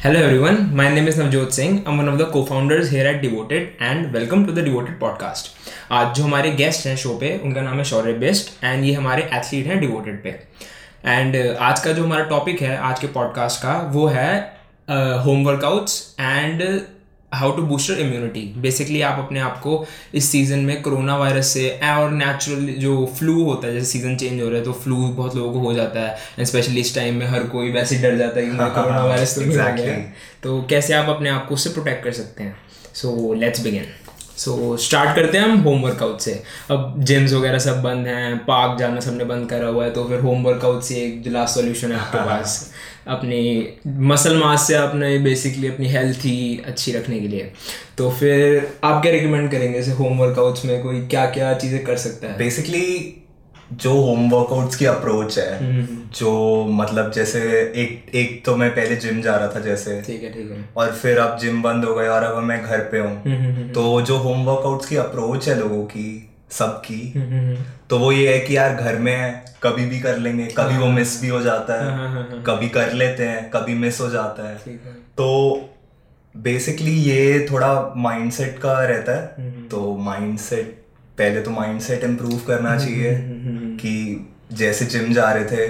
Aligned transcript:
Hello 0.00 0.20
everyone, 0.20 0.76
my 0.76 0.84
name 0.94 1.08
is 1.08 1.16
Navjot 1.16 1.50
Singh. 1.50 1.84
I'm 1.84 1.96
one 1.96 2.08
of 2.08 2.18
the 2.18 2.26
co-founders 2.26 2.88
here 2.88 3.04
at 3.04 3.20
Devoted 3.20 3.72
and 3.80 4.12
welcome 4.12 4.46
to 4.46 4.52
the 4.52 4.62
Devoted 4.62 5.00
podcast. 5.00 5.48
आज 5.92 6.14
जो 6.16 6.24
हमारे 6.24 6.50
guest 6.60 6.86
हैं 6.86 6.94
show 6.96 7.14
पे 7.20 7.30
उनका 7.44 7.62
नाम 7.62 7.78
है 7.78 7.84
शौर्य 7.84 8.12
बेस्ट 8.18 8.64
एंड 8.64 8.84
ये 8.84 8.92
हमारे 8.94 9.22
एथलीट 9.22 9.66
हैं 9.66 9.78
डिवोटेड 9.80 10.22
पे 10.22 10.30
एंड 11.06 11.36
आज 11.60 11.80
का 11.84 11.92
जो 11.92 12.04
हमारा 12.04 12.24
टॉपिक 12.28 12.62
है 12.62 12.76
आज 12.90 13.00
के 13.00 13.06
पॉडकास्ट 13.16 13.62
का 13.62 13.76
वो 13.94 14.06
है 14.06 14.30
home 15.24 15.44
workouts 15.46 16.00
and 16.20 16.62
how 17.32 17.50
to 17.56 17.62
booster 17.62 17.98
immunity. 18.00 18.40
Basically 18.58 19.00
आप 19.02 19.18
अपने 19.18 19.40
आप 19.40 19.58
को 19.60 19.86
इस 20.14 20.30
सीज़न 20.30 20.58
में 20.58 20.80
कोरोना 20.82 21.16
वायरस 21.16 21.46
से 21.46 21.68
और 21.84 22.10
नेचुरल 22.12 22.66
जो 22.80 22.94
फ्लू 23.18 23.42
होता 23.44 23.66
है 23.66 23.72
जैसे 23.74 23.86
सीज़न 23.86 24.16
चेंज 24.16 24.40
हो 24.42 24.48
रहा 24.48 24.58
है 24.58 24.64
तो 24.64 24.72
फ्लू 24.74 24.96
बहुत 24.96 25.36
लोगों 25.36 25.52
को 25.52 25.58
हो 25.58 25.74
जाता 25.74 26.00
है 26.00 26.44
स्पेशली 26.44 26.80
इस 26.80 26.94
टाइम 26.94 27.14
में 27.14 27.26
हर 27.26 27.42
कोई 27.48 27.70
वैसे 27.72 27.98
डर 27.98 28.16
जाता 28.18 28.40
है 28.40 28.46
कि 28.46 28.52
मुझे 28.52 28.70
कोरोना 28.70 29.04
वायरस 29.04 29.34
तो 29.34 29.40
नहीं 29.40 29.58
हो 29.58 29.62
है। 29.62 30.00
तो 30.42 30.60
कैसे 30.70 30.94
आप 30.94 31.08
अपने 31.08 31.30
आप 31.30 31.46
को 31.48 31.54
उससे 31.54 31.70
प्रोटेक्ट 31.70 32.04
कर 32.04 32.12
सकते 32.12 32.42
हैं? 32.42 32.56
So 32.94 33.34
let's 33.34 33.60
begin 33.60 33.84
so 34.36 34.76
start 34.76 35.16
करते 35.16 35.38
हैं 35.38 35.44
हम 35.44 35.60
होम 35.60 35.80
वर्कआउट 35.82 36.20
से। 36.20 36.32
अब 36.70 36.94
जिम्स 37.00 37.32
वगैरह 37.32 37.58
सब 37.58 37.80
बंद 37.82 38.06
हैं 38.06 38.36
पार्क 38.44 38.78
जाना 38.78 39.00
सबने 39.00 39.24
बंद 39.24 39.48
करा 39.50 39.68
हुआ 39.68 39.84
है 39.84 39.90
तो 39.90 40.04
फिर 40.08 40.20
होम 40.20 40.42
वर्कआउट 40.44 40.82
से 40.82 40.94
एक 40.96 41.24
लास्ट 41.28 41.54
सोल्यूशन 41.54 41.92
है 41.92 41.98
आपके 41.98 42.18
पास। 42.26 42.70
अपनी 43.08 43.42
मसल 44.08 44.36
मास 44.38 44.66
से 44.66 44.74
अपने 44.74 45.18
बेसिकली 45.18 45.68
अपनी 45.68 45.88
हेल्थ 45.88 46.24
ही 46.24 46.60
अच्छी 46.66 46.92
रखने 46.92 47.20
के 47.20 47.28
लिए। 47.28 47.50
तो 47.98 48.10
फिर 48.10 48.66
आप 48.84 49.02
क्या 49.02 49.12
रिकमेंड 49.12 49.50
करेंगे 49.50 49.78
जैसे 49.78 49.92
होम 49.92 50.18
वर्कआउट्स 50.18 50.64
में 50.64 50.82
कोई 50.82 51.00
क्या 51.06 51.24
क्या 51.30 51.52
चीज़ें 51.54 51.84
कर 51.84 51.96
सकता 51.98 52.28
है? 52.28 52.36
बेसिकली 52.38 53.14
जो 53.72 53.92
होम 53.92 54.30
वर्कआउट्स 54.30 54.76
की 54.76 54.84
अप्रोच 54.84 55.38
है 55.38 55.86
जो 56.18 56.30
मतलब 56.72 57.10
जैसे 57.12 57.40
एक 57.76 58.14
एक 58.14 58.44
तो 58.44 58.54
मैं 58.56 58.70
पहले 58.70 58.96
जिम 58.96 59.20
जा 59.22 59.36
रहा 59.36 59.48
था 59.48 59.60
जैसे। 59.60 60.00
ठीक 60.02 60.22
है 60.22 60.32
ठीक 60.32 60.50
है। 60.50 60.64
और 60.76 60.92
फिर 60.92 61.18
अब 61.18 61.36
जिम 61.38 61.62
बंद 61.62 61.84
हो 61.84 61.94
गए 61.94 62.08
और 62.08 62.22
अब 62.22 62.42
मैं 62.42 62.62
घर 62.62 62.78
पे 62.92 62.98
हम्म, 62.98 63.34
हूँ 63.34 63.68
तो 63.72 64.00
जो 64.02 64.16
होम 64.18 64.44
वर्कआउट्स 64.46 64.86
की 64.86 64.96
अप्रोच 64.96 65.48
है 65.48 65.58
लोगों 65.58 65.84
की 65.84 66.27
सबकी। 66.50 67.00
तो 67.90 67.98
वो 67.98 68.12
ये 68.12 68.34
है 68.34 68.40
कि 68.40 68.56
यार 68.56 68.74
घर 68.74 68.96
में 68.96 69.42
कभी 69.62 69.86
भी 69.86 70.00
कर 70.00 70.18
लेंगे 70.18 70.46
कभी 70.46 70.76
वो 70.78 70.86
मिस 70.86 71.20
भी 71.22 71.28
हो 71.28 71.40
जाता 71.40 71.74
है 71.74 72.42
कभी 72.44 72.68
कर 72.68 72.92
लेते 72.92 73.24
हैं 73.24 73.50
कभी 73.50 73.74
मिस 73.74 74.00
हो 74.00 74.10
जाता 74.10 74.48
है। 74.48 74.56
है। 74.66 74.76
तो 75.16 75.28
बेसिकली 76.36 76.90
ये 76.90 77.46
थोड़ा 77.50 77.94
माइंडसेट 77.96 78.58
का 78.58 78.84
रहता 78.84 79.12
है। 79.12 79.52
तो 79.68 79.96
माइंडसेट 79.96 80.82
पहले 81.18 81.40
तो 81.40 81.50
माइंडसेट 81.50 82.04
इम्प्रूव 82.04 82.38
करना 82.38 82.78
चाहिए 82.78 83.14
कि 83.76 84.28
जैसे 84.52 84.84
जिम 84.86 85.12
जा 85.12 85.32
रहे 85.32 85.44
थे 85.44 85.64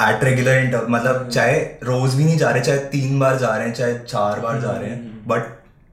एट 0.00 0.24
रेगुलर 0.24 0.58
इंटर 0.58 0.86
मतलब 0.86 1.28
चाहे 1.28 1.58
रोज 1.60 2.14
भी 2.14 2.24
नहीं 2.24 2.38
जा 2.38 2.50
रहे 2.50 2.62
चाहे 2.62 2.78
तीन 2.78 3.18
बार 3.20 3.38
जा 3.38 3.56
रहे 3.56 3.66
हैं 3.66 3.74
चाहे 3.74 3.94
चार 3.98 4.40
बार 4.40 4.60
जा 4.60 4.70
रहे 4.70 4.90
हैं 4.90 5.28
बट 5.28 5.42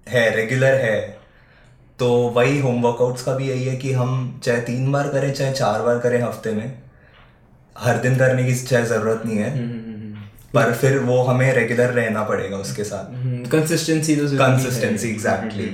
है 0.10 0.36
रेगुलर 0.36 0.74
है। 0.74 1.17
तो 2.00 2.08
वही 2.36 2.60
होम 2.60 2.82
वर्कआउट्स 2.82 3.24
का 3.24 3.34
भी 3.34 3.48
यही 3.50 3.64
है 3.66 3.76
कि 3.76 3.92
हम 3.94 4.40
चाहे 4.44 4.62
तीन 4.62 4.92
बार 4.92 5.08
करें 5.08 5.32
चाहे 5.34 5.54
चार 5.54 5.82
बार 5.82 6.00
करें 6.00 6.22
हफ़्ते 6.22 6.52
में 6.52 6.78
हर 7.76 7.98
दिन 7.98 8.16
करने 8.18 8.44
की 8.44 8.56
चाहे 8.56 8.86
ज़रूरत 8.86 9.24
नहीं 9.26 9.38
है 9.38 9.52
पर 10.54 10.74
फिर 10.74 10.98
वो 11.00 11.22
हमें 11.24 11.52
रेगुलर 11.54 11.90
रहना 11.92 12.24
पड़ेगा 12.24 12.58
उसके 12.58 12.84
साथ। 12.84 13.50
कंसिस्टेंसी 13.52 14.16
तो 14.16 14.28
कंसिस्टेंसी 14.38 15.10
एग्जैक्टली 15.10 15.66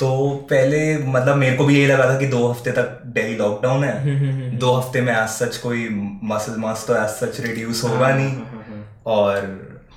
तो 0.00 0.28
पहले 0.50 0.78
मतलब 1.06 1.36
मेरे 1.36 1.56
को 1.56 1.64
भी 1.64 1.76
यही 1.76 1.86
लगा 1.86 2.08
था 2.10 2.18
कि 2.18 2.26
दो 2.26 2.46
हफ़्ते 2.46 2.72
तक 2.72 3.02
डेली 3.14 3.36
लॉकडाउन 3.36 3.84
है। 3.84 4.58
दो 4.58 4.72
हफ़्ते 4.72 5.00
में 5.00 5.12
एज 5.12 5.28
सच 5.30 5.56
कोई 5.56 5.88
मसल 6.24 6.56
मास 6.58 6.84
तो 6.88 6.94
एज 6.96 7.10
सच 7.16 7.40
रिड्यूस 7.40 7.82
होगा 7.84 8.08
नहीं। 8.14 8.32
और 9.06 9.48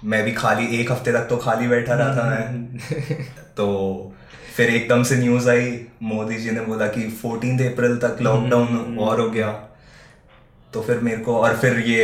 मैं 0.04 0.24
भी 0.26 0.32
खाली 0.34 0.66
एक 0.80 0.92
हफ़्ते 0.92 1.12
तक 1.14 1.28
तो 1.30 1.38
खाली 1.38 1.68
बैठा 1.68 1.94
रहा 1.94 2.16
था 2.18 2.30
मैं। 2.30 3.28
तो 3.58 3.68
फिर 4.56 4.70
एकदम 4.70 5.04
से 5.04 5.16
न्यूज़ 5.18 5.50
आई 5.50 5.70
मोदी 6.04 6.36
जी 6.38 6.52
ने 6.52 6.62
बोला 6.62 6.88
कि 6.88 7.02
फोर्टीन 7.22 7.60
अप्रैल 7.66 7.96
तक 7.98 8.18
लॉकडाउन 8.22 8.98
और 9.02 9.20
हो 9.22 9.30
गया। 9.30 9.48
तो 10.74 10.82
फिर 10.82 11.00
मेरे 11.00 11.18
को 11.18 11.38
और 11.38 11.56
फिर 11.58 11.80
ये 11.80 12.04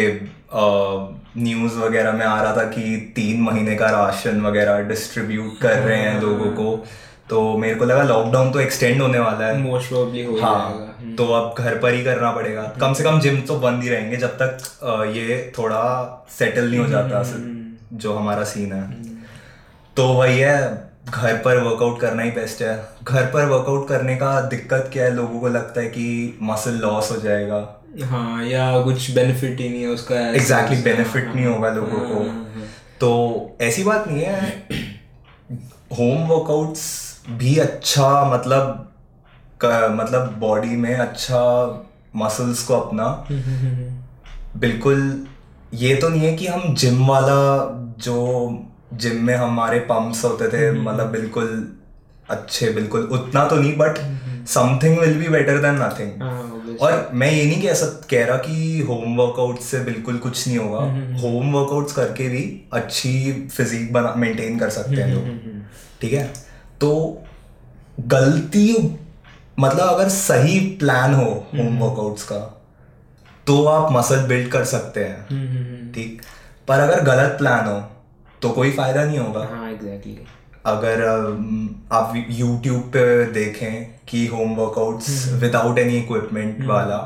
न्यूज़ 0.53 1.77
वगैरह 1.77 2.11
में 2.11 2.25
आ 2.25 2.41
रहा 2.41 2.55
था 2.57 2.63
कि 2.63 2.95
तीन 3.15 3.41
महीने 3.41 3.75
का 3.75 3.89
राशन 3.89 4.41
वगैरह 4.41 4.81
डिस्ट्रीब्यूट 4.87 5.61
कर 5.61 5.77
रहे 5.77 5.97
हैं 5.97 6.19
लोगों 6.21 6.51
को। 6.53 6.75
तो 7.29 7.57
मेरे 7.57 7.75
को 7.75 7.85
लगा 7.85 8.03
लॉकडाउन 8.03 8.51
तो 8.51 8.59
एक्सटेंड 8.59 9.01
होने 9.01 9.19
वाला 9.19 9.45
है। 9.45 9.57
मोस्ट 9.57 9.91
हो 9.91 10.05
जाएगा। 10.11 10.45
हाँ 10.45 11.15
तो 11.17 11.25
अब 11.33 11.55
घर 11.57 11.77
पर 11.79 11.93
ही 11.93 12.03
करना 12.03 12.31
पड़ेगा। 12.31 12.61
कम 12.81 12.93
से 12.93 13.03
कम 13.03 13.19
जिम 13.19 13.39
तो 13.41 13.59
बंद 13.59 13.83
ही 13.83 13.89
रहेंगे 13.89 14.17
जब 14.17 14.37
तक 14.41 15.13
ये 15.15 15.51
थोड़ा 15.57 15.81
सेटल 16.29 16.69
नहीं 16.69 16.79
हो 16.79 16.87
जाता 16.87 17.23
जो 17.95 18.13
हमारा 18.13 18.43
सीन 18.45 18.73
है। 18.73 18.83
तो 19.97 20.07
वही 20.13 20.39
है 20.39 20.88
घर 21.09 21.35
पर 21.35 21.57
वर्कआउट 21.57 21.99
करना 21.99 22.23
ही 22.23 22.31
बेस्ट 22.31 22.61
है। 22.61 22.87
घर 23.03 23.25
पर 23.25 23.45
वर्कआउट 23.45 23.87
करने 23.87 24.15
का 24.15 24.41
दिक्कत 24.41 24.89
क्या 24.93 25.03
है? 25.03 25.13
लोगों 25.13 25.39
को 25.39 25.47
लगता 25.47 25.81
है 25.81 25.87
कि 25.87 26.39
मसल 26.41 26.71
लॉस 26.71 27.11
हो 27.11 27.17
जाएगा। 27.17 27.83
हाँ 28.03 28.45
या 28.45 28.81
कुछ 28.81 29.11
बेनिफिट 29.11 29.59
ही 29.59 29.69
नहीं 29.69 29.81
है 29.81 29.87
उसका। 29.87 30.15
एग्जैक्टली 30.15 30.81
बेनिफिट 30.81 31.35
नहीं 31.35 31.45
होगा 31.45 31.69
लोगों 31.69 31.99
को। 31.99 32.19
तो 32.99 33.57
ऐसी 33.61 33.83
बात 33.83 34.07
नहीं 34.07 34.23
है। 34.23 34.67
होम 35.99 36.27
वर्कआउट्स 36.27 37.09
भी 37.29 37.57
अच्छा 37.57 38.25
मतलब 38.25 38.91
क- 39.61 39.97
मतलब 39.99 40.35
बॉडी 40.39 40.75
में 40.75 40.95
अच्छा 40.95 41.65
मसल्स 42.15 42.63
को 42.63 42.73
अपना। 42.73 43.25
बिल्कुल 44.57 45.27
ये 45.73 45.95
तो 45.95 46.09
नहीं 46.09 46.21
है 46.21 46.33
कि 46.33 46.47
हम 46.47 46.75
जिम 46.75 47.07
वाला 47.07 47.69
जो 47.99 48.47
जिम 48.93 49.23
में 49.23 49.35
हमारे 49.35 49.79
पंप्स 49.79 50.23
होते 50.23 50.47
थे 50.47 50.71
मतलब 50.71 51.07
बिल्कुल 51.07 51.73
अच्छे 52.29 52.69
बिल्कुल 52.69 53.01
उतना 53.01 53.45
तो 53.45 53.55
नहीं 53.55 53.75
but 53.77 53.97
something 54.47 54.99
will 54.99 55.17
be 55.17 55.27
better 55.27 55.57
than 55.57 55.75
nothing 55.75 56.77
और 56.81 57.09
मैं 57.13 57.31
ये 57.31 57.45
नहीं 57.45 57.61
कह 57.61 57.73
सक 57.73 58.07
कह 58.09 58.25
रहा 58.25 58.37
कि 58.37 58.79
होम 58.79 59.15
वर्कआउट 59.17 59.59
से 59.59 59.79
बिल्कुल 59.79 60.17
कुछ 60.17 60.47
नहीं 60.47 60.57
होगा। 60.57 60.79
होम 61.21 61.51
वर्कआउट्स 61.53 61.93
करके 61.93 62.29
भी 62.29 62.61
अच्छी 62.73 63.47
फिजिक 63.51 63.93
बना 63.93 64.13
मेंटेन 64.17 64.59
कर 64.59 64.69
सकते 64.69 64.95
हैं 64.95 65.13
लोग। 65.13 65.67
ठीक 66.01 66.13
है? 66.13 66.23
तो 66.81 67.21
गलती 67.99 68.97
मतलब 69.59 69.87
अगर 69.87 70.09
सही 70.09 70.59
प्लान 70.59 71.13
हो 71.13 71.29
होम 71.55 71.79
वर्कआउट्स 71.79 72.23
का 72.23 72.39
तो 73.47 73.63
आप 73.65 73.91
मसल 73.91 74.19
बिल्ड 74.23 74.51
कर 74.51 74.63
सकते 74.63 75.03
हैं। 75.03 75.91
ठीक? 75.93 76.21
पर 76.67 76.79
अगर 76.79 77.03
गलत 77.03 77.35
प्लान 77.37 77.65
हो 77.65 77.79
तो 78.41 78.49
कोई 78.49 78.71
फ़ायदा 78.71 79.03
नहीं 79.05 79.19
होगा। 79.19 79.47
हाँ 79.47 79.69
एग्जैक्टली 79.71 80.17
अगर 80.65 81.01
आप 81.91 82.13
यूट्यूब 82.29 82.81
पे 82.93 83.25
देखें 83.33 83.85
कि 84.07 84.25
home 84.27 84.55
workouts 84.55 85.27
without 85.41 85.79
any 85.79 85.97
equipment 85.97 86.65
वाला 86.67 86.99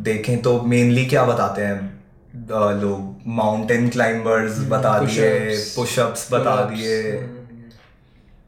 देखें 0.00 0.40
तो 0.42 0.60
मेनली 0.62 1.04
क्या 1.06 1.24
बताते 1.24 1.62
हैं? 1.62 1.80
लोग 2.80 3.28
माउंटेन 3.36 3.88
क्लाइंबर्स 3.88 4.58
बता 4.68 4.98
दिए 4.98 5.56
पुशअप्स 5.76 6.26
बता 6.32 6.54
दिए। 6.64 7.12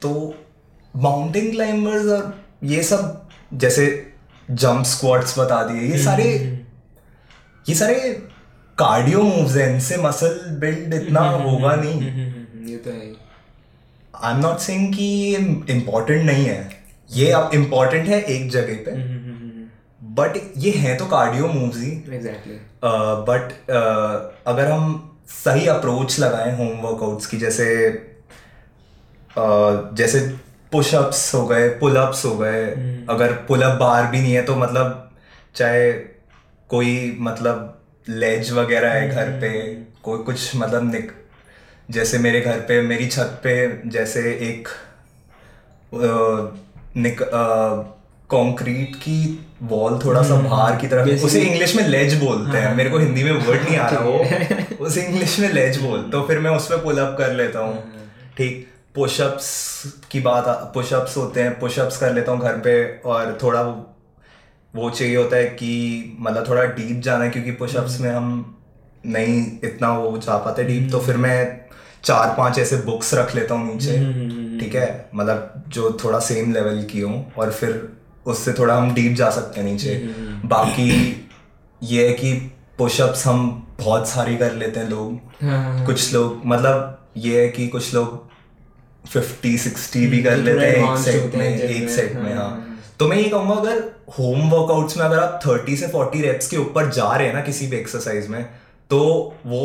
तो 0.03 0.12
माउंटेन 0.94 1.50
क्लाइंबर्स 1.50 2.06
और 2.12 2.32
ये 2.65 2.82
सब 2.82 3.28
जैसे 3.55 3.87
जंप 4.50 4.84
स्क्वाट्स 4.87 5.38
बता 5.38 5.62
दिए 5.65 5.91
ये 5.91 5.99
सारे 6.05 6.31
ये 7.66 7.75
सारे 7.75 7.97
कार्डियो 8.78 9.22
मूव्स 9.22 9.56
हैं 9.56 9.68
इनसे 9.68 9.96
मसल 9.96 10.38
बिल्ड 10.60 10.94
इतना 10.94 11.20
होगा 11.20 11.74
नहीं। 11.74 12.00
ये 12.68 12.76
तो 12.76 12.90
है 12.90 13.12
आई 14.14 14.32
एम 14.32 14.40
नॉट 14.40 14.58
सेइंग 14.58 14.94
कि 14.94 15.04
ये 15.04 15.36
इम्पोर्टेंट 15.74 16.24
नहीं 16.26 16.44
है। 16.44 16.84
ये 17.10 17.30
अब 17.32 17.50
इम्पोर्टेंट 17.54 18.08
है 18.08 18.20
एक 18.20 18.50
जगह 18.50 18.76
पे। 18.86 18.92
बट 20.14 20.38
ये 20.56 20.70
है 20.76 20.96
तो 20.96 21.06
कार्डियो 21.06 21.48
मूव्स 21.48 21.76
ही। 21.76 21.90
एग्जैक्टली 22.14 22.58
बट 23.28 23.52
अगर 24.46 24.70
हम 24.70 25.10
सही 25.28 25.66
अप्रोच 25.66 26.18
लगाएँ 26.20 26.56
होम 26.56 26.80
वर्कआउट्स 26.80 27.26
की 27.26 27.36
जैसे 27.36 27.66
uh, 29.31 29.96
जैसे 29.96 30.20
पुशअप्स 30.72 31.34
हो 31.34 31.46
गए 31.46 31.69
पुलअप्स 31.78 32.25
हो 32.25 32.37
गए 32.37 32.64
अगर 33.10 33.32
पुलअप 33.49 33.78
बार 33.81 34.06
भी 34.06 34.20
नहीं 34.20 34.34
है 34.34 34.43
तो 34.43 34.56
मतलब 34.56 35.10
चाहे 35.56 35.93
कोई 36.70 37.16
मतलब 37.20 37.74
लेज 38.08 38.50
वगैरह 38.52 38.90
है 38.90 39.08
घर 39.10 39.30
पे 39.30 39.74
कोई 40.02 40.18
कुछ 40.18 40.56
मतलब 40.56 40.92
निक 40.92 41.12
जैसे 41.90 42.18
मेरे 42.18 42.40
घर 42.40 42.60
पे 42.60 42.82
मेरी 42.82 43.06
छत 43.06 43.40
पे 43.44 43.82
जैसे 43.86 44.20
एक 44.20 44.68
निक 46.96 47.20
कंक्रीट 48.30 48.96
की 48.96 49.46
वॉल 49.62 49.98
थोड़ा 50.04 50.22
सा 50.22 50.34
बाहर 50.34 50.76
की 50.76 50.88
तरफ़ 50.88 51.24
उसे 51.24 51.42
इंग्लिश 51.42 51.76
में 51.76 51.88
लेज 51.88 52.14
बोलते 52.14 52.58
हैं। 52.58 52.74
मेरे 52.76 52.90
को 52.90 52.98
हिंदी 52.98 53.24
में 53.24 53.32
वर्ड 53.32 53.62
नहीं 53.62 53.76
आ 53.76 53.88
रहा 53.88 54.00
वो। 54.00 54.24
उसे 54.80 55.02
इंग्लिश 55.02 55.38
में 55.40 55.52
लेज 55.52 55.80
बोल 55.82 56.02
तो 56.02 56.22
फिर 56.22 56.38
मैं 56.38 56.50
उस 56.50 56.66
पर 56.66 56.76
पुल 56.76 56.98
अप 56.98 57.18
कर 57.18 57.32
लेता 57.32 57.60
हूँ। 57.60 57.84
ठीक 58.36 58.68
पुशअप्स 58.94 59.48
की 60.10 60.20
बात 60.20 60.44
पुशअप्स 60.74 61.16
होते 61.16 61.42
हैं 61.42 61.58
पुशअप्स 61.58 61.96
कर 61.96 62.12
लेता 62.12 62.32
हूँ 62.32 62.40
घर 62.40 62.52
पे 62.52 62.98
और 63.04 63.38
थोड़ा 63.42 63.62
वो 64.76 64.91
चाहिए 64.91 65.17
होता 65.17 65.37
है 65.37 65.44
कि 65.44 66.17
मतलब 66.21 66.49
थोड़ा 66.49 66.62
डीप 66.65 67.00
जाना 67.00 67.25
है 67.25 67.31
क्योंकि 67.31 67.50
पुशअप्स 67.53 68.00
में 68.00 68.11
हम 68.11 68.31
नहीं 69.06 69.47
इतना 69.65 69.93
वो 69.99 70.19
जा 70.19 70.37
पाते 70.38 70.65
डीप 70.65 70.91
तो 70.93 71.00
फिर 71.00 71.17
मैं 71.17 71.61
चार 72.05 72.35
पाँच 72.38 72.59
ऐसे 72.59 72.76
बुक्स 72.76 73.15
रख 73.15 73.35
लेता 73.35 73.55
हूँ 73.55 73.73
नीचे 73.75 73.97
हम्म, 73.97 74.59
ठीक 74.61 74.75
है? 74.75 75.11
मतलब 75.15 75.65
जो 75.69 75.99
थोड़ा 76.05 76.19
सेम 76.19 76.53
लेवल 76.53 76.82
की 76.85 77.00
हो 77.00 77.25
और 77.38 77.53
फिर 77.53 77.88
उससे 78.26 78.53
थोड़ा 78.53 78.76
हम 78.76 78.94
डीप 78.94 79.12
जा 79.12 79.31
सकते 79.31 79.61
हैं 79.61 79.67
नीचे। 79.73 79.94
हम्म, 79.94 80.49
बाकी 80.49 80.91
ये 81.82 82.09
है 82.09 82.12
कि 82.15 82.32
पुशअप्स 82.79 83.26
हम 83.26 83.67
बहुत 83.79 84.09
सारी 84.09 84.37
कर 84.37 84.53
लेते 84.53 84.81
हैं 84.81 84.88
लोग। 84.88 85.44
हाँ, 85.44 85.62
हाँ, 85.65 85.87
कुछ 85.87 86.12
लोग 86.15 86.43
मतलब 86.47 87.09
ये 87.17 87.41
है 87.43 87.49
कि 87.49 87.69
कुछ 87.69 87.94
लोग 87.94 88.23
फिफ्टी 89.09 89.59
सिक्सटी 89.59 90.06
भी 90.06 90.23
कर 90.23 90.32
हम्म, 90.32 90.44
लेते 90.44 90.67
हैं 90.67 90.93
एक 90.93 90.99
सेट 90.99 91.35
में 91.35 91.59
एक 91.59 91.88
सेट 91.91 92.15
में 92.17 92.35
हाँ, 92.35 92.50
हाँ। 92.50 92.74
तो 93.00 93.08
मैं 93.08 93.17
ये 93.17 93.29
कहूँगा 93.29 93.55
अगर 93.55 93.79
होम 94.19 94.50
वर्कआउट्स 94.50 94.96
में 94.96 95.05
अगर 95.05 95.19
आप 95.19 95.41
थर्टी 95.46 95.76
से 95.76 95.87
फोर्टी 95.88 96.20
रेप्स 96.23 96.49
के 96.49 96.56
ऊपर 96.56 96.91
जा 96.91 97.11
रहे 97.17 97.26
हैं 97.26 97.35
ना 97.35 97.41
किसी 97.41 97.67
भी 97.67 97.76
एक्सरसाइज 97.76 98.29
में 98.29 98.43
तो 98.91 99.00
वो 99.46 99.62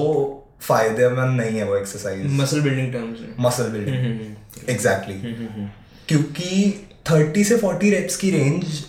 फ़ायदेमंद 0.61 1.41
नहीं 1.41 1.57
है 1.57 1.63
वो 1.63 1.75
एक्सरसाइज 1.75 2.25
मसल 2.39 2.61
बिल्डिंग 2.61 2.91
टर्म्स 2.93 3.19
में। 3.19 3.35
मसल 3.39 3.69
बिल्डिंग 3.69 3.95
हम्म, 3.95 4.35
एग्जैक्टली 4.69 5.13
क्योंकि 6.07 6.87
थर्टी 7.11 7.43
से 7.43 7.57
फोर्टी 7.57 7.89
रेप्स 7.89 8.17
की 8.17 8.31
रेंज 8.31 8.83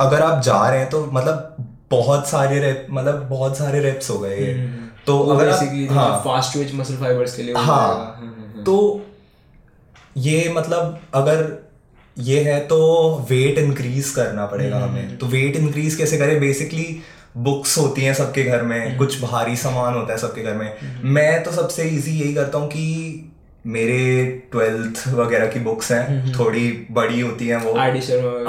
अगर 0.00 0.22
आप 0.22 0.42
जा 0.42 0.68
रहे 0.68 0.78
हैं 0.78 0.90
तो 0.90 1.04
मतलब 1.12 1.66
बहुत 1.90 2.28
सारे 2.28 2.58
रेप 2.58 2.86
मतलब 2.90 3.22
बहुत 3.28 3.56
सारे 3.58 3.80
रेप्स 3.80 4.10
हो 4.10 4.18
गए। 4.18 4.54
तो 5.06 5.22
हम्म, 5.22 5.34
अगर 5.34 5.46
बेसिकली 5.46 5.86
आप 5.86 5.92
हाँ। 5.92 6.20
फास्ट 6.24 6.74
मसल 6.74 6.96
फाइबर्स 6.96 7.36
के 7.36 7.42
लिए। 7.42 7.54
हाँ, 7.54 8.62
तो 8.66 9.06
ये 10.16 10.52
मतलब 10.56 11.00
अगर 11.14 11.69
ये 12.20 12.40
है 12.42 12.58
तो 12.60 12.78
वेट 13.30 13.58
इंक्रीज 13.58 14.10
करना 14.10 14.46
पड़ेगा 14.46 14.76
हम्म, 14.76 14.88
हमें। 14.90 15.16
तो 15.18 15.26
वेट 15.26 15.56
इंक्रीज 15.56 15.94
कैसे 15.94 16.18
करें? 16.18 16.40
बेसिकली 16.40 17.00
बुक्स 17.36 17.78
होती 17.78 18.02
हैं 18.02 18.14
सबके 18.14 18.42
घर 18.44 18.58
हम्म। 18.58 18.68
में 18.68 18.96
कुछ 18.98 19.20
भारी 19.22 19.56
सामान 19.56 19.94
होता 19.94 20.12
है 20.12 20.18
सबके 20.18 20.42
घर 20.42 20.54
में। 20.54 20.72
मैं 21.04 21.42
तो 21.42 21.50
सबसे 21.52 21.82
इजी 21.82 22.18
यही 22.20 22.34
करता 22.34 22.58
हूँ 22.58 22.68
कि 22.68 23.26
मेरे 23.66 24.24
ट्वेल्थ 24.52 25.08
वगैरह 25.08 25.46
की 25.46 25.60
बुक्स 25.60 25.92
हम्म, 25.92 26.02
हैं 26.02 26.32
थोड़ी 26.38 26.86
बड़ी 26.90 27.20
होती 27.20 27.48
हैं 27.48 27.56
वो। 27.56 27.74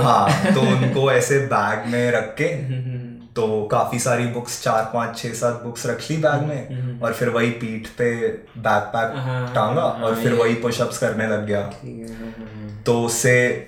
हाँ 0.01 0.53
तो 0.53 0.62
उनको 0.75 1.12
ऐसे 1.12 1.39
बैग 1.39 1.91
में 1.91 2.12
रख 2.12 2.35
के 2.38 2.44
हम्म, 2.44 3.00
तो 3.35 3.68
काफ़ी 3.71 4.00
सारी 4.00 4.25
बुक्स 4.27 4.62
चार 4.63 4.89
पाँच 4.94 5.18
छह 5.18 5.33
सात 5.33 5.62
बुक्स 5.63 5.85
रख 5.85 6.09
ली 6.12 6.18
बैग 6.18 6.41
में 6.47 7.00
और 7.01 7.13
फिर 7.13 7.29
वही 7.29 7.50
पीठ 7.59 7.88
पे 7.88 8.12
बैकपैक 8.57 9.12
हम्म, 9.12 9.21
हाँ, 9.21 9.53
टांगा 9.56 9.81
हाँ, 9.81 9.91
और 9.91 10.15
फिर 10.15 10.33
वही 10.33 10.53
पुशअप्स 10.56 10.97
करने 10.97 11.27
लग 11.27 11.45
गया। 11.47 11.59
है 11.59 11.91
हाँ, 12.07 12.15
हाँ, 12.18 12.33
हाँ। 12.39 12.61
तो 12.86 13.04
उससे 13.04 13.68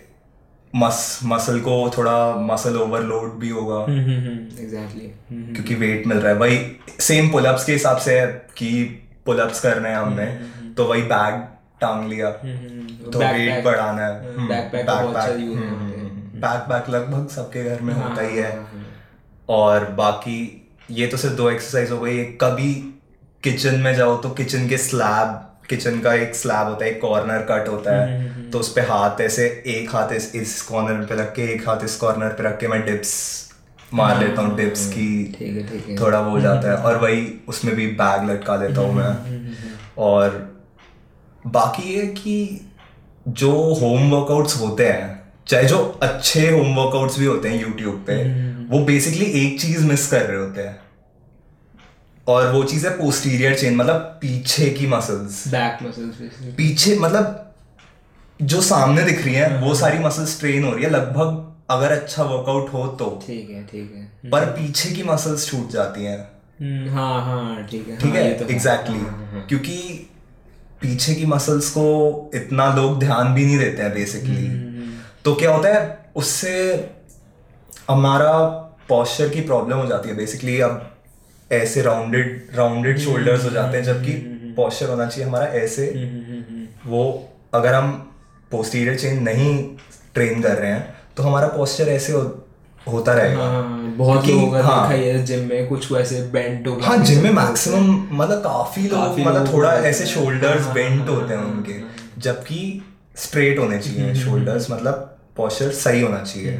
मस 0.75 1.19
मसल 1.23 1.59
को 1.59 1.91
थोड़ा 1.97 2.35
मसल 2.35 2.77
ओवरलोड 2.77 3.33
भी 3.33 3.49
होगा। 3.49 3.75
हम्म, 3.75 4.01
हम्म, 4.01 4.19
हम्म, 4.19 4.49
exactly. 4.49 5.07
क्योंकि 5.53 5.75
वेट 5.75 6.07
मिल 6.07 6.17
रहा 6.17 6.33
है। 6.33 6.37
वही 6.37 6.71
सेम 6.99 7.31
पुलअप्स 7.31 7.65
के 7.65 7.71
हिसाब 7.71 7.97
से 7.97 8.27
कि 8.27 9.03
पुलअप्स 9.25 9.61
करने 9.61 9.89
हैं 9.89 9.97
हमने 9.97 10.25
तो 10.73 10.85
वही 10.85 11.01
बैग 11.01 11.43
टांग 11.81 12.09
लिया। 12.09 12.31
तो 12.31 13.19
backpack- 13.19 13.33
वेट 13.33 13.65
बढ़ाना 13.65 14.05
है। 14.05 14.35
backpack 14.35 14.87
का 14.87 15.01
बहुत 15.01 15.15
use 15.15 15.39
है 15.39 15.51
यहाँ 15.51 15.63
पे। 15.63 15.93
बैकपैक 16.39 16.89
लगभग 16.89 17.27
सबके 17.27 17.63
घर 17.63 17.81
में 17.81 17.93
होता 17.93 18.21
ही 18.21 18.37
है। 18.37 18.55
हाँ, 18.55 18.63
हाँ, 18.63 18.87
और 19.49 19.85
बाकी 19.85 20.67
ये 20.91 21.07
तो 21.07 21.17
सिर्फ़ 21.17 21.35
दो 21.35 21.49
एक्सरसाइज 21.49 21.91
हो 21.91 21.99
गई। 21.99 22.23
कभी 22.23 22.99
किचन 23.43 23.75
में 23.75 23.95
जाओ 23.95 24.17
तो 24.17 24.29
किचन 24.29 24.67
के 24.67 24.77
स्लैब 24.77 25.52
किचन 25.69 25.99
का 25.99 26.13
एक 26.13 26.35
स्लैब 26.35 26.67
होता 26.67 26.85
है 26.85 26.91
एक 26.91 27.01
कॉर्नर 27.01 27.45
कट 27.51 27.67
होता 27.69 27.95
है 28.01 28.49
तो 28.51 28.59
उस 28.59 28.71
पे 28.73 28.81
हाथ 28.81 29.21
ऐसे 29.21 29.45
एक 29.67 29.95
हाथ 29.95 30.13
इस 30.13 30.35
इस 30.35 30.61
कॉर्नर 30.61 31.05
पे 31.05 31.15
रख 31.15 31.33
के 31.35 31.53
एक 31.53 31.67
हाथ 31.69 31.83
इस 31.85 31.95
कॉर्नर 31.95 32.29
पे 32.29 32.43
रख 32.43 32.59
के 32.59 32.67
मैं 32.67 32.85
डिप्स 32.85 33.13
मार 33.93 34.19
लेता 34.19 34.41
हूँ 34.41 34.55
डिप्स 34.57 34.87
की 34.87 35.07
ठीक 35.39 35.55
है 35.57 35.67
ठीक 35.67 35.87
है। 35.89 35.97
थोड़ा 35.99 36.19
वो 36.19 36.31
हो 36.31 36.39
जाता 36.41 36.69
है। 36.69 36.75
और 36.75 36.97
वही 36.97 37.41
उसमें 37.47 37.75
भी 37.75 37.87
बैग 37.87 38.29
लटका 38.29 38.57
देता 38.57 38.81
हूँ 38.81 38.93
मैं। 38.93 39.55
और 39.97 40.37
बाकी 41.47 41.93
ये 41.93 42.05
कि 42.07 42.37
जो 43.27 43.51
होम 43.73 44.09
वर्कआउट्स 44.11 44.59
होते 44.61 44.87
हैं 44.87 45.21
चाहे 45.47 45.63
जो 45.63 45.99
अच्छे 46.03 46.49
होम 46.49 46.75
वर्कआउट्स 46.75 47.19
भी 47.19 47.25
होते 47.25 47.49
हैं 47.49 47.61
यूट्यूब 47.61 48.03
पे 48.07 48.23
वो 48.69 48.79
बेसिकली 48.85 49.25
एक 49.45 49.61
चीज़ 49.61 49.85
मिस 49.85 50.07
कर 50.07 50.21
रहे 50.21 50.37
होते 50.37 50.61
हैं। 50.61 50.79
और 52.27 52.51
वो 52.51 52.63
चीज़ 52.63 52.87
है 52.87 52.97
पोस्टीरियर 52.97 53.57
चेन 53.59 53.75
मतलब 53.75 53.95
पीछे 53.95 54.69
की 54.69 54.87
मसल्स 54.87 55.47
बैक 55.47 55.83
मसल्स 55.83 56.53
पीछे 56.57 56.99
मतलब 56.99 57.53
जो 58.41 58.61
सामने 58.61 59.03
दिख 59.03 59.25
रही 59.25 59.33
है 59.33 59.57
वो 59.57 59.73
सारी 59.75 59.99
मसल्स 59.99 60.39
ट्रेन 60.39 60.63
हो 60.63 60.71
रही 60.71 60.83
है। 60.83 60.89
लगभग 60.89 61.55
अगर 61.69 61.91
अच्छा 61.91 62.23
वर्कआउट 62.23 62.73
हो 62.73 62.87
तो। 62.87 63.23
ठीक 63.27 63.49
है 63.49 63.63
ठीक 63.63 63.93
है। 63.95 64.29
पर 64.29 64.45
पीछे 64.45 64.91
की 64.91 65.03
मसल्स 65.03 65.47
छूट 65.47 65.69
जाती 65.69 66.03
हैं। 66.05 66.17
हम्म, 66.61 66.89
हाँ 66.93 67.25
हाँ 67.25 67.67
ठीक 67.67 67.87
है। 67.87 67.97
ठीक 67.97 68.13
हाँ, 68.13 68.21
है? 68.21 68.27
ये 68.27 68.33
तो 68.33 68.45
एग्जैक्टली 68.45 68.99
क्योंकि 69.47 70.09
पीछे 70.81 71.15
की 71.15 71.25
मसल्स 71.25 71.69
को 71.69 72.31
इतना 72.35 72.73
लोग 72.75 72.99
ध्यान 72.99 73.33
भी 73.33 73.45
नहीं 73.45 73.57
देते 73.57 73.83
हैं 73.83 73.93
बेसिकली 73.93 74.47
तो 75.25 75.35
क्या 75.35 75.51
होता 75.51 75.69
है 75.69 76.05
उससे 76.15 76.53
हमारा 77.89 78.31
पॉस्चर 78.89 79.29
की 79.29 79.41
प्रॉब्लम 79.41 79.77
हो 79.77 79.85
जाती 79.85 80.09
है 80.09 80.15
बेसिकली 80.15 80.59
अब 80.59 80.92
ऐसे 81.51 81.81
राउंडेड 81.81 82.47
राउंडेड 82.55 82.99
शोल्डर्स 82.99 83.43
हो 83.45 83.49
जाते 83.49 83.77
हैं 83.77 83.83
जबकि 83.83 84.11
पॉस्चर 84.57 84.89
होना 84.89 85.05
चाहिए 85.05 85.27
हमारा 85.29 85.45
ऐसे। 85.45 85.85
वो 86.85 87.03
अगर 87.53 87.73
हम 87.73 87.91
पोस्टीरियर 88.51 88.97
चेन 88.99 89.23
नहीं 89.23 89.53
ट्रेन 90.13 90.41
कर 90.41 90.57
रहे 90.57 90.71
हैं 90.71 90.95
तो 91.17 91.23
हमारा 91.23 91.47
पॉस्चर 91.47 91.89
ऐसे 91.89 92.13
हो, 92.13 92.21
होता 92.87 93.13
रहेगा। 93.13 93.43
हाँ, 93.43 93.93
बहुत 93.97 94.27
लोगों 94.27 94.51
का 94.51 94.61
हाँ। 94.63 94.89
देखा 94.89 95.03
है 95.03 95.23
जिम 95.25 95.47
में 95.49 95.67
कुछ 95.67 95.91
ऐसे 95.91 96.21
बेंट 96.21 96.67
हो 96.67 96.79
हाँ 96.83 96.97
जिम 96.97 97.23
में 97.23 97.29
मैक्सिमम 97.31 98.07
मतलब 98.11 98.41
काफ़ी 98.43 98.87
लोग 98.87 99.19
मतलब 99.19 99.53
थोड़ा 99.53 99.73
ऐसे। 99.73 100.05
शोल्डर्स 100.05 100.67
बेंट 100.67 100.99
हाँ, 100.99 101.15
होते 101.15 101.33
हैं 101.33 101.41
हाँ, 101.41 101.47
उनके 101.47 101.79
जबकि 102.21 102.59
स्ट्रेट 103.17 103.59
होने 103.59 103.79
चाहिए 103.79 104.13
शोल्डर्स 104.15 104.71
मतलब 104.71 105.17
पॉस्चर 105.37 105.71
सही 105.71 106.01
होना 106.01 106.19
चाहिए। 106.19 106.57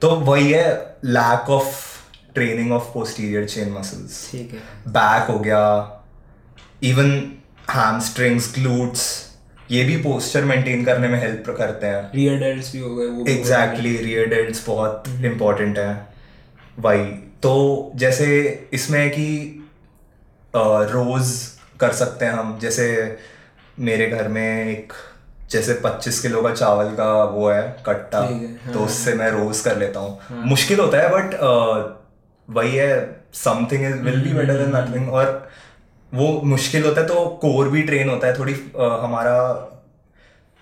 तो 0.00 0.10
वही 0.10 0.52
है 0.52 0.96
lack 1.04 1.50
of 1.50 1.91
training 2.34 2.72
of 2.72 2.92
posterior 2.94 3.44
chain 3.46 3.72
muscles 3.72 4.30
back 4.88 5.30
हो। 5.30 5.38
गया 5.38 5.64
इवन 6.82 7.10
हैमस्ट्रिंग्स 7.70 8.52
ग्लूट्स 8.54 9.04
ये 9.70 9.82
भी 9.84 9.96
पोस्चर 9.96 10.44
मेंटेन 10.44 10.84
करने 10.84 11.08
में 11.08 11.20
हेल्प 11.20 11.44
करते 11.58 11.86
हैं। 11.86 12.10
रियर 12.14 12.38
डेल्ट्स 12.38 12.72
भी 12.72 12.78
हो 12.78 12.94
गए 12.96 13.06
वो 13.06 13.24
एग्जैक्टली 13.28 13.96
रियर 13.96 14.26
डेल्ट्स 14.28 14.66
बहुत 14.66 15.04
इम्पोर्टेंट 15.24 15.78
है। 15.78 15.92
वही 16.78 17.04
तो 17.42 17.52
जैसे 17.96 18.26
इसमें 18.72 19.10
कि 19.10 19.28
रोज 20.54 21.30
कर 21.80 21.92
सकते 21.94 22.24
हैं 22.24 22.32
हम। 22.32 22.58
जैसे 22.62 23.16
मेरे 23.80 24.06
घर 24.08 24.28
में 24.28 24.68
एक 24.68 24.92
जैसे 25.50 25.74
25 25.84 26.20
किलो 26.20 26.42
का 26.42 26.50
चावल 26.54 26.94
का 26.96 27.12
वो 27.24 27.48
है 27.48 27.62
कट्टा। 27.86 28.20
है, 28.20 28.46
हाँ, 28.56 28.72
तो 28.74 28.80
उससे 28.80 29.14
मैं 29.14 29.30
रोज 29.30 29.60
कर 29.60 29.76
लेता 29.78 30.00
हूँ। 30.00 30.18
हाँ, 30.20 30.44
मुश्किल 30.46 30.80
होता 30.80 30.98
है 30.98 31.08
बट 31.10 31.34
वही 32.52 32.76
है 32.76 32.90
something 33.34 33.84
is 33.84 33.94
will 34.02 34.20
be 34.20 34.32
better 34.32 34.58
than 34.58 34.76
nothing 34.76 35.12
और 35.12 35.50
वो 36.12 36.40
मुश्किल 36.44 36.84
होता 36.84 37.00
है 37.00 37.06
तो 37.06 37.24
कोर 37.42 37.68
भी 37.68 37.82
ट्रेन 37.82 38.08
होता 38.08 38.26
है 38.26 38.38
थोड़ी 38.38 38.54
अ, 38.54 38.98
हमारा 39.02 39.36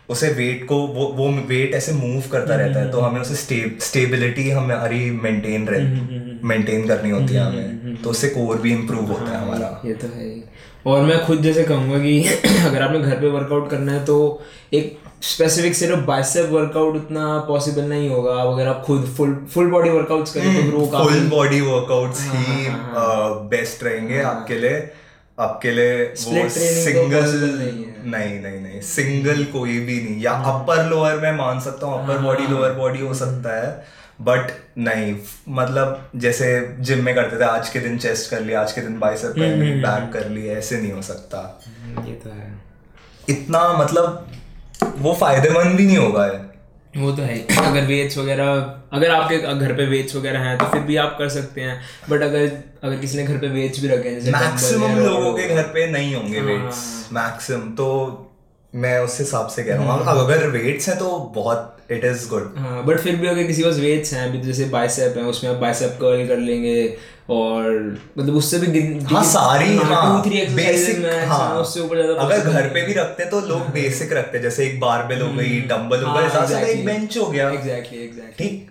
उसे 0.08 0.28
वेट 0.28 0.64
को 0.68 0.76
वो 0.88 1.06
वो 1.16 1.28
वेट 1.48 1.74
ऐसे 1.74 1.92
मूव 1.92 2.22
करता 2.32 2.54
रहता 2.54 2.80
है 2.80 2.90
तो 2.90 3.00
हमें 3.00 3.20
उसे 3.20 3.34
स्टेबिलिटी 3.80 4.50
हमारी 4.50 5.10
मेंटेन 5.10 5.66
रह 5.68 5.84
मेंटेन 6.44 6.86
करनी 6.88 7.10
होती 7.10 7.34
है 7.34 7.40
हमें 7.40 7.96
तो 8.02 8.10
उससे 8.10 8.28
कोर 8.28 8.58
भी 8.58 8.72
इम्प्रूव 8.72 9.04
होता 9.12 9.30
है 9.30 9.36
हमारा। 9.42 9.68
ये 9.84 9.92
तो 9.94 10.06
है 10.08 10.28
और 10.86 11.00
मैं 11.04 11.18
खुद 11.26 11.42
जैसे 11.42 11.62
कहूँगा 11.64 11.98
कि 11.98 12.12
अगर 12.66 12.82
आपने 12.82 12.98
घर 13.00 13.20
पे 13.20 13.28
वर्कआउट 13.28 13.70
करना 13.70 13.92
है 13.92 14.04
तो 14.04 14.16
एक 14.72 14.98
स्पेसिफिक 15.22 15.74
सिर्फ़ 15.74 16.00
बाइसेप 16.00 16.46
वर्कआउट 16.50 16.96
उतना 16.96 17.26
पॉसिबल 17.48 17.82
नहीं 17.82 18.08
होगा। 18.08 18.32
अब 18.32 18.52
अगर 18.52 18.68
आप 18.68 18.82
खुद 18.86 19.04
फुल 19.16 19.34
फुल 19.54 19.70
बॉडी 19.70 19.90
वर्कआउट्स 19.90 20.32
करें 20.34 20.54
तो 20.54 20.62
फिर 20.62 20.74
वो 20.74 20.86
फुल 20.86 21.28
बॉडी 21.28 21.60
वर्कआउट्स 21.60 22.20
हाँ, 22.20 22.42
ही 22.44 22.66
बेस्ट 23.48 23.84
रहेंगे 23.84 24.22
आपके 24.22 24.58
लिए। 24.58 24.90
आपके 25.38 25.70
लिए 25.70 26.02
वो 26.04 26.32
training 26.32 26.54
तो 26.54 26.84
सिंगल 26.84 27.58
नहीं 27.58 27.84
है। 27.84 28.10
नहीं 28.10 28.40
नहीं 28.40 28.60
नहीं। 28.60 28.80
सिंगल 28.80 29.44
कोई 29.44 29.78
भी 29.80 30.00
नहीं। 30.02 30.20
या 30.22 30.32
अपर 30.32 30.84
लोअर 30.86 31.16
में 31.16 31.32
मान 31.32 31.60
सकता 31.60 31.86
हूँ 31.86 32.02
अपर 32.04 32.18
बॉडी 32.18 32.46
लोअर 32.46 32.72
बॉडी 32.72 33.00
हो 33.00 33.14
सकता 33.14 33.56
है। 33.56 34.00
बट 34.22 34.50
नहीं 34.78 35.14
मतलब 35.48 36.10
जैसे 36.16 36.76
जिम 36.80 37.04
में 37.04 37.14
करते 37.14 37.40
थे 37.40 37.44
आज 37.44 37.68
के 37.68 37.80
दिन 37.80 37.98
चेस्ट 37.98 38.30
कर 38.30 38.40
लिया 38.40 38.60
आज 38.60 38.72
के 38.72 38.80
दिन 38.80 38.98
बाइसेप 38.98 39.30
कर 39.30 39.56
ली 39.56 39.70
बैक 39.82 40.12
कर 40.12 40.28
लिया 40.28 40.58
ऐसे 40.58 40.80
नहीं 40.80 40.92
हो 40.92 41.02
सकता। 41.02 41.62
ये 42.06 42.14
तो 42.14 42.30
है। 42.30 42.52
इतना 43.28 43.72
मतलब 43.72 44.26
वो 44.82 45.12
फ़ायदेमंद 45.14 45.76
भी 45.76 45.86
नहीं 45.86 45.96
होगा 45.96 46.26
वो 46.94 47.10
तो 47.12 47.22
है। 47.22 47.38
अगर 47.58 47.84
वेट्स 47.86 48.16
वगैरह 48.18 48.46
अगर 48.92 49.10
आपके 49.10 49.38
घर 49.38 49.72
पे 49.72 49.84
वेट्स 49.86 50.16
वगैरह 50.16 50.38
हैं 50.38 50.56
तो 50.58 50.64
फिर 50.64 50.80
भी 50.82 50.96
आप 50.96 51.14
कर 51.18 51.28
सकते 51.28 51.60
हैं। 51.60 51.80
बट 52.10 52.22
अगर 52.22 52.46
अगर 52.84 52.96
किसी 52.96 53.18
ने 53.18 53.24
घर 53.24 53.36
पे 53.38 53.48
वेट्स 53.48 53.80
भी 53.80 53.88
रखे 53.88 54.08
हैं 54.08 54.20
जैसे 54.20 54.32
मैक्सिमम 54.32 54.98
लोगों 54.98 55.32
के 55.34 55.48
घर 55.48 55.62
पे 55.74 55.86
नहीं 55.90 56.14
होंगे 56.14 56.38
हाँ। 56.38 56.46
वेट्स। 56.46 57.08
मैक्सिमम 57.12 57.70
तो 57.74 57.86
मैं 58.74 58.98
उस 59.00 59.18
हिसाब 59.20 59.46
से 59.48 59.62
कह 59.62 59.74
रहा 59.76 59.92
हूँ। 59.92 60.24
अगर 60.24 60.46
वेट्स 60.48 60.88
हैं 60.88 60.98
तो 60.98 61.18
बहुत 61.34 61.76
इट 61.90 62.04
इज़ 62.04 62.28
गुड 62.28 62.54
हाँ 62.58 62.84
बट 62.86 62.98
फिर 62.98 63.16
भी 63.16 63.26
अगर 63.26 63.42
किसी 63.42 63.62
पास 63.62 63.78
वेट्स 63.78 64.12
हैं 64.14 64.28
अभी 64.28 64.38
तो 64.38 64.44
जैसे 64.44 64.64
बाइसेप 64.64 65.16
है 65.16 65.24
उसमें 65.24 65.50
आप 65.50 65.56
बाइसेप 65.56 65.96
कर्ल 66.00 66.26
कर 66.28 66.36
लेंगे 66.38 66.76
और 67.30 67.70
मतलब 68.18 68.36
उससे 68.36 68.58
भी 68.58 68.66
गिन- 68.66 69.02
हाँ 69.12 69.22
सारी 69.24 69.76
हाँ, 69.76 69.84
हाँ 69.86 70.22
three 70.24 70.46
बेसिक 70.56 71.04
हाँ 71.28 71.60
उससे 71.60 71.80
ऊपर 71.80 72.02
ज़्यादा 72.02 72.22
अगर 72.22 72.50
घर 72.52 72.68
पे 72.68 72.82
भी 72.86 72.92
रखते 72.92 73.22
हैं 73.22 73.30
तो 73.32 73.40
लोग 73.40 73.68
बेसिक 73.72 74.12
रखते 74.12 74.38
हैं 74.38 74.42
जैसे 74.42 74.66
एक 74.66 74.80
बारबेल 74.80 75.22
हो 75.22 75.32
गई 75.34 75.60
डंबल 75.68 76.02
हो 76.04 76.10
हाँ, 76.10 76.46
गया 76.48 76.58
एक 76.60 76.84
बेंच 76.86 77.18
हो 77.18 77.26
गया। 77.26 77.50
एग्जैक्टली 77.50 77.98
एग्जैक्टली 77.98 78.46
ठीक? 78.48 78.69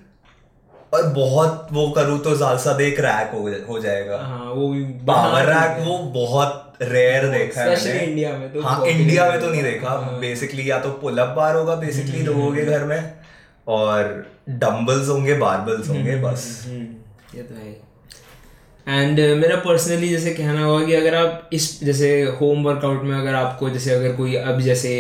और 0.94 1.04
बहुत 1.06 1.68
वो 1.72 1.90
करूँ 1.90 2.20
तो 2.20 2.36
ज़्यादा 2.36 2.74
देख 2.74 2.94
एक 2.94 3.00
रैक 3.00 3.32
हो, 3.34 3.74
हो 3.74 3.80
जाएगा। 3.80 4.18
हाँ 4.18 4.52
वो 4.52 4.70
भी 4.70 4.84
पावर 4.84 5.46
रैक 5.46 5.88
वो 5.88 5.98
बहुत 5.98 6.78
रेयर 6.82 7.28
देखा 7.28 7.62
है 7.62 7.76
मैंने। 7.76 8.00
इंडिया 8.00 8.38
में 8.38 8.54
तो 8.54 8.62
हाँ 8.62 8.86
इंडिया 8.86 9.30
में 9.30 9.40
तो 9.42 9.50
नहीं 9.50 9.64
देखा। 9.64 9.90
हाँ। 9.90 10.20
बेसिकली 10.20 10.70
या 10.72 10.80
तो 10.80 10.90
पुलब 10.92 11.28
बार 11.28 11.56
होगा 11.56 11.76
बेसिकली 11.76 12.22
लोगों 12.22 12.52
के 12.56 12.66
घर 12.66 12.84
में 12.84 13.14
और 13.68 14.26
डम्बल्स 14.50 15.10
होंगे 15.10 15.34
बारबल्स 15.34 15.90
होंगे 15.90 16.16
बस। 16.16 16.64
हम्म, 16.68 16.88
ये 17.38 17.44
तो 17.44 17.56
है। 17.56 17.89
एंड 18.88 19.20
मेरा 19.38 19.56
पर्सनली 19.56 20.08
जैसे 20.10 20.32
कहना 20.34 20.64
होगा 20.64 20.86
कि 20.86 20.94
अगर 20.94 21.16
आप 21.16 21.50
इस 21.54 21.84
जैसे 21.84 22.10
होम 22.40 22.64
वर्कआउट 22.64 23.04
में 23.04 23.16
अगर 23.18 23.34
आपको 23.36 23.70
जैसे 23.70 23.92
अगर 23.94 24.16
कोई 24.16 24.36
अब 24.36 24.62
जैसे 24.62 24.94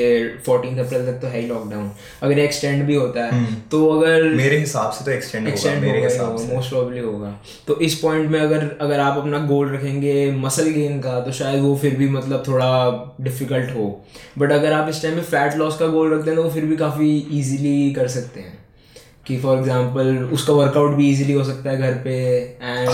फोर्टीन 0.45 0.77
अप्रैल 0.79 1.05
तक 1.05 1.19
तो 1.21 1.27
है 1.27 1.41
ही 1.41 1.47
लॉकडाउन 1.47 1.89
अगर 2.23 2.39
एक्सटेंड 2.39 2.83
भी 2.87 2.95
होता 2.95 3.25
है 3.25 3.45
तो 3.71 3.87
अगर 3.91 4.23
मेरे 4.33 4.57
हिसाब 4.57 4.91
से 4.91 5.05
तो 5.05 5.11
एक्सटेंड 5.11 5.47
एक्सटेंड 5.47 5.81
मेरे 5.81 6.03
हिसाब 6.03 6.37
से। 6.37 6.53
मोस्ट 6.55 6.69
प्रॉब्ली 6.69 6.99
होगा। 6.99 7.33
तो 7.67 7.79
इस 7.79 7.95
पॉइंट 7.95 8.29
में 8.31 8.39
अगर 8.39 8.69
अगर 8.81 8.99
आप 8.99 9.17
अपना 9.17 9.39
गोल 9.47 9.75
रखेंगे 9.75 10.31
मसल 10.37 10.69
गेन 10.71 10.99
का 11.01 11.19
तो 11.21 11.31
शायद 11.31 11.61
वो 11.63 11.75
फिर 11.77 11.95
भी 11.95 12.09
मतलब 12.09 12.43
थोड़ा 12.47 12.69
डिफ़िकल्ट 13.21 13.75
हो। 13.75 13.89
बट 14.37 14.51
अगर 14.51 14.73
आप 14.73 14.89
इस 14.89 15.01
टाइम 15.03 15.15
में 15.15 15.23
फैट 15.25 15.57
लॉस 15.57 15.77
का 15.79 15.87
गोल 15.89 16.13
रखते 16.13 16.29
हैं 16.29 16.37
तो 16.37 16.43
वो 16.43 16.49
फिर 16.51 16.65
भी 16.65 16.77
काफ़ी 16.77 17.17
इजीली 17.31 17.91
कर 17.93 18.07
सकते 18.09 18.39
हैं। 18.39 18.57
कि 19.27 19.37
फॉर 19.39 19.57
एग्ज़ाम्पल 19.57 20.17
उसका 20.33 20.53
वर्कआउट 20.53 20.95
भी 20.95 21.09
इजीली 21.11 21.33
हो 21.33 21.43
सकता 21.43 21.69
है 21.69 21.77
घर 21.77 21.93
पे 22.03 22.13
एंड 22.61 22.87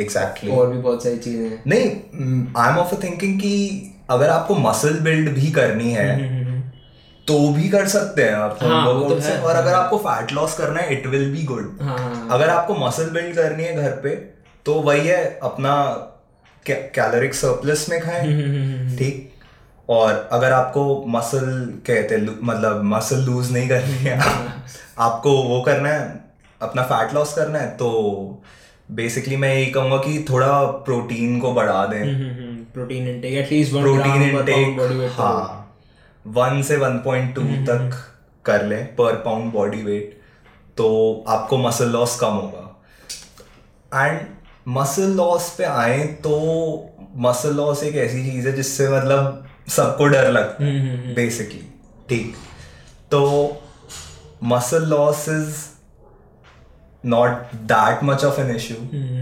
हाँ 0.00 0.04
एग्जैक्टली 0.04 0.50
और 0.50 0.66
भी 0.66 0.78
बहुत 0.78 1.02
सारी 1.04 1.16
चीज़ें 1.18 1.44
हैं। 1.44 1.62
नहीं 1.66 2.52
आई 2.56 2.70
एम 2.70 2.78
ऑफ़ 2.78 2.94
थिंकिंग 3.02 3.38
कि 3.40 3.54
अगर 4.10 4.28
आपको 4.28 4.54
मसल 4.56 4.98
बिल्ड 5.00 5.28
भी 5.34 5.50
करनी 5.50 5.92
है 5.92 6.08
तो 7.28 7.36
भी 7.54 7.68
कर 7.68 7.86
सकते 7.88 8.22
हैं 8.22 8.34
आप। 8.34 8.58
हाँ, 8.62 8.86
वो 8.86 8.92
तो 8.92 9.08
workout 9.08 9.22
से 9.22 9.32
है। 9.32 9.40
और 9.40 9.56
अगर 9.56 9.72
आपको 9.72 9.98
फैट 9.98 10.32
लॉस 10.32 10.54
करना 10.58 10.80
है 10.80 10.92
इट 10.92 11.06
विल 11.06 11.30
बी 11.32 11.42
गुड 11.44 11.78
हाँ 11.82 11.98
हाँ 11.98 12.28
अगर 12.30 12.48
आपको 12.50 12.74
मसल 12.74 13.10
बिल्ड 13.10 13.34
करनी 13.36 13.64
है 13.64 13.74
घर 13.82 13.90
पे 13.90 14.14
तो 14.66 14.74
वही 14.74 15.06
है 15.06 15.38
अपना 15.42 15.74
कैलोरिक 16.66 17.34
सरप्लस 17.34 17.86
में 17.90 18.00
खाएँ 18.00 18.32
हम्म, 18.32 18.96
ठीक? 18.96 19.26
और 19.88 20.28
अगर 20.32 20.52
आपको 20.52 20.82
मसल 21.08 21.46
कहते 21.86 22.14
हैं 22.14 22.38
मतलब 22.42 22.82
मसल 22.84 23.20
लूज 23.20 23.52
नहीं 23.52 23.68
करनी 23.68 23.96
है 23.98 24.18
आपको 24.98 25.30
वो 25.42 25.60
करना 25.62 25.88
है 25.88 26.20
अपना 26.60 26.82
फैट 26.82 27.14
लॉस 27.14 27.32
करना 27.34 27.58
है 27.58 27.68
तो 27.76 27.88
बेसिकली 28.90 29.36
मैं 29.36 29.54
यही 29.54 29.66
कहूँगा 29.66 29.96
कि 29.96 30.24
थोड़ा 30.30 30.50
प्रोटीन 30.86 31.38
को 31.40 31.52
बढ़ा 31.54 31.84
दें। 31.86 32.02
Protein 32.72 33.08
intake 33.08 33.34
at least 33.34 33.72
one 33.72 33.82
protein 33.82 34.22
intake 34.22 35.10
हाँ 35.18 35.76
वन 36.24 36.62
से 36.62 36.76
वन 36.76 36.98
पॉइंट 37.04 37.34
टू 37.34 37.42
तक 37.66 37.96
कर 38.44 38.64
लें 38.66 38.84
पर 38.96 39.14
पाउंड 39.24 39.52
बॉडी 39.52 39.82
वेट 39.82 40.18
तो 40.76 40.88
आपको 41.28 41.58
मसल 41.58 41.88
लॉस 41.88 42.18
कम 42.20 42.34
होगा। 42.34 44.04
एंड 44.06 44.20
मसल 44.68 45.16
लॉस 45.16 45.54
पे 45.58 45.64
आए 45.64 45.98
तो 46.24 46.34
मसल 47.18 47.54
लॉस 47.56 47.82
एक 47.82 47.96
ऐसी 47.96 48.30
चीज़ 48.30 48.48
है 48.48 48.52
जिससे 48.56 48.88
मतलब 48.88 49.46
सबको 49.68 50.06
डर 50.06 50.30
लगता 50.30 50.64
है 50.64 51.14
बेसिकली 51.14 51.62
ठीक। 52.08 52.34
तो 53.10 53.22
muscle 54.44 54.84
loss 54.88 55.28
is 55.28 55.56
not 57.06 57.54
that 57.54 58.04
much 58.04 58.24
of 58.24 58.40
an 58.40 58.54
issue 58.56 58.74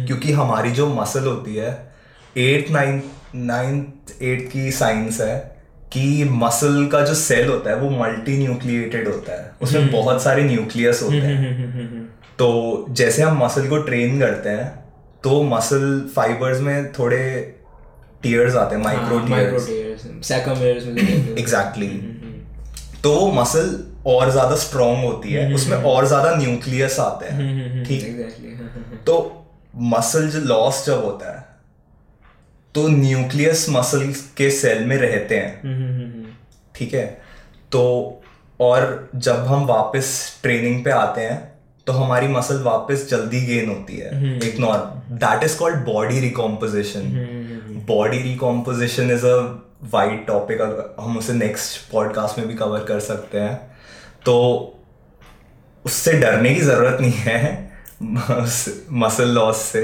क्योंकि 0.06 0.32
हमारी 0.32 0.70
जो 0.70 0.86
मसल 0.94 1.26
होती 1.26 1.54
है 1.54 1.70
एट 2.36 2.70
नाइन्थ 2.70 3.04
नाइन्थ 3.34 4.22
एट 4.22 4.48
की 4.52 4.70
साइंस 4.72 5.20
है 5.20 5.36
कि 5.92 6.24
मसल 6.24 6.86
का 6.92 7.00
जो 7.00 7.14
सेल 7.14 7.48
होता 7.48 7.70
है 7.70 7.76
वो 7.76 7.90
मल्टी 7.90 8.38
न्यूक्लिएटेड 8.38 9.08
होता 9.08 9.32
है। 9.32 9.50
उसमें 9.62 9.90
बहुत 9.90 10.22
सारे 10.22 10.42
न्यूक्लियस 10.42 11.02
होते 11.02 11.16
हैं। 11.16 12.04
तो 12.38 12.86
जैसे 12.90 13.22
हम 13.22 13.44
मसल 13.44 13.68
को 13.68 13.78
ट्रेन 13.82 14.18
करते 14.20 14.48
हैं 14.48 14.66
तो 15.22 15.42
मसल 15.42 16.10
फाइबर्स 16.16 16.60
में 16.60 16.92
थोड़े 16.92 17.20
टीयर्स 18.22 18.56
आते 18.56 18.76
हैं 18.76 18.82
माइक्रो 18.82 19.18
टीयर्स 19.18 19.68
एग्जैक्टली 21.38 21.88
तो 23.02 23.30
मसल 23.32 23.68
और 24.08 24.30
ज़्यादा 24.30 24.56
स्ट्रांग 24.56 25.04
होती 25.04 25.32
है 25.32 25.52
उसमें 25.54 25.76
और 25.84 26.06
ज़्यादा 26.06 26.34
न्यूक्लियस 26.36 26.98
आते 27.00 27.26
हैं 27.26 27.84
ठीक? 27.84 28.04
एग्जैक्टली 28.04 29.02
तो 29.06 29.16
मसल 29.94 30.28
जो 30.30 30.40
लॉस 30.40 30.84
जब 30.86 31.04
होता 31.04 31.32
है 31.32 31.46
तो 32.74 32.86
न्यूक्लियस 32.88 33.66
मसल 33.70 34.12
के 34.36 34.50
सेल 34.50 34.84
में 34.84 34.96
रहते 34.96 35.36
हैं 35.36 36.34
ठीक 36.74 36.94
है? 36.94 37.06
तो 37.72 38.22
और 38.60 39.08
जब 39.14 39.46
हम 39.46 39.64
वापस 39.66 40.08
ट्रेनिंग 40.42 40.84
पे 40.84 40.90
आते 40.90 41.20
हैं 41.20 41.36
तो 41.86 41.92
हमारी 41.92 42.28
मसल 42.28 42.62
वापस 42.62 43.06
जल्दी 43.10 43.40
गेन 43.46 43.68
होती 43.68 43.96
है 43.96 44.38
एक 44.48 44.58
norm 44.60 45.16
that 45.16 45.44
is 45.44 45.56
called 45.58 45.84
body 45.84 46.20
recomposition 46.20 47.02
body 47.88 48.18
recomposition 48.22 49.10
is 49.10 49.26
a 49.26 49.36
wide 49.92 50.26
topic 50.26 50.60
हम 51.00 51.18
उसे 51.18 51.32
नेक्स्ट 51.32 51.90
पॉडकास्ट 51.92 52.38
में 52.38 52.46
भी 52.48 52.54
कवर 52.54 52.84
कर 52.84 53.00
सकते 53.00 53.40
हैं। 53.40 53.77
तो 54.22 54.34
उससे 55.84 56.12
डरने 56.12 56.54
की 56.54 56.60
ज़रूरत 56.60 56.98
नहीं 57.00 57.12
है 57.12 57.66
मसल 58.92 59.28
लॉस 59.28 59.56
से। 59.62 59.82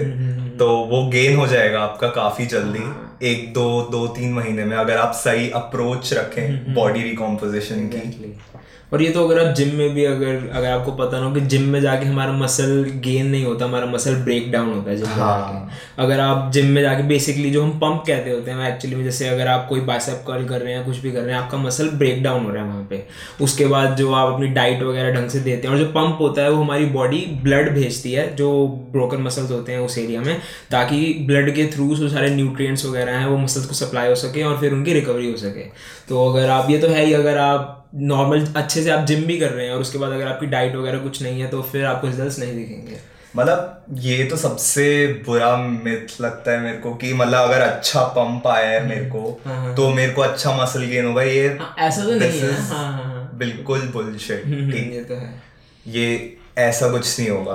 तो 0.58 0.66
वो 0.86 1.06
गेन 1.10 1.36
हो 1.36 1.46
जाएगा 1.46 1.80
आपका 1.80 2.08
काफ़ी 2.10 2.46
जल्दी। 2.46 2.82
एक 3.22 3.52
दो 3.54 3.66
दो 3.92 4.06
तीन 4.08 4.32
महीने 4.32 4.64
में 4.64 4.76
अगर 4.76 4.96
आप 4.96 5.12
सही 5.14 5.48
अप्रोच 5.52 6.12
रखें 6.12 6.74
बॉडी 6.74 7.02
रिकॉम्पोजिशन 7.02 7.88
की। 7.88 8.00
Exactly. 8.00 8.53
और 8.92 9.02
ये 9.02 9.10
तो 9.10 9.26
अगर 9.28 9.38
आप 9.46 9.54
जिम 9.54 9.74
में 9.74 9.94
भी 9.94 10.04
अगर 10.04 10.50
अगर 10.52 10.68
आपको 10.70 10.92
पता 10.92 11.20
ना 11.20 11.26
हो 11.26 11.34
कि 11.34 11.40
जिम 11.40 11.62
में 11.62 11.80
जाके 11.80 12.06
हमारा 12.06 12.32
मसल 12.32 12.84
गेन 13.04 13.26
नहीं 13.26 13.44
होता 13.44 13.64
हमारा 13.64 13.86
मसल 13.86 14.14
ब्रेक 14.14 14.50
डाउन 14.52 14.72
होता 14.74 14.90
है 14.90 14.96
जिम 14.96 15.06
हाँ। 15.06 15.68
अगर 15.98 16.20
आप 16.20 16.50
जिम 16.52 16.66
में 16.66 16.80
जाके 16.82 17.02
बेसिकली 17.02 17.50
जो 17.50 17.62
हम 17.62 17.70
पंप 17.78 18.02
कहते 18.06 18.30
होते 18.30 18.50
हैं 18.50 18.72
एक्चुअली 18.74 18.96
में 18.96 19.04
जैसे 19.04 19.28
अगर 19.28 19.48
आप 19.48 19.66
कोई 19.68 19.80
बाइसेप 19.80 20.24
कर्ल 20.26 20.44
कर 20.44 20.60
रहे 20.60 20.74
हैं 20.74 20.84
कुछ 20.86 20.96
भी 20.96 21.12
कर 21.12 21.20
रहे 21.20 21.34
हैं 21.34 21.40
आपका 21.42 21.58
मसल 21.58 21.88
ब्रेक 21.88 22.22
डाउन 22.22 22.44
हो 22.44 22.50
रहा 22.50 22.62
है 22.62 22.68
वहाँ 22.68 22.86
पे। 22.90 23.02
उसके 23.40 23.66
बाद 23.66 23.96
जो 23.96 24.12
आप 24.12 24.32
अपनी 24.34 24.46
डाइट 24.48 24.82
वगैरह 24.82 25.12
ढंग 25.12 25.28
से 25.30 25.40
देते 25.40 25.68
हैं 25.68 25.74
और 25.74 25.80
जो 25.80 25.86
पंप 25.86 26.18
होता 26.20 26.42
है 26.42 26.50
वो 26.50 26.62
हमारी 26.62 26.86
बॉडी 26.86 27.24
ब्लड 27.42 27.72
भेजती 27.74 28.12
है 28.12 28.34
जो 28.36 28.66
ब्रोकन 28.92 29.22
मसल्स 29.22 29.50
होते 29.50 29.72
हैं 29.72 29.78
उस 29.78 29.98
एरिया 29.98 30.20
में 30.20 30.36
ताकि 30.70 31.14
ब्लड 31.26 31.54
के 31.54 31.66
थ्रू 31.66 31.94
जो 31.94 32.08
सारे 32.08 32.30
न्यूट्रिएंट्स 32.30 32.86
वगैरह 32.86 33.18
हैं 33.18 33.26
वो 33.26 33.38
मसल्स 33.38 33.66
को 33.66 33.74
सप्लाई 33.74 34.08
हो 34.08 34.14
सके 34.14 34.42
और 34.42 34.60
फिर 34.60 34.72
उनकी 34.72 34.92
रिकवरी 34.92 35.30
हो 35.30 35.36
सके। 35.36 35.64
तो 36.08 36.28
अगर 36.32 36.50
आप 36.50 36.70
ये 36.70 36.78
तो 36.78 36.88
है 36.88 37.04
ही 37.04 37.12
अगर 37.12 37.38
आप 37.38 37.80
नॉर्मल 37.94 38.46
अच्छे 38.56 38.82
से 38.82 38.90
आप 38.90 39.06
जिम 39.06 39.24
भी 39.24 39.38
कर 39.38 39.50
रहे 39.50 39.66
हैं 39.66 39.72
और 39.72 39.80
उसके 39.80 39.98
बाद 39.98 40.12
अगर 40.12 40.28
आपकी 40.28 40.46
डाइट 40.46 40.76
वगैरह 40.76 40.98
कुछ 40.98 41.22
नहीं 41.22 41.40
है 41.40 41.48
तो 41.48 41.62
फिर 41.62 41.84
आपको 41.84 42.06
रिजल्ट्स 42.06 42.38
नहीं 42.38 42.54
दिखेंगे। 42.56 42.96
मतलब 43.36 43.84
ये 43.98 44.24
तो 44.24 44.36
सबसे 44.36 45.06
बुरा 45.26 45.56
मिथ 45.56 46.20
लगता 46.20 46.52
है 46.52 46.60
मेरे 46.60 46.76
को 46.76 46.94
कि 46.94 47.12
मतलब 47.14 47.38
अगर 47.40 47.60
अच्छा 47.60 48.02
पंप 48.02 48.46
आया 48.46 48.68
है 48.68 48.86
मेरे 48.88 49.04
को 49.06 49.40
तो 49.76 49.88
मेरे 49.90 50.12
को 50.12 50.22
अच्छा 50.22 50.56
मसल 50.62 50.84
गेन 50.84 51.06
होगा 51.06 51.22
ये 51.22 51.46
हाँ, 51.48 51.74
ऐसा 51.78 52.04
तो 52.04 52.14
नहीं 52.14 52.40
है। 52.40 52.52
हाँ 52.52 52.92
हाँ 52.92 53.04
हाँ। 53.04 53.30
बिल्कुल 53.34 53.80
बुलशिट 53.80 54.46
ये 54.46 55.04
तो 55.04 55.14
है। 55.14 55.42
ये 55.86 56.36
ऐसा 56.58 56.88
कुछ 56.88 57.20
नहीं 57.20 57.30
होगा। 57.30 57.54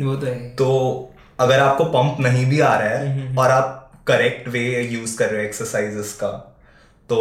वो 0.00 0.16
तो 0.16 0.26
है। 0.26 0.50
तो 0.50 1.10
अगर 1.40 1.60
आपको 1.60 1.84
पंप 1.84 2.16
नहीं 2.20 2.46
भी 2.46 2.60
आ 2.60 2.74
रहा 2.78 2.88
है 2.88 3.36
और 3.36 3.50
आप 3.50 3.80
करेक्ट 4.06 4.48
वे 4.48 4.82
यूज़ 4.82 5.18
कर 5.18 5.30
रहे 5.30 5.40
हो 5.40 5.46
एक्सरसाइजेस 5.46 6.12
का 6.12 6.53
तो 7.08 7.16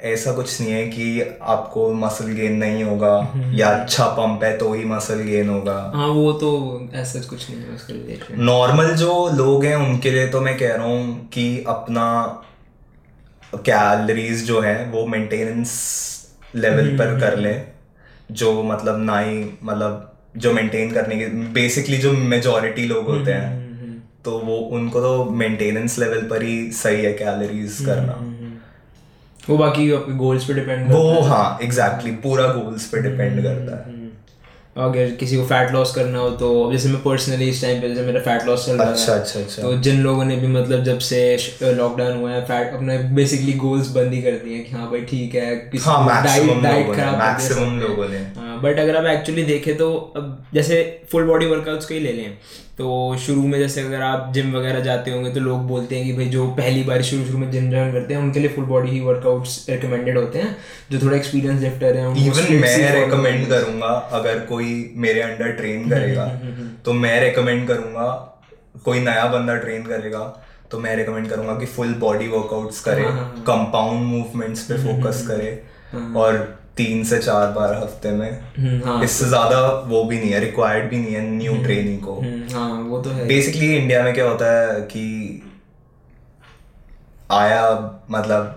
ऐसा 0.00 0.32
कुछ 0.32 0.60
नहीं 0.60 0.70
है 0.72 0.84
कि 0.88 1.38
आपको 1.42 1.92
मसल 1.94 2.26
गेन 2.32 2.56
नहीं 2.56 2.84
होगा 2.84 3.10
या 3.54 3.68
अच्छा 3.68 4.06
पंप 4.08 4.44
है 4.44 4.56
तो 4.58 4.72
ही 4.74 4.84
मसल 4.84 5.20
गेन 5.22 5.48
होगा। 5.48 5.74
हाँ 5.94 6.06
वो 6.08 6.32
तो 6.32 6.50
ऐसा 6.94 7.20
कुछ 7.20 7.50
नहीं 7.50 7.60
है 7.60 7.74
उसके 7.74 7.92
रिलेटेड 7.92 8.38
नॉर्मल 8.40 8.94
जो 8.94 9.12
लोग 9.34 9.64
हैं 9.64 9.74
उनके 9.76 10.10
लिए 10.10 10.28
तो 10.28 10.40
मैं 10.40 10.56
कह 10.58 10.74
रहा 10.74 10.86
हूँ 10.86 11.28
कि 11.28 11.64
अपना 11.68 12.06
कैलरीज 13.54 14.46
जो 14.46 14.60
है 14.60 14.84
वो 14.90 15.06
मेंटेनेंस 15.06 15.74
लेवल 16.54 16.88
पर 16.96 17.18
कर 17.20 17.38
ले 17.38 17.54
जो 18.32 18.62
मतलब 18.62 18.98
ना 18.98 19.18
ही 19.18 19.44
मतलब 19.62 20.12
जो 20.36 20.52
मेंटेन 20.52 20.90
करने 20.90 21.18
के 21.18 21.26
बेसिकली 21.52 21.96
जो 21.96 22.12
मेजोरिटी 22.12 22.86
लोग 22.86 23.06
होते 23.06 23.32
हैं 23.32 23.66
तो 24.24 24.38
वो 24.38 24.56
उनको 24.76 25.00
तो 25.00 25.24
मेंटेनेंस 25.24 25.98
लेवल 25.98 26.22
पर 26.22 26.42
ही 26.42 26.70
सही 26.72 27.04
है 27.04 27.12
कैलरीज 27.12 27.76
करना। 27.86 28.16
वो 29.48 29.56
बाकी 29.58 29.90
आपके 29.92 30.12
गोल्स 30.16 30.44
पे 30.44 30.54
डिपेंड 30.54 30.90
वो 30.92 31.20
हाँ। 31.24 31.58
एग्जैक्टली 31.62 32.10
पूरा 32.24 32.46
गोल्स 32.52 32.86
पे 32.88 33.00
डिपेंड 33.02 33.42
करता 33.42 33.76
है। 33.76 33.96
अगर 34.76 35.10
किसी 35.10 35.36
को 35.36 35.44
फैट 35.44 35.70
लॉस 35.72 35.94
करना 35.94 36.18
हो 36.18 36.28
तो 36.40 36.48
जैसे 36.72 36.88
मैं 36.88 37.02
पर्सनली 37.02 37.48
इस 37.48 37.62
टाइम 37.62 37.80
पे 37.80 37.88
जैसे 37.88 38.02
मेरा 38.02 38.20
फैट 38.20 38.44
लॉस 38.46 38.66
चल 38.66 38.76
रहा 38.78 38.90
अच्छा 38.90 39.12
है 39.12 39.20
अच्छा 39.20 39.40
अच्छा। 39.40 39.62
तो 39.62 39.72
जिन 39.78 40.00
लोगों 40.02 40.24
ने 40.24 40.36
भी 40.36 40.46
मतलब 40.46 40.84
जब 40.84 40.98
से 40.98 41.20
लॉकडाउन 41.62 42.16
हुआ 42.16 42.30
है 42.32 42.44
फैट 42.44 42.74
अपने 42.74 42.98
बेसिकली 43.14 43.52
गोल्स 43.58 43.88
बंद 43.92 44.12
ही 44.12 44.20
कर 44.22 44.36
दिए 44.44 44.58
कि 44.58 44.76
हाँ 44.76 44.90
भाई 44.90 45.00
ठीक 45.00 45.34
है 45.34 45.54
किसी 45.72 45.90
हाँ 45.90 46.22
डाइट 46.24 46.62
डाइट 46.62 46.94
खराब 46.94 47.18
मैक्सिमम 47.18 47.78
लोगों 47.80 48.08
ने। 48.08 48.20
बट 48.62 48.78
अगर 48.78 48.96
आप 48.96 49.04
एक्चुअली 49.06 49.42
देखें 49.42 49.76
तो 49.76 49.92
अब 50.16 50.46
जैसे 50.54 50.80
फुल 51.12 51.24
बॉडी 51.24 51.46
वर्कआउट्स 51.46 51.86
को 51.86 51.94
ही 51.94 52.00
ले 52.00 52.12
लें। 52.12 52.36
तो 52.78 53.16
शुरू 53.18 53.42
में 53.42 53.58
जैसे 53.58 53.80
अगर 53.80 54.02
आप 54.02 54.30
जिम 54.34 54.52
वगैरह 54.56 54.80
जाते 54.80 55.10
होंगे 55.10 55.30
तो 55.30 55.40
लोग 55.40 55.66
बोलते 55.68 55.96
हैं 55.96 56.04
कि 56.04 56.12
भाई 56.12 56.24
जो 56.24 56.46
पहली 56.50 56.82
बार 56.82 57.02
शुरू 57.02 57.24
शुरू 57.24 57.38
में 57.38 57.50
जिम 57.50 57.70
ज्वाइन 57.70 57.92
करते 57.92 58.14
हैं 58.14 58.20
उनके 58.20 58.40
लिए 58.40 58.48
फुल 58.48 58.64
बॉडी 58.64 58.90
ही 58.90 59.00
वर्कआउट्स 59.00 59.66
रिकमेंडेड 59.70 60.18
होते 60.18 60.38
हैं 60.38 60.56
जो 60.90 60.98
थोड़ा 60.98 61.16
एक्सपीरियंस 61.16 61.62
लिफ्टर 61.62 61.96
हैं 61.96 62.26
इवन 62.26 62.60
मैं 62.60 62.92
रेकमेंड 62.92 63.48
करूँगा 63.48 63.88
अगर 64.12 64.38
कोई 64.46 64.92
मेरे 64.96 65.20
अंडर 65.20 65.44
हम्म, 65.44 65.56
ट्रेन 65.56 65.88
करेगा 65.90 66.26
तो 66.84 66.92
मैं 66.92 67.20
रिकमेंड 67.20 67.66
करूँगा 67.68 68.06
कोई 68.84 69.00
नया 69.00 69.26
बंदा 69.26 69.54
ट्रेन 69.56 69.82
करेगा 69.84 70.20
तो 70.70 70.78
मैं 70.78 70.94
रिकमेंड 70.96 71.28
करूँगा 71.28 71.54
कि 71.54 71.66
फुल 71.66 71.94
बॉडी 71.98 72.28
वर्कआउट्स 72.28 72.80
करे 72.80 73.04
हाँ, 73.04 73.44
कंपाउंड 73.46 74.06
मूवमेंट्स 74.06 74.62
पे 74.62 74.74
हम्म, 74.74 75.02
फोकस 75.02 75.26
करे 75.26 75.50
और 76.16 76.36
तीन 76.78 77.04
से 77.04 77.18
चार 77.18 77.50
बार 77.52 77.74
हफ़्ते 77.74 78.10
में। 78.10 78.30
हम्म, 78.58 78.80
हाँ। 78.84 79.02
इससे 79.04 79.24
तो 79.24 79.28
ज़्यादा 79.28 79.60
वो 79.88 80.02
भी 80.04 80.18
नहीं 80.18 80.30
है 80.30 80.40
रिक्वायर्ड 80.40 80.88
भी 80.90 80.96
नहीं 80.96 81.14
है 81.14 81.20
न्यू 81.30 81.56
ट्रेनिंग 81.64 82.00
को। 82.02 82.14
हम्म, 82.14 82.54
हाँ 82.54 82.70
वो 82.82 83.00
तो 83.02 83.10
है। 83.10 83.26
बेसिकली 83.28 83.74
इंडिया 83.76 84.02
में 84.02 84.12
क्या 84.14 84.28
होता 84.28 84.50
है 84.52 84.80
कि 84.92 85.04
आया 87.30 87.62
मतलब 88.10 88.54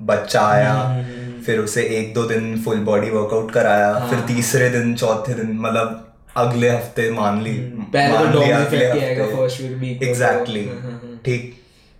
बच्चा 0.00 0.46
आया 0.46 0.72
हम्म, 0.72 1.40
फिर 1.42 1.58
उसे 1.58 1.82
एक 1.98 2.12
दो 2.14 2.22
दिन 2.24 2.56
फुल 2.62 2.78
बॉडी 2.84 3.10
वर्कआउट 3.10 3.50
कराया 3.52 3.92
हाँ। 3.94 4.08
फिर 4.10 4.20
तीसरे 4.26 4.68
दिन 4.70 4.94
चौथे 4.94 5.34
दिन 5.34 5.52
मतलब 5.60 6.00
अगले 6.36 6.70
हफ़्ते 6.70 7.10
मान 7.10 7.40
ली 7.42 7.52
तो 7.94 8.42
इफ़ेक्ट 8.42 8.96
ही 8.96 9.90
एग्जैक्टली 10.08 10.64
हाँ, 10.68 11.20
ठीक 11.24 11.52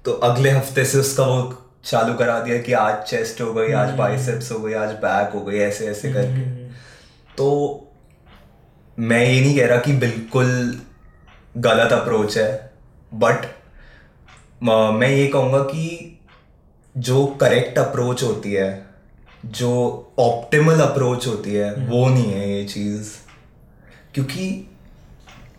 तो 0.04 0.12
अगले 0.28 0.50
हफ़्ते 0.50 0.84
से 0.84 0.98
उसका 0.98 1.24
वो 1.24 1.42
चालू 1.84 2.14
करा 2.14 2.38
दिया 2.40 2.58
कि 2.58 2.72
आज 2.72 3.02
चेस्ट 3.04 3.40
हो 3.40 3.52
गई 3.54 3.66
हम्म, 3.66 3.76
आज 3.76 3.94
बाइसेप्स 3.94 4.50
हो 4.52 4.58
गई 4.58 4.72
आज 4.72 4.90
बैक 4.90 5.32
हो 5.34 5.40
गई 5.40 5.58
ऐसे 5.58 5.86
ऐसे 5.86 6.12
करके। 6.12 6.42
तो 7.36 7.48
मैं 8.98 9.24
ये 9.26 9.40
नहीं 9.40 9.56
कह 9.56 9.66
रहा 9.66 9.78
कि 9.78 9.92
बिल्कुल 9.92 10.80
गलत 11.56 11.92
अप्रोच 11.92 12.38
है 12.38 12.72
बट 13.14 13.46
मैं 14.62 15.08
ये 15.08 15.26
कहूँगा 15.26 15.58
कि 15.58 16.18
जो 16.96 17.26
करेक्ट 17.26 17.78
अप्रोच 17.78 18.22
होती 18.22 18.52
है 18.52 18.86
जो 19.44 19.70
ऑप्टिमल 20.18 20.80
अप्रोच 20.80 21.26
होती 21.26 21.54
है 21.54 21.72
वो 21.74 22.08
नहीं 22.08 22.32
है 22.32 22.48
ये 22.50 22.64
चीज़। 22.64 23.10
क्योंकि 24.14 24.46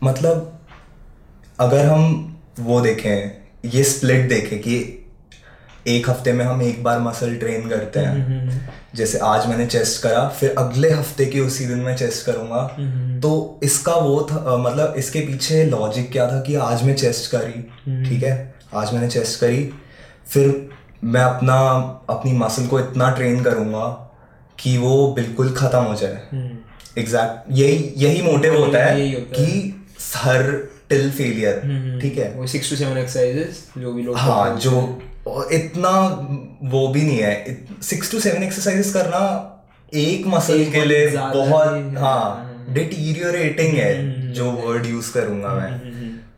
मतलब 0.04 0.60
अगर 1.60 1.86
हम 1.86 2.38
वो 2.60 2.82
देखें 2.82 3.70
ये 3.70 3.84
स्प्लिट 3.84 4.30
देखें 4.30 4.60
कि 4.60 4.78
एक 5.88 6.10
हफ़्ते 6.10 6.32
में 6.34 6.44
हम 6.46 6.62
एक 6.62 6.84
बार 6.84 7.00
मसल 7.00 7.36
ट्रेन 7.36 7.68
करते 7.70 8.00
हैं। 8.00 8.70
जैसे 8.96 9.18
आज 9.24 9.46
मैंने 9.48 9.66
चेस्ट 9.66 10.02
करा 10.04 10.28
फिर 10.30 10.56
अगले 10.58 10.90
हफ़्ते 10.90 11.26
के 11.26 11.40
उसी 11.40 11.66
दिन 11.66 11.80
मैं 11.80 11.96
चेस्ट 11.98 12.26
करूँगा। 12.26 12.62
तो 13.22 13.60
इसका 13.64 13.96
वो 13.96 14.22
था 14.32 14.56
मतलब 14.58 14.94
इसके 14.98 15.20
पीछे 15.20 15.64
लॉजिक 15.66 16.12
क्या 16.12 16.28
था 16.28 16.42
कि 16.42 16.56
आज 16.64 16.84
मैं 16.84 16.96
चेस्ट 16.96 17.32
करी 17.32 17.62
ठीक 18.10 18.24
है? 18.24 18.56
आज 18.74 18.94
मैंने 18.94 19.08
चेस्ट 19.10 19.40
करी। 19.40 19.70
फिर 20.28 20.70
मैं 21.04 21.22
अपना 21.22 21.56
अपनी 22.10 22.34
मसल 22.34 22.68
को 22.68 22.80
इतना 22.80 23.12
ट्रेन 23.12 23.44
करूँगा 23.44 23.88
कि 24.60 24.78
वो 24.78 25.12
बिल्कुल 25.14 25.54
खत्म 25.54 25.80
हो 25.80 25.96
जाए। 25.96 26.42
एग्जैक्ट 26.98 27.52
यही 27.52 27.94
यही 27.98 28.22
मोटिव 28.22 28.58
होता 28.58 28.80
है 28.80 29.10
होता 29.14 29.42
है। 29.42 29.48
कि 29.48 29.86
हर 30.16 30.52
टिल 30.90 31.10
फेलियर 31.12 32.00
ठीक 32.02 32.18
है? 32.18 32.32
वो 32.32 32.48
सिक्स 32.48 32.70
टू 32.70 32.76
सेवन 32.76 32.98
एक्सरसाइजेस 32.98 33.68
जो 33.78 33.94
भी 33.94 34.04
लोग 34.04 34.18
हाँ। 34.18 34.58
जो 34.60 34.72
और 35.28 35.54
इतना 35.54 35.92
वो 36.64 36.88
भी 36.88 37.02
नहीं 37.02 37.18
है। 37.20 37.58
सिक्स 37.84 38.12
टू 38.12 38.20
सेवन 38.20 38.44
एक्सरसाइजेस 38.44 38.94
करना 38.94 39.22
एक 39.94 40.28
मसल 40.28 40.66
के 40.72 40.84
लिए 40.86 41.08
बहुत 41.18 41.98
हाँ। 41.98 42.66
डिटीरियोरेटिंग 42.70 43.74
है 43.74 44.32
जो 44.34 44.52
वर्ड 44.52 44.86
यूज़ 44.86 45.12
करूँगा 45.14 45.54
मैं। 45.54 45.72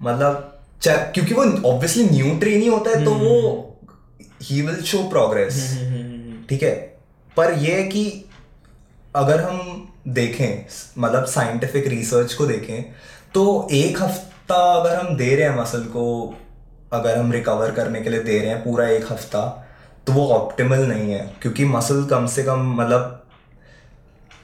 मतलब 0.01 0.53
क्योंकि 0.83 1.33
वो 1.33 1.43
ऑब्वियसली 1.69 2.03
न्यू 2.03 2.37
ट्रेनी 2.39 2.67
होता 2.67 2.89
है 2.89 3.03
तो 3.05 3.13
वो 3.13 3.35
ही 4.43 4.61
विल 4.61 4.81
शो 4.83 5.03
प्रोग्रेस 5.09 5.55
ठीक 6.49 6.63
है? 6.63 6.75
पर 7.37 7.53
ये 7.53 7.73
है 7.73 7.83
कि 7.83 8.03
अगर 9.15 9.41
हम 9.41 9.83
देखें 10.07 10.65
मतलब 10.97 11.25
साइंटिफिक 11.25 11.87
रिसर्च 11.87 12.33
को 12.33 12.45
देखें 12.45 12.83
तो 13.33 13.45
एक 13.71 14.01
हफ़्ता 14.01 14.55
अगर 14.73 14.95
हम 14.95 15.15
दे 15.17 15.35
रहे 15.35 15.47
हैं 15.49 15.57
मसल 15.61 15.83
को 15.95 16.05
अगर 16.93 17.17
हम 17.17 17.31
रिकवर 17.31 17.71
करने 17.71 18.01
के 18.01 18.09
लिए 18.09 18.19
दे 18.19 18.39
रहे 18.39 18.49
हैं 18.49 18.63
पूरा 18.63 18.87
एक 18.87 19.05
हफ़्ता 19.11 19.67
तो 20.07 20.13
वो 20.13 20.27
ऑप्टिमल 20.27 20.79
नहीं 20.79 21.13
है 21.13 21.33
क्योंकि 21.41 21.65
मसल 21.65 22.05
कम 22.05 22.25
से 22.25 22.43
कम 22.43 22.59
मतलब 22.81 23.25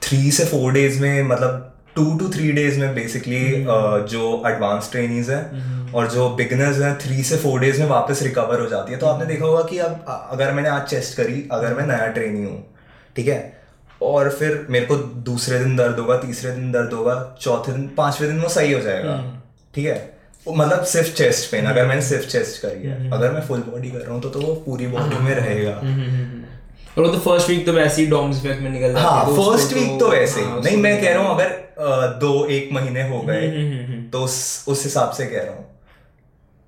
थ्री 0.02 0.30
से 0.30 0.44
फोर 0.44 0.72
डेज़ 0.72 1.02
में 1.02 1.22
मतलब 1.22 1.74
टू 1.96 2.18
टू 2.18 2.28
थ्री 2.28 2.52
डेज़ 2.52 2.80
में 2.80 2.94
बेसिकली 2.94 3.64
जो 4.08 4.42
एडवांस 4.46 4.90
ट्रेनिंग 4.90 5.24
हैं 5.24 5.92
और 5.92 6.10
जो 6.10 6.30
बिगनर्स 6.30 6.78
हैं 6.78 6.98
थ्री 6.98 7.22
से 7.22 7.36
फोर 7.36 7.60
डेज़ 7.60 7.80
में 7.82 7.88
वापस 7.88 8.22
रिकवर 8.22 8.60
हो 8.60 8.66
जाती 8.66 8.92
है। 8.92 8.98
तो 8.98 9.06
आपने 9.06 9.26
देखा 9.26 9.44
होगा 9.44 9.62
कि 9.62 9.78
अब 9.78 10.04
अगर 10.30 10.52
मैंने 10.52 10.68
आज 10.68 10.82
चेस्ट 10.82 11.16
करी 11.16 11.48
अगर 11.52 11.74
मैं 11.74 11.86
नया 11.86 12.06
ट्रेनी 12.06 12.44
हूँ 12.44 12.74
ठीक 13.16 13.28
है? 13.28 13.64
और 14.02 14.30
फिर 14.30 14.66
मेरे 14.70 14.86
को 14.86 14.96
दूसरे 14.96 15.58
दिन 15.58 15.76
दर्द 15.76 15.98
होगा 15.98 16.16
तीसरे 16.16 16.50
दिन 16.50 16.72
दर्द 16.72 16.92
होगा 16.92 17.36
चौथे 17.40 17.72
दिन 17.72 17.88
पाँचवें 17.88 18.30
दिन 18.30 18.40
वो 18.40 18.48
सही 18.48 18.72
हो 18.72 18.80
जाएगा 18.80 19.42
ठीक 19.74 19.86
है? 19.86 20.13
मतलब 20.48 20.84
सिर्फ़ 20.84 21.12
चेस्ट 21.16 21.50
पेन 21.50 21.66
अगर 21.66 21.86
मैंने 21.86 22.02
सिर्फ़ 22.02 22.26
चेस्ट 22.28 22.60
करी 22.62 22.88
है 22.88 23.10
अगर 23.10 23.32
मैं 23.32 23.40
फुल 23.42 23.60
बॉडी 23.68 23.90
कर 23.90 23.98
रहा 23.98 24.12
हूँ 24.14 24.22
तो 24.22 24.28
तो 24.30 24.40
वो 24.40 24.54
पूरी 24.66 24.86
बॉडी 24.86 25.18
में 25.18 25.34
रहेगा। 25.34 25.72
और 26.98 27.06
तो 27.12 27.18
फ़र्स्ट 27.18 27.48
वीक 27.48 27.64
तो 27.66 27.72
वैसे 27.72 28.02
ही 28.02 28.08
डॉम्स 28.08 28.38
इफ़ेक्ट 28.38 28.62
में 28.62 28.70
निकल 28.70 28.92
जाता 28.92 29.08
हाँ 29.08 29.24
तो 29.26 29.42
फ़र्स्ट 29.42 29.72
वीक 29.72 29.98
तो 30.00 30.08
वैसे 30.08 30.40
ही। 30.40 30.46
हाँ, 30.46 30.60
नहीं 30.64 30.76
मैं 30.76 30.94
तो- 30.96 31.04
कह 31.04 31.14
रहा 31.14 31.22
हूँ 31.22 31.34
अगर 31.34 32.18
दो 32.20 32.44
एक 32.46 32.68
महीने 32.72 33.08
हो 33.08 33.18
हम्म, 33.18 33.26
गए 33.28 34.02
तो 34.12 34.22
उस 34.22 34.82
हिसाब 34.84 35.10
से 35.12 35.26
कह 35.26 35.42
रहा 35.42 35.54
हूँ। 35.54 35.64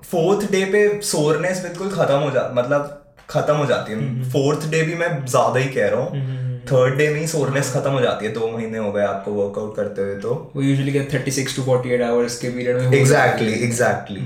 फोर्थ 0.02 0.50
डे 0.52 0.64
पे 0.64 0.88
सोरनेस 1.02 1.62
बिल्कुल 1.62 1.90
खत्म 1.90 2.18
हो 2.18 2.30
जा 2.30 2.50
मतलब 2.54 3.02
खत्म 3.30 3.54
हो 3.56 3.66
जाती 3.66 3.92
हम्म, 3.92 4.22
है 4.22 4.30
फोर्थ 4.30 4.68
डे 4.70 4.82
भी 4.82 4.94
मैं 4.94 5.08
ज़्यादा 5.26 5.60
ही 5.60 5.68
कह 5.68 5.88
रहा 5.88 6.00
हूँ। 6.00 6.45
थर्ड 6.66 6.98
डे 6.98 7.08
में 7.08 7.20
ही 7.20 7.26
सोरनेस 7.26 7.72
खत्म 7.72 7.90
हो 7.90 8.00
जाती 8.00 8.26
है 8.26 8.32
दो 8.32 8.48
महीने 8.48 8.78
हो 8.78 8.92
गए 8.92 9.02
आपको 9.02 9.32
वर्कआउट 9.32 9.76
करते 9.76 10.02
हुए 10.02 10.14
तो। 10.14 10.52
वो 10.56 10.62
यूजुअली 10.62 10.92
क्या 10.92 11.06
36 11.06 11.56
टू 11.56 11.62
48 11.62 12.00
आवर्स 12.00 12.38
के 12.38 12.48
पीरियड 12.48 12.76
में 12.76 12.92
एग्जैक्टली 12.92 13.52
एग्जैक्टली 13.52 14.20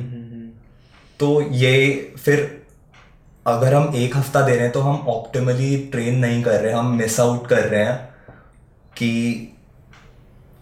तो 1.20 1.42
ये 1.52 1.74
फिर 2.18 2.62
अगर 3.46 3.74
हम 3.74 3.92
एक 3.94 4.16
हफ़्ता 4.16 4.40
दे 4.40 4.52
रहे 4.52 4.62
हैं 4.62 4.72
तो 4.72 4.80
हम 4.80 4.96
ऑप्टिमली 5.08 5.76
ट्रेन 5.92 6.18
नहीं 6.18 6.42
कर 6.42 6.60
रहे 6.60 6.72
हम 6.72 6.96
मिस 6.96 7.20
आउट 7.20 7.48
कर 7.48 7.64
रहे 7.64 7.84
हैं 7.84 7.96
कि 8.96 9.12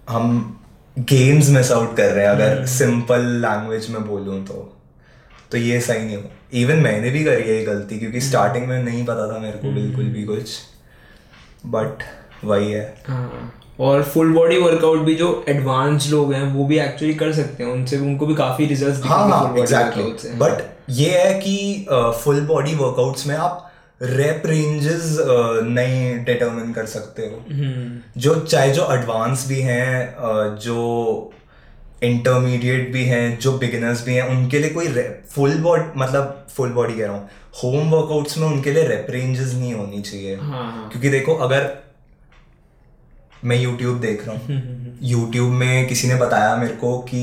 हम 0.09 0.59
गेम्स 0.99 1.49
मिस 1.49 1.73
आउट 1.73 1.97
कर 1.97 2.13
रहे 2.13 2.25
हैं 2.25 2.33
अगर 2.33 2.67
सिंपल 2.67 3.21
लैंग्वेज 3.21 3.91
में 3.91 4.07
बोलूँ 4.07 4.47
तो। 4.47 4.75
तो 5.51 5.59
ये 5.59 5.81
सही 5.81 6.05
नहीं 6.05 6.17
हो 6.17 6.23
इवन 6.53 6.77
मैंने 6.77 7.11
भी 7.11 7.25
करी 7.25 7.43
है 7.43 7.59
ये 7.59 7.65
गलती 7.65 7.99
क्योंकि 7.99 8.21
स्टार्टिंग 8.21 8.67
में 8.67 8.83
नहीं 8.83 9.05
पता 9.05 9.35
था 9.35 9.39
मेरे 9.39 9.59
को 9.59 9.73
बिल्कुल 9.73 10.05
भी 10.05 10.25
कुछ। 10.25 10.51
बट 11.67 12.03
वही 12.45 12.73
है। 12.73 12.95
हाँ। 13.09 13.53
और 13.81 14.03
फुल 14.05 14.33
बॉडी 14.33 14.59
वर्कआउट 14.59 14.99
भी 14.99 15.15
जो 15.15 15.45
एडवांस 15.49 16.09
लोग 16.11 16.33
हैं 16.33 16.43
वो 16.55 16.65
भी 16.65 16.79
एक्चुअली 16.79 17.15
कर 17.15 17.33
सकते 17.33 17.65
हैं। 17.65 17.71
उनसे 17.71 17.99
उनको 17.99 18.27
भी 18.27 18.35
काफ़ी 18.35 18.67
रिजल्ट्स 18.67 19.05
हाँ 19.05 19.19
हाँ 19.29 19.55
exactly. 19.55 19.61
एग्जैक्टली 19.61 20.31
बट 20.39 20.63
ये 20.91 21.11
है 21.19 21.35
कि 21.41 21.87
फुल 21.91 22.41
बॉडी 22.47 22.75
वर्कआउट्स 22.75 23.27
में 23.27 23.35
आप 23.37 23.65
रेप 24.03 24.43
रेंजेस 24.47 25.17
नहीं 25.65 26.25
डिटरमिन 26.25 26.73
कर 26.73 26.87
सकते 26.87 27.23
हो। 27.23 27.45
हम्म। 27.53 28.21
जो 28.21 28.35
चाहे 28.35 28.71
जो 28.71 28.87
एडवांस 28.93 29.47
भी 29.49 29.61
हैं 29.61 30.57
जो 30.57 31.33
इंटरमीडिएट 32.03 32.93
भी 32.93 33.05
हैं 33.05 33.39
जो 33.39 33.59
बिगिनर्स 33.59 34.05
भी 34.05 34.15
हैं 34.15 34.23
उनके 34.23 34.59
लिए 34.59 34.71
कोई 34.71 34.89
फुल 35.31 35.59
बॉडी 35.59 35.85
मतलब 35.97 36.47
फुल 36.51 36.71
बॉडी 36.73 36.95
कह 36.95 37.07
रहा 37.07 37.17
हूँ 37.17 37.29
होम 37.65 37.91
वर्कआउट्स 37.91 38.39
में 38.39 38.47
उनके 38.49 38.73
लिए 38.73 38.87
रेप 38.89 39.07
रेंजेस 39.11 39.55
नहीं 39.55 39.75
होनी 39.75 40.03
चाहिए। 40.03 40.37
हाँ 40.37 40.73
हाँ। 40.73 40.89
क्योंकि 40.91 41.09
देखो 41.09 41.35
अगर 41.35 41.83
मैं 43.45 43.57
यूट्यूब 43.57 44.01
देख 44.01 44.29
रहा 44.29 44.37
हम्म, 44.37 44.59
हूँ 44.59 44.99
यूट्यूब 45.03 45.53
में 45.53 45.89
किसी 45.89 46.09
ने 46.09 46.15
बताया 46.15 46.57
मेरे 46.57 46.75
को 46.75 46.99
कि 46.99 47.19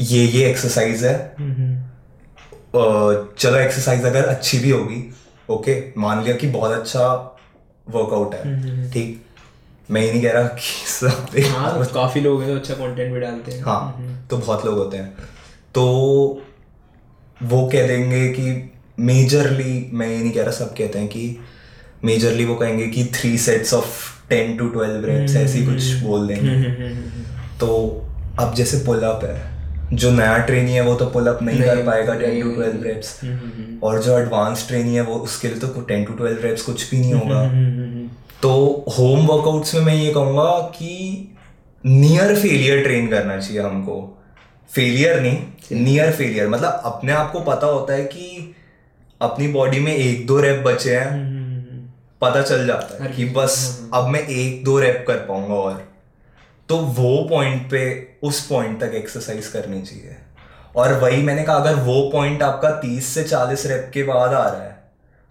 ये 0.00 0.24
ये 0.24 0.50
एक्सरसाइज 0.50 1.04
है। 1.04 1.34
हम्म, 1.38 1.76
चलो 3.38 3.58
एक्सरसाइज 3.58 4.04
अगर 4.04 4.24
अच्छी 4.24 4.58
भी 4.58 4.70
होगी 4.70 5.14
ओके 5.50 6.00
मान 6.00 6.22
लिया 6.24 6.36
कि 6.36 6.46
बहुत 6.46 6.72
अच्छा 6.72 7.08
वर्कआउट 7.90 8.34
है 8.34 8.90
ठीक? 8.90 9.23
मैं 9.90 10.02
ये 10.02 10.12
नहीं 10.12 10.22
कह 10.22 10.32
रहा 10.32 10.42
कि 10.42 10.86
सब 10.86 11.26
हाँ 11.46 11.84
काफ़ी 11.94 12.20
लोग 12.20 12.40
हैं 12.42 12.48
जो 12.48 12.56
अच्छा 12.56 12.74
कंटेंट 12.74 13.14
भी 13.14 13.20
डालते 13.20 13.52
हैं। 13.52 13.62
हाँ 13.62 14.26
तो 14.30 14.38
बहुत 14.38 14.66
लोग 14.66 14.78
होते 14.78 14.96
हैं। 14.96 15.14
तो 15.74 15.84
वो 17.42 17.68
कह 17.72 17.86
देंगे 17.86 18.28
कि 18.28 18.70
मेजरली 18.98 19.90
मैं 19.92 20.08
ये 20.08 20.18
नहीं 20.18 20.32
कह 20.32 20.42
रहा 20.42 20.50
सब 20.50 20.74
कहते 20.76 20.98
हैं 20.98 21.08
कि 21.08 21.38
मेजरली 22.04 22.44
वो 22.44 22.54
कहेंगे 22.54 22.86
कि 22.86 23.04
three 23.04 23.38
sets 23.38 23.74
of 23.74 23.88
ten 24.28 24.56
to 24.56 24.68
twelve 24.68 25.04
reps 25.04 25.36
ऐसी 25.36 25.66
कुछ 25.66 25.92
बोल 25.94 26.26
देंगे। 26.28 26.50
तो 27.60 27.68
अब 28.40 28.54
जैसे 28.54 28.78
पुलअप 28.86 29.24
है 29.24 29.54
जो 29.96 30.10
नया 30.10 30.38
ट्रेनी 30.38 30.72
है 30.72 30.80
वो 30.80 30.94
तो 30.94 31.06
पुलअप 31.06 31.42
नहीं 31.42 31.62
कर 31.62 31.82
पाएगा 31.86 32.14
टेन 32.14 32.42
टू 32.42 32.54
ट्वेल्व 32.54 32.82
रेप्स 32.82 33.20
और 33.82 34.02
जो 34.02 34.18
एडवांस 34.18 34.68
ट्रेनी 34.68 34.94
है 34.94 35.00
वो 35.00 35.14
उसके 35.14 35.48
लिए 35.48 35.58
तो 35.58 35.80
टेन 35.80 36.04
टू 36.04 36.12
ट्वेल्व 36.12 36.42
रेप्स 36.42 36.62
कुछ 36.62 36.90
भी 36.90 37.00
नहीं 37.00 37.14
होगा। 37.14 37.42
तो 38.44 38.84
होम 38.98 39.26
वर्कआउट्स 39.26 39.74
में 39.74 39.82
मैं 39.82 39.94
ये 39.94 40.12
कहूँगा 40.14 40.58
कि 40.74 40.88
नियर 41.84 42.34
फेलियर 42.36 42.82
ट्रेन 42.82 43.08
करना 43.08 43.38
चाहिए 43.40 43.60
हमको। 43.62 43.94
फेलियर 44.70 45.20
नहीं 45.20 45.82
नियर 45.84 46.12
फेलियर 46.12 46.48
मतलब 46.48 46.82
अपने 46.84 47.12
आप 47.12 47.32
को 47.32 47.40
पता 47.40 47.66
होता 47.66 47.92
है 47.92 48.04
कि 48.04 48.54
अपनी 49.20 49.48
बॉडी 49.48 49.80
में 49.80 49.92
एक 49.94 50.26
दो 50.26 50.40
रैप 50.40 50.62
बचे 50.66 50.96
हैं। 50.96 51.88
पता 52.20 52.42
चल 52.42 52.66
जाता 52.66 53.02
है 53.04 53.10
कि 53.12 53.24
बस 53.24 53.56
अब 53.94 54.08
मैं 54.08 54.20
एक 54.20 54.64
दो 54.64 54.78
रैप 54.78 55.04
कर 55.08 55.24
पाऊँगा 55.28 55.54
और। 55.54 55.82
तो 56.68 56.76
वो 56.76 57.16
पॉइंट 57.30 57.70
पे 57.70 57.82
उस 58.22 58.46
पॉइंट 58.46 58.80
तक 58.80 58.94
एक्सरसाइज 58.94 59.46
करनी 59.46 59.82
चाहिए। 59.82 60.16
और 60.76 60.92
वही 61.00 61.22
मैंने 61.22 61.42
कहा 61.42 61.56
अगर 61.56 61.82
वो 61.82 62.10
पॉइंट 62.10 62.42
आपका 62.42 62.70
तीस 62.80 63.06
से 63.06 63.24
चालीस 63.24 63.66
रेप 63.66 63.90
के 63.94 64.02
बाद 64.02 64.34
आ 64.34 64.48
रहा 64.48 64.62
है 64.62 64.82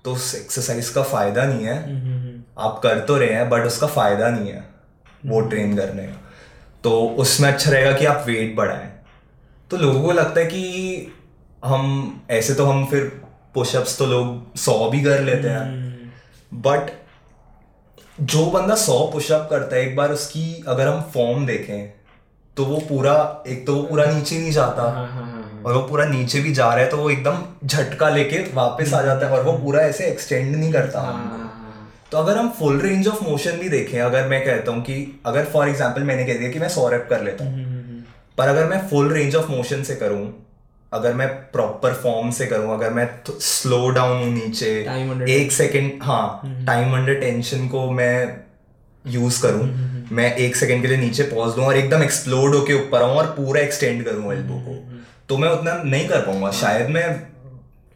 तो 0.06 0.14
उस 0.14 0.36
एक्सरसाइज 0.36 0.90
का 0.90 1.04
फ़ायदा 1.04 1.46
नहीं 1.46 1.66
है। 1.66 2.23
आप 2.58 2.80
कर 2.84 3.00
तो 3.00 3.18
रहे 3.18 3.34
हैं 3.34 3.50
बट 3.50 3.66
उसका 3.66 3.88
फ़ायदा 3.88 4.30
नहीं 4.30 4.52
है 4.52 4.64
वो 5.26 5.42
ट्रेन 5.42 5.76
करने 5.78 6.04
का। 6.04 6.20
तो 6.84 7.00
उसमें 7.20 7.52
अच्छा 7.52 7.72
रहेगा 7.72 7.92
कि 7.92 8.06
आप 8.06 8.24
वेट 8.28 8.56
बढ़ाएँ। 8.56 8.92
तो 9.72 9.78
लोगों 9.78 10.02
को 10.04 10.12
लगता 10.12 10.40
है 10.40 10.46
कि 10.46 11.14
हम 11.66 12.26
ऐसे 12.32 12.54
तो 12.54 12.66
हम 12.66 12.86
फिर 12.86 13.12
पुशअप्स 13.54 13.98
तो 13.98 14.06
लोग 14.06 14.56
सौ 14.58 14.90
भी 14.90 15.02
कर 15.04 15.22
लेते 15.22 15.50
हैं। 15.50 16.12
बट 16.52 16.92
जो 18.22 18.46
बंदा 18.46 18.76
सौ 18.76 19.00
पुशअप 19.14 19.48
करता 19.50 19.76
है 19.76 19.82
एक 19.82 19.96
बार 19.96 20.12
उसकी 20.12 20.64
अगर 20.68 20.88
हम 20.88 21.02
फॉर्म 21.14 21.46
देखें 21.46 21.94
तो 22.58 22.66
वो 22.66 22.78
पूरा 22.90 23.14
एक 23.48 23.66
तो 23.68 23.76
वो 23.76 23.84
पूरा 23.84 24.06
नीचे 24.06 24.40
नहीं 24.40 24.52
जाता। 24.52 24.82
हाँ, 24.84 25.08
हाँ, 25.08 25.24
हाँ, 25.24 25.62
और 25.66 25.74
वो 25.74 25.82
पूरा 25.82 26.06
नीचे 26.06 26.40
भी 26.40 26.54
जा 26.54 26.68
रहा 26.68 26.84
है 26.84 26.90
तो 26.90 26.98
वो 26.98 27.10
एकदम 27.10 27.44
झटका 27.66 28.10
लेके 28.10 28.44
वापस 28.54 28.94
आ 28.94 29.02
जाता 29.02 29.28
है 29.28 29.38
और 29.38 29.44
वो 29.44 29.54
पूरा 29.58 29.82
ऐसे 29.82 30.06
एक्सटेंड 30.06 30.56
नहीं 30.56 30.72
करता। 30.74 31.02
तो 32.14 32.20
अगर 32.20 32.38
हम 32.38 32.50
फुल 32.50 32.80
रेंज 32.80 33.08
ऑफ़ 33.08 33.24
मोशन 33.24 33.58
भी 33.58 33.70
देखें 33.70 34.00
अगर 34.02 34.28
मैं 34.28 34.44
कहता 34.46 34.72
हूँ 34.72 34.82
कि 34.82 34.96
अगर 35.26 35.46
फॉर 35.46 35.70
एग्ज़ाम्पल 35.70 36.04
मैंने 36.04 36.26
कह 36.26 36.38
दिया 36.38 36.50
कि 36.52 36.60
मैं 36.60 36.68
सौ 36.70 36.88
रेप 36.90 37.08
कर 37.10 37.24
लेता 37.24 37.46
हूँ 37.46 37.54
हम्म, 37.54 37.64
हम्म, 37.64 37.80
हम्म। 37.82 38.02
पर 38.38 38.48
अगर 38.48 38.68
मैं 38.68 38.78
फुल 38.90 39.12
रेंज 39.14 39.36
ऑफ़ 39.36 39.50
मोशन 39.52 39.82
से 39.84 39.96
करूँ 39.96 40.28
अगर 40.92 41.14
मैं 41.14 41.28
प्रॉपर 41.52 41.94
फॉर्म 41.94 42.30
से 42.32 42.46
करूँ 42.46 42.74
अगर 42.74 42.94
मैं 42.94 43.08
स्लो 43.42 43.90
डाउन 43.90 44.18
हूँ 44.18 44.32
नीचे 44.34 44.70
एक 45.32 45.52
सेकेंड 45.52 45.92
हाँ 46.04 46.66
टाइम 46.68 46.96
अंडर 46.96 47.20
टेंशन 47.22 47.68
को 47.68 47.90
मैं 47.92 48.16
यूज़ 49.06 49.42
करूँ। 49.42 49.68
मैं 50.12 50.34
एक 50.38 50.56
सेकेंड 50.56 50.82
के 50.82 50.88
लिए 50.88 50.98
नीचे 50.98 51.24
पॉज 51.26 51.56
दूँ 51.56 51.66
और 51.66 51.78
एकदम 51.78 52.04
एक्सप्लोड 52.04 52.56
होके 52.56 52.74
ऊपर 52.76 53.02
आऊँ 53.02 53.16
और 53.16 53.34
पूरा 53.38 53.62
एक्सटेंड 53.62 54.06
करूँ 54.06 54.34
एल्बो 54.34 54.60
को 54.60 54.82
तो 55.30 55.38
मैं 55.38 55.50
उतना 55.50 55.82
नहीं 55.84 56.08
कर 56.10 56.22
पाऊँगा 56.22 56.52
शायद 56.60 56.90
मैं 56.90 57.08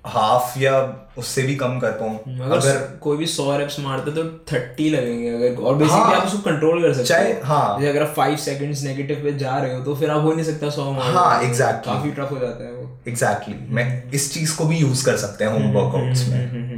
हाफ़ 0.07 0.57
या 0.59 0.73
उससे 1.17 1.41
भी 1.41 1.55
कम 1.55 1.79
कर 1.79 1.91
पाऊँ 1.91 2.39
अगर, 2.41 2.77
कोई 3.01 3.17
भी 3.17 3.25
सौ 3.27 3.57
रेप्स 3.57 3.79
मारते 3.79 4.11
तो 4.11 4.23
थर्टी 4.51 4.89
लगेंगे 4.89 5.29
अगर 5.29 5.61
और 5.61 5.75
बेसिकली 5.75 6.01
हाँ, 6.01 6.15
आप 6.15 6.25
उसको 6.27 6.37
कंट्रोल 6.49 6.81
कर 6.81 6.93
सकते 6.93 7.07
चाहे 7.07 7.31
हाँ। 7.43 7.79
जैसे 7.79 7.89
अगर 7.89 8.03
आप 8.03 8.13
फाइव 8.15 8.35
सेकंड्स 8.37 8.83
नेगेटिव 8.83 9.23
पे 9.23 9.33
जा 9.37 9.57
रहे 9.57 9.75
हो 9.75 9.83
तो 9.83 9.95
फिर 9.95 10.09
आप 10.09 10.23
हो 10.23 10.33
नहीं 10.33 10.45
सकता 10.45 10.69
सौ 10.69 10.91
मार 10.91 11.11
हाँ 11.13 11.41
एग्जैक्टली 11.43 11.93
काफ़ी 11.93 12.11
टफ 12.11 12.31
हो 12.31 12.39
जाता 12.39 12.63
है 12.65 12.71
वो। 12.71 12.89
Exactly 13.07 13.53
exactly. 13.53 13.75
मैं 13.75 14.11
इस 14.11 14.33
चीज़ 14.33 14.57
को 14.57 14.65
भी 14.65 14.77
यूज़ 14.77 15.05
कर 15.05 15.17
सकते 15.17 15.45
हैं 15.45 15.51
होम 15.51 15.71
वर्कआउट्स 15.73 16.27
में। 16.29 16.76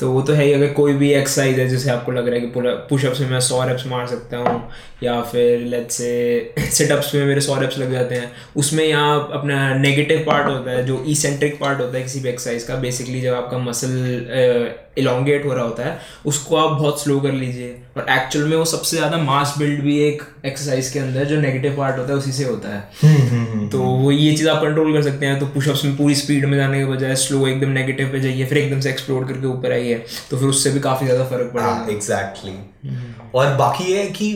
तो 0.00 0.10
वो 0.12 0.22
तो 0.22 0.32
है 0.32 0.44
ही, 0.44 0.52
अगर 0.52 0.72
कोई 0.72 0.92
भी 0.92 1.12
एक्सरसाइज 1.12 1.58
है, 1.58 1.68
जैसे 1.68 1.90
आपको 1.90 2.12
लग 2.12 2.28
रहा 2.28 2.34
है 2.34 2.40
कि 2.40 2.86
पुशअप्स 2.88 3.20
में 3.20 3.28
मैं 3.30 3.40
सौ 3.40 3.62
रेप्स 3.64 3.86
मार 3.86 4.06
सकता 4.06 4.36
हूँ, 4.38 4.68
या 5.02 5.20
फिर 5.22 5.60
लेट 5.60 5.90
से 5.90 6.54
सिटअप्स 6.58 7.14
में 7.14 7.24
मेरे 7.26 7.40
सौ 7.40 7.60
रेप्स 7.60 7.78
लग 7.78 7.92
जाते 7.92 8.14
हैं, 8.14 8.30
उसमें 8.56 8.84
यहाँ 8.84 9.28
अपना 9.32 9.74
नेगेटिव 9.74 10.24
पार्ट 10.26 10.46
होता 10.46 10.70
है, 10.70 10.84
जो 10.86 11.02
ईसेंट्रिक 11.08 11.60
पार्ट 11.60 11.80
होता 11.80 11.96
है 11.96 12.02
किसी 12.02 12.20
भी 12.20 12.28
एक्सरसाइज 12.28 12.64
का 12.64 12.76
बेसिकली 12.76 13.20
जब 13.20 13.34
आपका 13.34 13.58
मसल 13.58 14.74
इलोंगेट 14.98 15.44
हो 15.44 15.52
रहा 15.52 15.64
होता 15.64 15.84
है 15.84 15.98
उसको 16.26 16.56
आप 16.56 16.70
बहुत 16.72 17.02
स्लो 17.02 17.18
कर 17.20 17.32
लीजिए। 17.32 17.68
और 17.96 18.06
एक्चुअल 18.10 18.44
में 18.48 18.56
वो 18.56 18.64
सबसे 18.64 18.96
ज़्यादा 18.96 19.18
मास 19.18 19.54
बिल्ड 19.58 19.80
भी 19.82 19.98
एक 20.02 20.22
एक्सरसाइज 20.46 20.90
के 20.90 20.98
अंदर 20.98 21.24
जो 21.24 21.40
नेगेटिव 21.40 21.76
पार्ट 21.76 21.98
होता 21.98 22.12
है 22.12 22.18
उसी 22.18 22.32
से 22.32 22.44
होता 22.44 22.68
है। 22.68 22.78
हम्म, 23.02 23.28
हम्म, 23.28 23.46
हम्म, 23.46 23.68
तो 23.68 23.78
वो 23.78 24.10
ये 24.12 24.36
चीज़ 24.36 24.48
आप 24.48 24.62
कंट्रोल 24.62 24.92
कर 24.92 25.02
सकते 25.02 25.26
हैं 25.26 25.38
तो 25.40 25.46
पुशअप्स 25.54 25.84
में 25.84 25.96
पूरी 25.96 26.14
स्पीड 26.14 26.44
में 26.44 26.56
जाने 26.58 26.78
के 26.78 26.84
बजाय 26.86 27.14
स्लो 27.16 27.46
एकदम 27.46 27.68
नेगेटिव 27.72 28.12
पे 28.12 28.20
जाइए 28.20 28.46
फिर 28.46 28.58
एकदम 28.58 28.80
से 28.80 28.90
एक्सप्लोर 28.90 29.24
करके 29.24 29.46
ऊपर 29.46 29.72
आइए 29.72 29.94
तो 30.30 30.36
फिर 30.36 30.48
उससे 30.48 30.70
भी 30.70 30.80
काफ़ी 30.80 31.06
ज़्यादा 31.06 31.24
फ़र्क 31.24 31.52
पड़ा 31.54 31.86
एग्जैक्टली 31.90 32.50
हाँ, 32.50 33.30
और 33.34 33.54
बाकी 33.56 33.92
ये 33.92 34.04
कि 34.10 34.32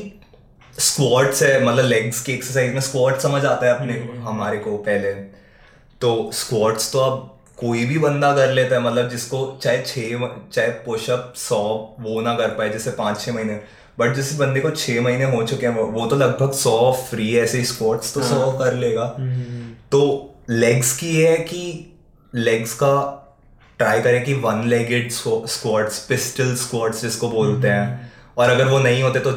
स्क्वाट्स 0.80 1.42
है 1.42 1.64
मतलब 1.64 1.84
लेग्स 1.84 2.22
की 2.22 2.32
एक्सरसाइज 2.32 2.74
में 2.74 2.80
स्क्वाट 2.80 3.18
समझ 3.20 3.44
आता 3.44 3.66
है 3.66 3.74
अपने 3.74 3.92
हमारे 4.22 4.58
को 4.58 4.76
पहले। 4.78 5.12
तो 6.00 6.30
स्क्वाट्स 6.34 6.92
तो 6.92 6.98
अब 6.98 7.37
कोई 7.58 7.84
भी 7.84 7.98
बंदा 7.98 8.34
कर 8.36 8.52
लेता 8.52 8.76
है 8.76 8.82
मतलब 8.82 9.08
जिसको 9.08 9.38
चाहे 9.62 9.82
छः 9.82 10.26
चाहे 10.52 10.68
पुशअप 10.68 11.32
सौ 11.36 11.58
वो 12.00 12.20
ना 12.20 12.34
कर 12.34 12.48
पाए 12.48 12.68
जैसे 12.68 12.90
पाँच 12.90 13.20
छः 13.20 13.32
महीने 13.32 13.60
बट 13.98 14.14
जिस 14.14 14.34
बंदे 14.38 14.60
को 14.60 14.70
छः 14.70 15.00
महीने 15.00 15.24
हो 15.24 15.42
चुके 15.46 15.66
हैं 15.66 15.74
वो 15.74 16.06
तो 16.06 16.16
लगभग 16.16 16.52
सौ 16.52 16.92
फ्री 17.10 17.36
ऐसे 17.36 17.64
स्क्वाट्स 17.64 18.14
तो 18.14 18.22
सौ 18.22 18.40
हाँ। 18.40 18.58
कर 18.58 18.74
लेगा। 18.74 19.06
तो 19.92 20.34
लेग्स 20.50 20.96
की 20.96 21.10
ये 21.16 21.28
है 21.28 21.36
कि 21.36 21.62
लेग्स 22.34 22.74
का 22.74 22.94
ट्राई 23.78 24.00
करें 24.00 24.24
कि 24.24 24.34
one 24.34 24.62
legged 24.68 25.10
squats 25.10 25.98
pistol 26.06 26.54
squats 26.56 27.02
जिसको 27.02 27.28
बोलते 27.28 27.68
हैं। 27.68 28.12
और 28.38 28.50
अगर 28.50 28.64
वो 28.64 28.78
नहीं 28.78 29.02
होते 29.02 29.20
तो 29.20 29.30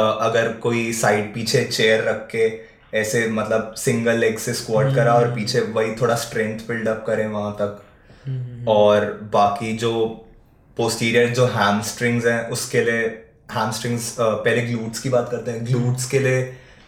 अगर 0.00 0.52
कोई 0.52 0.92
साइड 0.92 1.32
पीछे 1.34 1.64
चेयर 1.64 2.04
रख 2.04 2.28
के 2.34 2.48
ऐसे 2.92 3.26
मतलब 3.30 3.74
सिंगल 3.78 4.18
लेग 4.18 4.38
से 4.38 4.54
स्क्वाट 4.54 4.94
करा 4.94 5.14
और 5.14 5.34
पीछे 5.34 5.60
वही 5.72 5.94
थोड़ा 5.94 6.14
स्ट्रेंथ 6.16 6.66
बिल्डअप 6.68 7.04
करें 7.06 7.26
वहाँ 7.26 7.52
तक 7.52 7.82
हम्म। 8.26 8.68
और 8.68 9.06
बाकी 9.32 9.72
जो 9.78 9.92
पोस्टीरियर 10.76 11.28
जो 11.34 11.46
हैमस्ट्रिंग्स 11.48 12.26
हैं 12.26 12.40
उसके 12.50 12.84
लिए 12.84 13.00
हैमस्ट्रिंग्स 13.52 14.14
पहले 14.20 14.62
ग्लूट्स 14.62 15.00
की 15.00 15.08
बात 15.08 15.28
करते 15.30 15.50
हैं 15.50 15.66
ग्लूट्स 15.66 16.08
के 16.10 16.18
लिए 16.18 16.42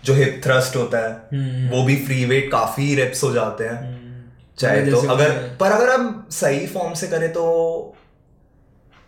जो 0.05 0.15
हिप 0.15 0.41
थ्रस्ट 0.45 0.77
होता 0.77 0.99
है 0.99 1.13
हम्म। 1.33 1.69
वो 1.69 1.83
भी 1.83 1.97
फ्री 2.05 2.25
वेट 2.25 2.51
काफ़ी 2.53 2.95
रेप्स 2.95 3.23
हो 3.25 3.33
जाते 3.33 3.65
हैं 3.65 3.79
हम्म। 3.79 4.23
चाहे 4.59 4.87
तो 4.87 5.01
अगर 5.09 5.31
पर 5.61 5.73
अगर 5.73 5.91
हम 5.91 6.27
सही 6.31 6.67
फॉर्म 6.67 6.95
से 6.95 7.07
करें 7.09 7.33
तो 7.33 7.45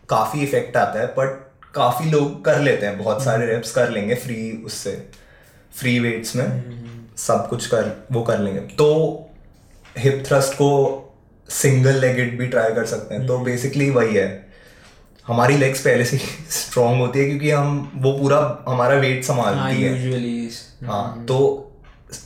काफ़ी 0.09 0.43
इफ़ेक्ट 0.43 0.77
आता 0.77 1.01
है 1.01 1.07
बट 1.15 1.41
काफ़ी 1.75 2.11
लोग 2.11 2.45
कर 2.45 2.59
लेते 2.61 2.87
हैं 2.87 2.97
बहुत 2.99 3.23
सारे 3.25 3.47
रेप्स 3.47 3.73
कर 3.73 3.91
लेंगे 3.91 4.15
फ्री 4.17 4.41
उससे 4.65 4.93
फ्री 5.75 5.99
वेट्स 6.01 6.37
में 6.37 6.63
सब 7.17 7.49
कुछ 7.49 7.67
कर 7.67 8.07
वो 8.13 8.23
कर 8.23 8.39
लेंगे। 8.39 8.61
तो 8.61 8.89
हिप 9.99 10.25
थ्रस्ट 10.27 10.55
को 10.55 10.99
सिंगल 11.49 11.97
लेगेड 11.97 12.39
भी 12.39 12.47
ट्राई 12.47 12.73
कर 12.73 12.87
सकते 12.87 13.15
हैं। 13.15 13.27
तो 13.27 13.39
बेसिकली 13.39 13.87
हम्म। 13.87 13.97
वही 13.97 14.15
है। 14.15 14.53
हमारी 15.27 15.57
लेग्स 15.57 15.81
पहले 15.81 16.05
से 16.05 16.19
स्ट्रांग 16.51 17.01
होती 17.01 17.19
है 17.19 17.25
क्योंकि 17.25 17.51
हम 17.51 17.93
वो 17.95 18.13
पूरा 18.13 18.65
हमारा 18.69 18.95
वेट 18.95 19.25
संभालती 19.25 19.59
हाँ, 19.59 19.71
है। 19.71 20.49
हाँ 20.85 21.13
हम्म। 21.13 21.27
तो 21.27 21.69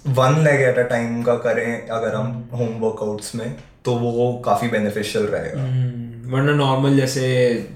one 0.06 0.44
leg 0.44 0.60
at 0.60 0.78
a 0.78 0.82
time 0.82 1.22
का 1.22 1.34
करें 1.34 1.88
अगर 1.88 2.14
हम 2.14 2.50
होम 2.52 2.68
हम्म। 2.68 2.78
वर्कआउट्स 2.78 3.34
में 3.34 3.56
तो 3.84 3.94
वो 3.94 4.42
काफ़ी 4.44 4.68
बेनिफिशियल 4.68 5.24
रहेगा। 5.24 5.62
वरना 6.32 6.52
नॉर्मल 6.52 6.96
जैसे 6.96 7.24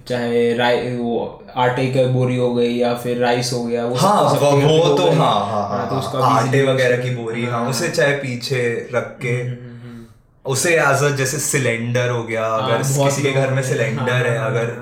चाहे 0.09 0.43
राई 0.57 0.95
वो 0.97 1.19
आटे 1.65 1.87
का 1.93 2.07
बोरी 2.13 2.37
हो 2.37 2.53
गई 2.55 2.75
या 2.75 2.95
फिर 3.03 3.19
राइस 3.19 3.53
हो 3.53 3.63
गया 3.65 3.85
वो 3.87 3.95
हाँ 3.97 4.23
वो, 4.23 4.51
वो 4.53 4.97
तो 4.97 5.11
हाँ 5.11 5.35
हाँ 5.47 5.69
हाँ, 5.69 5.89
तो 5.91 5.97
उसका 5.97 6.25
आटे 6.27 6.63
वगैरह 6.63 7.03
की 7.03 7.15
बोरी 7.17 7.45
हाँ, 7.45 7.61
हाँ 7.61 7.71
उसे 7.71 7.89
चाहे 7.91 8.13
पीछे 8.17 8.63
रख 8.95 9.17
के। 9.23 9.33
हम्म, 9.33 9.51
हम्म, 9.53 9.79
हम्म, 9.85 10.05
उसे 10.45 10.75
एज 10.77 11.03
अ 11.05 11.09
जैसे 11.17 11.39
सिलेंडर 11.39 12.11
हो 12.11 12.23
गया 12.25 12.47
हाँ, 12.47 12.61
अगर 12.63 12.83
किसी 12.83 13.23
के 13.23 13.33
घर 13.33 13.51
में 13.51 13.63
सिलेंडर 13.63 14.27
है 14.27 14.37
अगर 14.39 14.77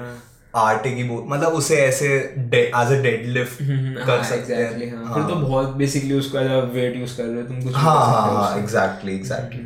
आटे 0.57 0.90
की 0.90 1.02
बोरी 1.04 1.28
मतलब 1.28 1.52
उसे 1.54 1.76
ऐसे 1.76 2.07
एज 2.54 2.92
अ 2.92 3.00
डेड 3.02 3.26
लिफ्ट 3.28 3.59
कर 4.07 4.22
सकते 4.24 4.54
हैं। 4.54 4.70
फिर 5.14 5.22
तो 5.24 5.35
बहुत 5.37 5.74
बेसिकली 5.76 6.14
उसका 6.14 6.40
वेट 6.74 6.96
यूज़ 6.96 7.16
कर 7.16 7.24
रहे 7.24 7.42
हो 7.42 7.48
तुम 7.48 7.61
कुछ 7.62 7.74
हाँ 7.76 7.94
हाँ 8.07 8.22
हाँ 8.35 8.59
एग्जैक्टली 8.59 9.14
एग्जैक्टली 9.14 9.61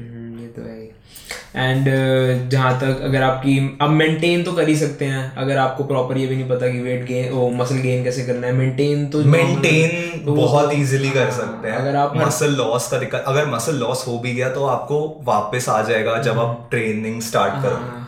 एंड 1.56 1.80
uh, 1.80 2.50
जहाँ 2.50 2.80
तक 2.80 3.00
अगर 3.02 3.22
आपकी 3.22 3.78
अब 3.80 3.90
मेंटेन 3.90 4.42
तो 4.42 4.52
कर 4.52 4.68
ही 4.68 4.76
सकते 4.76 5.04
हैं 5.04 5.36
अगर 5.36 5.58
आपको 5.58 5.84
प्रॉपर 5.84 6.18
ये 6.18 6.26
भी 6.26 6.36
नहीं 6.36 6.48
पता 6.48 6.68
कि 6.68 6.80
weight 6.80 7.04
gain 7.06 7.32
or 7.32 7.50
muscle 7.50 7.74
gain 7.74 8.04
कैसे 8.04 8.22
करना 8.22 8.46
है 8.46 8.52
मेंटेन 8.52 9.06
तो 9.06 9.18
मेंटेन 9.24 10.24
तो 10.24 10.32
बहुत 10.32 10.72
इजीली 10.72 11.10
कर 11.10 11.30
सकते 11.30 11.68
हैं। 11.68 11.76
अगर 11.76 11.96
आप 11.96 12.16
मसल 12.16 12.54
लॉस 12.54 12.88
का 12.88 12.98
दिक्कत 12.98 13.24
अगर 13.26 13.46
मसल 13.46 13.74
लॉस 13.74 14.04
हो 14.08 14.18
भी 14.18 14.32
गया 14.32 14.48
तो 14.48 14.66
आपको 14.66 15.20
वापस 15.22 15.68
आ 15.68 15.82
जाएगा 15.82 16.18
जब 16.22 16.38
आप 16.38 16.68
ट्रेनिंग 16.70 17.20
स्टार्ट 17.22 17.62
करो 17.62 18.01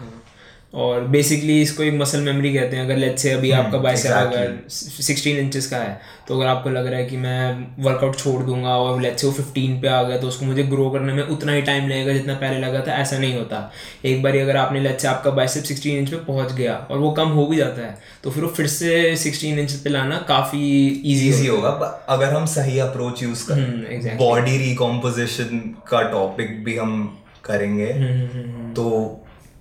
और 0.75 1.01
बेसिकली 1.07 1.61
इसको 1.63 1.83
एक 1.83 1.95
मसल 1.95 2.21
मेमोरी 2.21 2.53
कहते 2.55 2.77
हैं। 2.77 2.85
अगर 2.85 2.97
लेट्स 2.97 3.23
से 3.23 3.31
अभी 3.31 3.51
हम्म, 3.51 3.67
आपका 3.67 3.79
बाइसेप 3.79 4.13
अगर 4.13 4.53
16 4.71 5.39
इंचेस 5.39 5.67
का 5.67 5.77
है 5.77 6.01
तो 6.29 6.37
अगर 6.37 6.47
आपको 6.47 6.71
लग 6.71 6.87
रहा 6.87 6.99
है 7.01 7.05
कि 7.07 7.17
मैं 7.17 7.67
वर्कआउट 7.85 8.17
छोड़ 8.17 8.43
दूँगा 8.43 8.69
और 8.77 9.01
लेट्स 9.01 9.21
से 9.21 9.27
वो 9.27 9.33
15 9.33 9.81
पे 9.83 9.89
आ 9.89 10.03
गया 10.03 10.19
तो 10.19 10.29
उसको 10.29 10.47
मुझे 10.47 10.63
ग्रो 10.63 10.91
करने 10.91 11.13
में 11.13 11.23
उतना 11.23 11.53
ही 11.53 11.63
टाइम 11.63 11.89
लगेगा 11.89 12.13
जितना 12.13 12.35
पहले 12.35 12.59
लगा 12.59 12.81
था 12.81 12.93
ऐसा 12.93 13.19
नहीं 13.19 13.35
होता। 13.37 13.73
एक 14.05 14.23
बार 14.23 14.37
अगर 14.37 14.57
आपने 14.57 14.81
लेट्स 14.81 15.03
से 15.03 15.09
आपका 15.09 15.31
बाइसेप 15.31 15.65
16 15.65 15.87
इंच 15.87 16.11
पे 16.11 16.17
पहुँच 16.17 16.53
गया 16.53 16.75
और 16.91 16.99
वो 16.99 17.11
कम 17.11 17.29
हो 17.29 17.47
भी 17.47 17.57
जाता 17.57 17.83
है 17.83 17.99
तो 18.25 18.31
फिर 18.31 18.45
वो 18.45 18.51
फिर 18.51 18.67
से 18.67 19.17
16 19.17 19.45
इंच 19.45 19.73
पे 19.73 19.91
लाना 19.91 20.19
काफ़ी 20.29 20.63
ईजी 21.07 21.47
होगा 21.47 21.69
अगर 22.09 22.33
हम 22.35 22.47
सही 22.47 22.79
अप्रोच 22.79 23.23
यूज़ 23.23 23.53
हम्म, 23.53 23.83
करें 23.83 24.17
बॉडी 24.19 24.57
रिकॉम्पोजिशन 24.59 25.59
का 25.89 26.03
टॉपिक 26.03 26.65
भी 26.65 26.77
हम 26.77 27.19
करेंगे 27.45 27.93
हम्म, 27.93 28.73
तो 28.75 29.21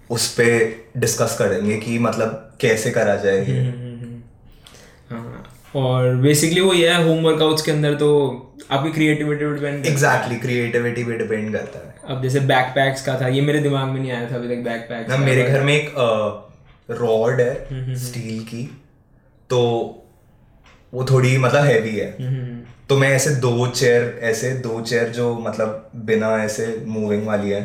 उस 0.09 0.33
पे 0.33 0.45
डिस्कस 0.97 1.35
करेंगे 1.39 1.77
कि 1.77 1.97
मतलब 1.99 2.57
कैसे 2.61 2.91
करा 2.91 3.15
जाए। 3.15 3.45
ये 3.45 3.61
हाँ 5.09 5.49
और 5.75 6.15
बेसिकली 6.15 6.61
वो 6.61 6.73
ये 6.73 6.89
है 6.89 7.03
होम 7.03 7.23
वर्कआउट्स 7.23 7.61
के 7.61 7.71
अंदर 7.71 7.93
तो 7.95 8.09
आपकी 8.71 8.91
क्रिएटिविटी 8.91 9.45
पे 9.45 9.53
डिपेंड 9.53 9.85
एग्जैक्टली 9.85 10.35
क्रिएटिविटी 10.39 11.03
पे 11.03 11.17
डिपेंड 11.17 11.51
करता 11.53 11.79
है। 11.79 11.95
अब 12.07 12.21
जैसे 12.23 12.39
बैकपैक्स 12.41 13.05
का 13.05 13.19
था 13.21 13.27
ये 13.27 13.41
मेरे 13.41 13.59
दिमाग 13.59 13.87
में 13.87 13.99
नहीं 14.01 14.11
आया 14.11 14.29
था 14.31 14.35
अभी 14.35 14.55
तक 14.55 14.63
बैकपैक्स 14.63 15.09
ना 15.09 15.17
मेरे 15.17 15.43
घर 15.43 15.63
में 15.63 15.73
एक 15.73 15.93
रॉड 16.91 17.41
है 17.41 17.95
स्टील 17.95 18.39
की। 18.43 18.63
तो 19.49 19.59
वो 20.93 21.05
थोड़ी 21.05 21.37
मतलब 21.37 21.63
हैवी 21.63 21.95
है। 21.95 22.11
तो 22.89 22.97
मैं 22.97 23.09
ऐसे 23.09 23.29
दो 23.35 23.67
चेयर 23.67 24.19
ऐसे 24.23 24.51
दो 24.59 24.79
चेयर 24.81 25.09
जो 25.09 25.33
मतलब 25.39 25.89
बिना 26.05 26.31
ऐसे 26.43 26.65
मूविंग 26.87 27.27
वाली 27.27 27.49
है 27.49 27.61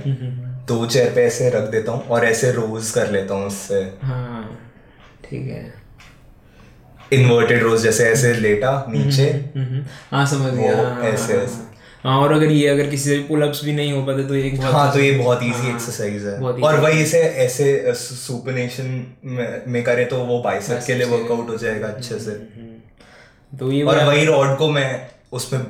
दो 0.69 0.85
चेयर 0.87 1.13
पे 1.15 1.23
ऐसे 1.23 1.51
रख 1.51 1.69
देता 1.71 1.93
हूँ 1.93 2.07
और 2.07 2.25
ऐसे 2.25 2.53
रोज 2.53 2.91
कर 2.91 3.11
लेता 3.11 3.35
हूँ 3.35 3.47
उससे। 3.47 3.81
हाँ 4.03 4.43
ठीक 5.25 5.49
है। 5.49 5.63
इन्वर्टेड 7.13 7.63
रोज 7.63 7.83
जैसे 7.83 8.05
ऐसे 8.05 8.33
लेटा 8.35 8.73
नीचे। 8.89 9.31
हम्म, 9.57 9.85
हाँ 10.11 10.27
समझ 10.27 10.53
गया। 10.55 10.77
हाँ, 10.77 10.95
हाँ, 10.95 11.03
ऐसे 11.05 11.33
हाँ, 11.33 11.43
ऐसे। 11.43 11.67
हाँ 12.03 12.19
और 12.21 12.33
अगर 12.33 12.47
ये 12.47 12.67
अगर 12.69 12.89
किसी 12.91 13.09
से 13.11 13.19
पुलअप्स 13.29 13.65
भी 13.65 13.73
नहीं 13.73 13.93
हो 13.93 14.03
पाते 14.03 14.25
तो 14.25 14.35
ये 14.35 14.43
एक 14.47 14.57
बहुत 14.57 14.75
हाँ 14.75 14.93
तो 14.93 14.99
ये 14.99 15.11
बहुत 15.19 15.43
इजी 15.43 15.71
एक्सरसाइज 15.71 16.25
है। 16.27 16.37
और 16.41 16.81
वही 16.81 17.03
इसे 17.03 17.21
ऐसे 17.45 17.95
सुपरनेशन 17.95 18.85
में, 19.25 19.63
में 19.67 19.83
करे 19.85 20.05
तो 20.05 20.17
वो 20.25 20.39
बाइसेप 20.43 20.83
के 20.87 20.95
लिए 20.95 21.07
वर्कआउट 21.07 21.49
हो 21.51 21.57
जाएगा 21.57 21.89
अच्छे 21.89 22.19
से। 22.19 22.31
तो 23.53 23.73
ये 23.73 23.83
और 23.83 24.05
वही 24.05 24.25
रॉड 24.25 24.57
को 24.59 24.71
मैं 24.71 24.91
उसमें 25.33 25.65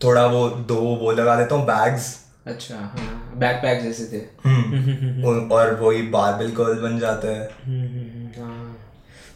थोड़ा 0.00 0.26
वो 0.26 0.48
दो 0.68 0.80
वो 1.00 1.12
लगा 1.12 1.36
देता 1.36 1.54
हूँ 1.54 1.66
बैग्स 1.66 2.14
अच्छा 2.46 2.76
हाँ। 2.76 3.17
बैकपैक 3.38 3.82
जैसे 3.82 4.16
थे। 4.16 4.48
हम्म। 4.48 5.24
और 5.52 5.74
वही 5.74 6.02
बारबेल 6.02 6.48
गर्ल 6.48 6.80
बन 6.80 6.98
जाता 6.98 7.28
हाँ। 7.28 7.48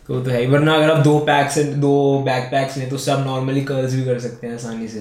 तो 0.09 0.15
वो 0.15 0.21
तो 0.21 0.31
है 0.31 0.41
ही। 0.41 0.47
वरना 0.47 0.75
अगर 0.75 0.91
आप 0.91 1.03
दो 1.05 1.19
पैक 1.27 1.51
से 1.51 1.63
दो 1.65 1.93
बैक 2.27 2.45
पैक्स 2.53 2.77
लें 2.79 2.89
तो 2.91 2.97
आप 3.13 3.25
नॉर्मली 3.27 3.61
कर्ल्स 3.65 3.95
भी 3.95 4.05
कर 4.05 4.19
सकते 4.21 4.47
हैं 4.47 4.55
आसानी 4.55 4.89
से। 4.89 5.01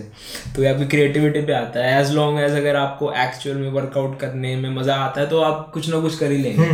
तो 0.56 0.64
ये 0.64 0.70
आपकी 0.70 0.86
क्रिएटिविटी 0.88 1.42
पे 1.42 1.54
आता 1.54 1.86
है। 1.86 2.02
एज 2.02 2.12
लॉन्ग 2.14 2.40
एज 2.40 2.56
अगर 2.56 2.76
आपको 2.76 3.12
एक्चुअल 3.20 3.58
में 3.58 3.72
वर्कआउट 3.72 4.20
करने 4.20 4.56
में 4.56 4.70
मज़ा 4.72 4.96
आता 4.96 5.22
है 5.22 5.28
तो 5.30 5.42
आप 5.42 5.70
कुछ 5.74 5.90
ना 5.90 6.00
कुछ 6.00 6.18
कर 6.18 6.32
ही 6.32 6.38
लेंगे। 6.38 6.70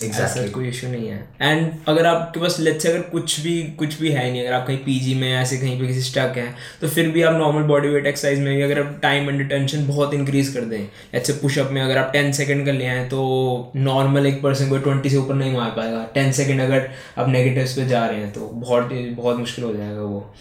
ऐसा 0.00 0.46
कोई 0.48 0.68
इशू 0.68 0.88
नहीं 0.88 1.08
है। 1.08 1.18
एंड 1.42 1.70
अगर 1.88 2.06
आपके 2.06 2.40
पास 2.40 2.58
लेट्स 2.60 2.86
अगर 2.86 3.00
कुछ 3.10 3.38
भी 3.40 3.62
कुछ 3.78 4.00
भी 4.00 4.10
है 4.10 4.30
नहीं 4.30 4.42
अगर 4.42 4.52
आप 4.54 4.66
कहीं 4.66 4.78
पीजी 4.84 5.14
में 5.14 5.32
ऐसे 5.32 5.56
कहीं 5.56 5.78
पे 5.80 5.86
किसी 5.86 6.00
स्टक 6.02 6.36
हैं 6.36 6.54
तो 6.80 6.88
फिर 6.88 7.08
भी 7.08 7.22
आप 7.22 7.34
नॉर्मल 7.34 7.62
बॉडी 7.68 7.88
वेट 7.88 8.06
एक्सरसाइज 8.06 8.38
में 8.38 8.54
भी 8.56 8.62
अगर 8.62 8.80
आप 8.80 8.98
टाइम 9.02 9.30
एंड 9.30 9.48
टेंशन 9.48 9.86
बहुत 9.86 10.14
इंक्रीज 10.14 10.48
कर 10.48 10.60
दें। 10.62 10.86
जैसे 11.12 11.32
पुशअप 11.32 11.70
में 11.72 11.80
अगर 11.82 11.98
आप 11.98 12.10
टेन 12.12 12.32
सेकंड 12.32 12.64
कर 12.66 12.72
ले 12.72 12.86
आए 12.86 13.04
तो 13.08 13.72
नॉर्मल 13.76 14.26
एक 14.26 14.42
पर्सन 14.42 14.68
को 14.68 14.78
ट्वेंटी 14.78 15.10
से 15.10 15.16
ऊपर 15.16 15.34
नहीं 15.34 15.56
मार 15.56 15.70
पाएगा। 15.70 16.04
टेन 16.14 16.32
सेकंड 16.32 16.60
अगर 16.60 16.88
आप 17.18 17.28
नेगेटिव्स 17.60 17.76
पे 17.76 17.86
जा 17.86 18.06
रहे 18.06 18.20
हैं 18.20 18.32
तो 18.32 18.40
बहुत 18.40 18.88
बहुत 19.16 19.38
मुश्किल 19.38 19.64
हो 19.64 19.72
जाएगा 19.74 20.02
वो। 20.02 20.34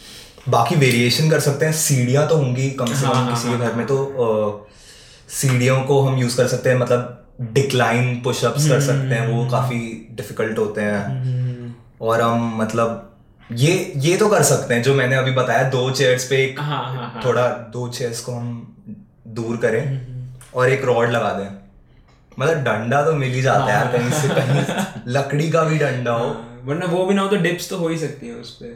बाकी 0.49 0.75
वेरिएशन 0.75 1.29
कर 1.29 1.39
सकते 1.39 1.65
हैं 1.65 1.73
सीढ़ियाँ 1.73 2.27
तो 2.27 2.35
होंगी 2.35 2.69
कम 2.71 2.85
से 2.85 3.07
कम 3.07 3.29
किसी 3.29 3.49
के 3.49 3.57
घर 3.57 3.73
में 3.73 3.85
तो 3.87 4.67
सीढ़ियों 5.29 5.81
को 5.83 6.01
हम 6.01 6.17
यूज़ 6.17 6.37
कर 6.37 6.47
सकते 6.47 6.69
हैं 6.69 6.77
मतलब 6.77 7.15
डिक्लाइन 7.41 8.21
पुशअप्स 8.21 8.69
कर 8.69 8.81
सकते 8.81 9.15
हैं 9.15 9.27
वो 9.27 9.49
काफ़ी 9.49 10.07
डिफ़िकल्ट 10.11 10.57
होते 10.59 10.81
हैं। 10.81 11.75
और 12.01 12.21
हम 12.21 12.57
मतलब 12.61 13.05
ये 13.51 13.93
ये 13.95 14.17
तो 14.17 14.29
कर 14.29 14.43
सकते 14.43 14.73
हैं 14.73 14.83
जो 14.83 14.93
मैंने 14.95 15.15
अभी 15.15 15.31
बताया 15.31 15.69
दो 15.69 15.89
चेयर्स 15.91 16.25
पे 16.25 16.43
एक 16.45 16.59
हाँ 16.59 16.83
हाँ 16.95 17.11
हाँ। 17.13 17.21
थोड़ा 17.25 17.47
दो 17.47 17.87
चेयर्स 17.87 18.19
को 18.21 18.31
हम 18.31 18.75
दूर 19.27 19.57
करें 19.57 19.83
और 20.55 20.69
एक 20.69 20.83
रॉड 20.85 21.09
लगा 21.09 21.33
दें। 21.33 21.49
मतलब 22.39 22.55
डंडा 22.55 23.01
तो 23.03 23.13
मिल 23.13 23.33
ही 23.33 23.41
जाता 23.41 23.63
है 23.63 23.71
यार 23.71 23.87
कहीं 23.97 24.11
से 24.11 24.27
कहीं। 24.27 24.85
लकड़ी 25.07 25.49
का 25.49 25.63
भी 25.63 25.77
डंडा 25.77 26.11
हो। 26.11 26.29
वरना 26.65 26.85
वो 26.85 27.05
भी 27.05 27.13
ना 27.13 27.21
हो 27.21 27.27
तो 27.27 27.35
डिप्स 27.35 27.69
तो 27.69 27.77
हो 27.77 27.87
ही 27.87 27.97
सकती 27.97 28.27
है 28.27 28.33
उस 28.33 28.55
पे। 28.55 28.75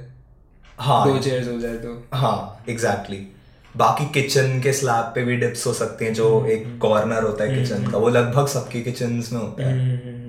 हाँ। 0.79 1.05
दो 1.07 1.17
चेयर्स 1.19 1.47
हो 1.47 1.59
जाए 1.59 1.75
तो। 1.77 2.03
हाँ 2.13 2.63
एग्जैक्टली 2.69 3.17
exactly. 3.17 3.77
बाकी 3.77 4.05
किचन 4.05 4.59
के 4.61 4.73
स्लैब 4.73 5.11
पे 5.15 5.23
भी 5.23 5.35
डिप्स 5.35 5.65
हो 5.67 5.73
सकती 5.73 6.05
हैं 6.05 6.13
जो 6.13 6.45
एक 6.45 6.77
कॉर्नर 6.81 7.23
होता 7.23 7.43
है 7.43 7.55
किचन 7.55 7.87
का। 7.91 7.97
वो 7.97 8.09
लगभग 8.09 8.47
सबके 8.47 8.81
किचन 8.81 9.11
में 9.31 9.39
होता 9.39 9.67
है। 9.67 10.21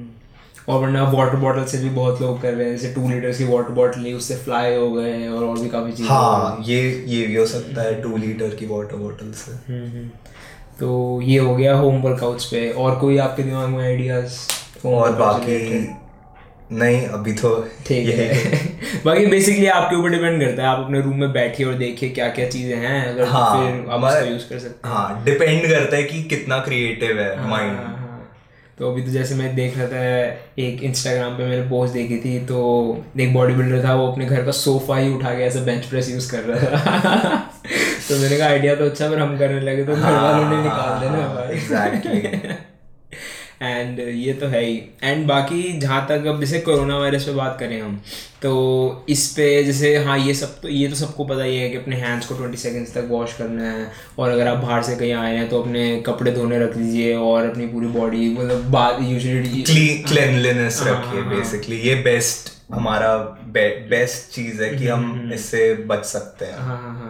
और 0.69 0.81
वरना 0.81 1.03
वाटर 1.11 1.37
बॉटल 1.37 1.65
से 1.65 1.79
भी 1.79 1.89
बहुत 1.91 2.21
लोग 2.23 2.41
कर 2.43 2.55
रहे 2.55 2.69
हैं 2.69 2.77
जैसे 2.77 2.93
टू 2.95 3.09
लीटर 3.09 3.33
की 3.33 3.45
वाटर 3.45 3.71
बॉटल 3.71 4.01
ली 4.01 4.13
उससे 4.13 4.37
फ्लाई 4.37 4.75
हो 4.77 4.91
गए 4.93 5.27
और 5.29 5.45
और 5.45 5.59
भी 5.59 5.69
काफ़ी 5.69 5.93
चीज़ें 5.93 6.09
हाँ 6.11 6.63
ये 6.65 6.81
ये 7.09 7.27
भी 7.27 7.35
हो 7.37 7.47
सकता 7.47 7.83
है 7.83 8.01
टू 8.03 8.17
लीटर 8.17 8.55
की 8.55 8.67
वाटर 8.67 8.97
बॉटल 8.97 9.33
से। 9.33 9.53
हम्म, 9.53 10.09
तो 10.81 11.21
ये 11.23 11.39
हो 11.39 11.57
गया 11.57 11.77
होम 11.77 12.01
वर्कआउट्स 12.03 12.45
पे। 12.45 12.71
और 12.71 12.99
कोई 13.01 13.19
आपके 13.19 13.43
दिमाग 13.43 13.69
में 13.69 13.85
आइडियाज़ 13.85 14.39
और 14.87 15.13
बाकी 15.13 15.59
नहीं 16.75 17.07
अभी 17.09 17.33
तो 17.33 17.51
ठीक 17.87 18.09
है। 18.09 18.29
बाकी 19.05 19.27
बेसिकली 19.27 19.67
आपके 19.67 19.97
ऊपर 19.97 20.11
डिपेंड 20.11 20.41
करता 20.43 20.63
है 20.63 20.69
आप 20.69 20.79
अपने 20.85 21.01
रूम 21.01 21.17
में 21.21 21.33
बैठिए 21.33 21.67
और 21.67 21.75
देखिए 21.75 22.09
क्या 22.11 22.29
क्या 22.29 22.49
चीज़ें 22.49 22.77
हैं 22.77 23.05
अगर 23.09 23.25
हाँ, 23.25 23.51
फिर 23.57 23.91
आप 23.91 24.05
उसका 24.05 24.21
यूज़ 24.21 24.49
कर 24.49 24.59
सकते 24.59 24.89
हैं। 24.89 24.95
हाँ 24.95 25.25
डिपेंड 25.25 25.67
करता 25.67 25.97
है 25.97 26.03
कि 26.03 26.23
कितना 26.25 26.59
क्रिएटिव 26.59 27.21
है 27.21 27.49
माइंड 27.49 27.77
हाँ, 27.77 27.85
हाँ। 27.85 28.01
तो 28.79 28.91
अभी 28.93 29.03
तो 29.03 29.11
जैसे 29.11 29.35
मैं 29.35 29.55
देख 29.57 29.77
रहा 29.79 29.87
था 29.87 30.05
एक 30.63 30.83
इंस्टाग्राम 30.83 31.37
पे 31.37 31.47
मैंने 31.47 31.69
पोस्ट 31.69 31.95
देखी 31.95 32.19
थी 32.19 32.39
तो 32.47 32.59
एक 33.21 33.35
बॉडी 33.35 33.55
बिल्डर 33.55 33.85
था 33.85 33.95
वो 33.95 34.11
अपने 34.13 34.27
घर 34.27 34.45
का 34.45 34.51
सोफा 34.63 34.97
ही 34.97 35.13
उठा 35.15 35.35
के 35.35 35.43
ऐसे 35.43 35.61
बेंच 35.61 35.85
प्रेस 35.87 36.11
यूज़ 36.11 36.31
कर 36.33 36.43
रहा 36.43 36.77
था। 36.77 37.37
तो 38.09 38.17
मैंने 38.19 38.37
कहा 38.37 38.49
आइडिया 38.49 38.75
तो 38.75 38.85
अच्छा 38.85 39.09
पर 39.11 39.19
हम 39.19 39.39
करने 39.39 39.61
लगे 39.61 39.85
तो 39.85 39.97
घर 39.97 40.13
वालों 40.13 40.49
ने 40.51 40.63
निकाल 40.63 41.01
देना 41.01 41.49
एग्जैक्टली 41.53 42.55
एंड 43.67 43.99
ये 44.01 44.33
तो 44.33 44.47
है 44.47 44.65
ही। 44.65 44.77
एंड 45.03 45.27
बाकी 45.29 45.63
जहाँ 45.81 46.05
तक 46.09 46.27
अब 46.29 46.41
जैसे 46.41 46.59
कोरोना 46.61 46.99
वायरस 46.99 47.25
पे 47.25 47.33
बात 47.35 47.57
करें 47.61 47.81
हम 47.81 48.01
तो 48.43 48.53
इस 49.09 49.27
पे 49.33 49.45
जैसे 49.65 49.97
हाँ 50.05 50.19
ये 50.19 50.35
सब 50.35 50.61
तो 50.61 50.69
ये 50.69 50.89
तो 50.89 50.95
सबको 50.95 51.25
पता 51.25 51.43
ही 51.43 51.57
है 51.57 51.69
कि 51.71 51.77
अपने 51.77 51.97
हैंड्स 51.97 52.27
को 52.27 52.35
ट्वेंटी 52.35 52.59
सेकेंड्स 52.59 52.95
तक 52.95 53.07
वॉश 53.11 53.33
करना 53.37 53.71
है। 53.71 53.87
और 54.19 54.31
अगर 54.31 54.49
आप 54.49 54.59
बाहर 54.65 54.83
से 54.83 54.97
कहीं 54.97 55.13
आए 55.15 55.37
हैं 55.37 55.49
तो 55.49 55.61
अपने 55.63 55.85
कपड़े 56.07 56.33
धोने 56.33 56.59
रख 56.59 56.77
दीजिए 56.77 57.15
और 57.17 57.51
अपनी 57.51 57.67
पूरी 57.67 57.87
बॉडी 57.99 58.29
मतलब 58.31 58.71
बात 58.73 58.99
यूजली 59.03 59.63
क्लीनलीनेस 59.63 60.81
हाँ, 60.83 60.93
रखिए 60.93 61.23
बेसिकली 61.37 61.81
ये 61.89 61.95
बेस्ट 62.03 62.53
हमारा 62.75 63.17
बेस्ट 63.57 64.31
चीज़ 64.35 64.63
है 64.63 64.69
कि 64.71 64.87
हम्म, 64.87 65.11
हम 65.21 65.33
इससे 65.33 65.75
बच 65.89 66.05
सकते 66.07 66.45
हैं। 66.45 66.59
हाँ 66.59 66.77
हाँ 66.77 66.95
हाँ। 66.95 67.04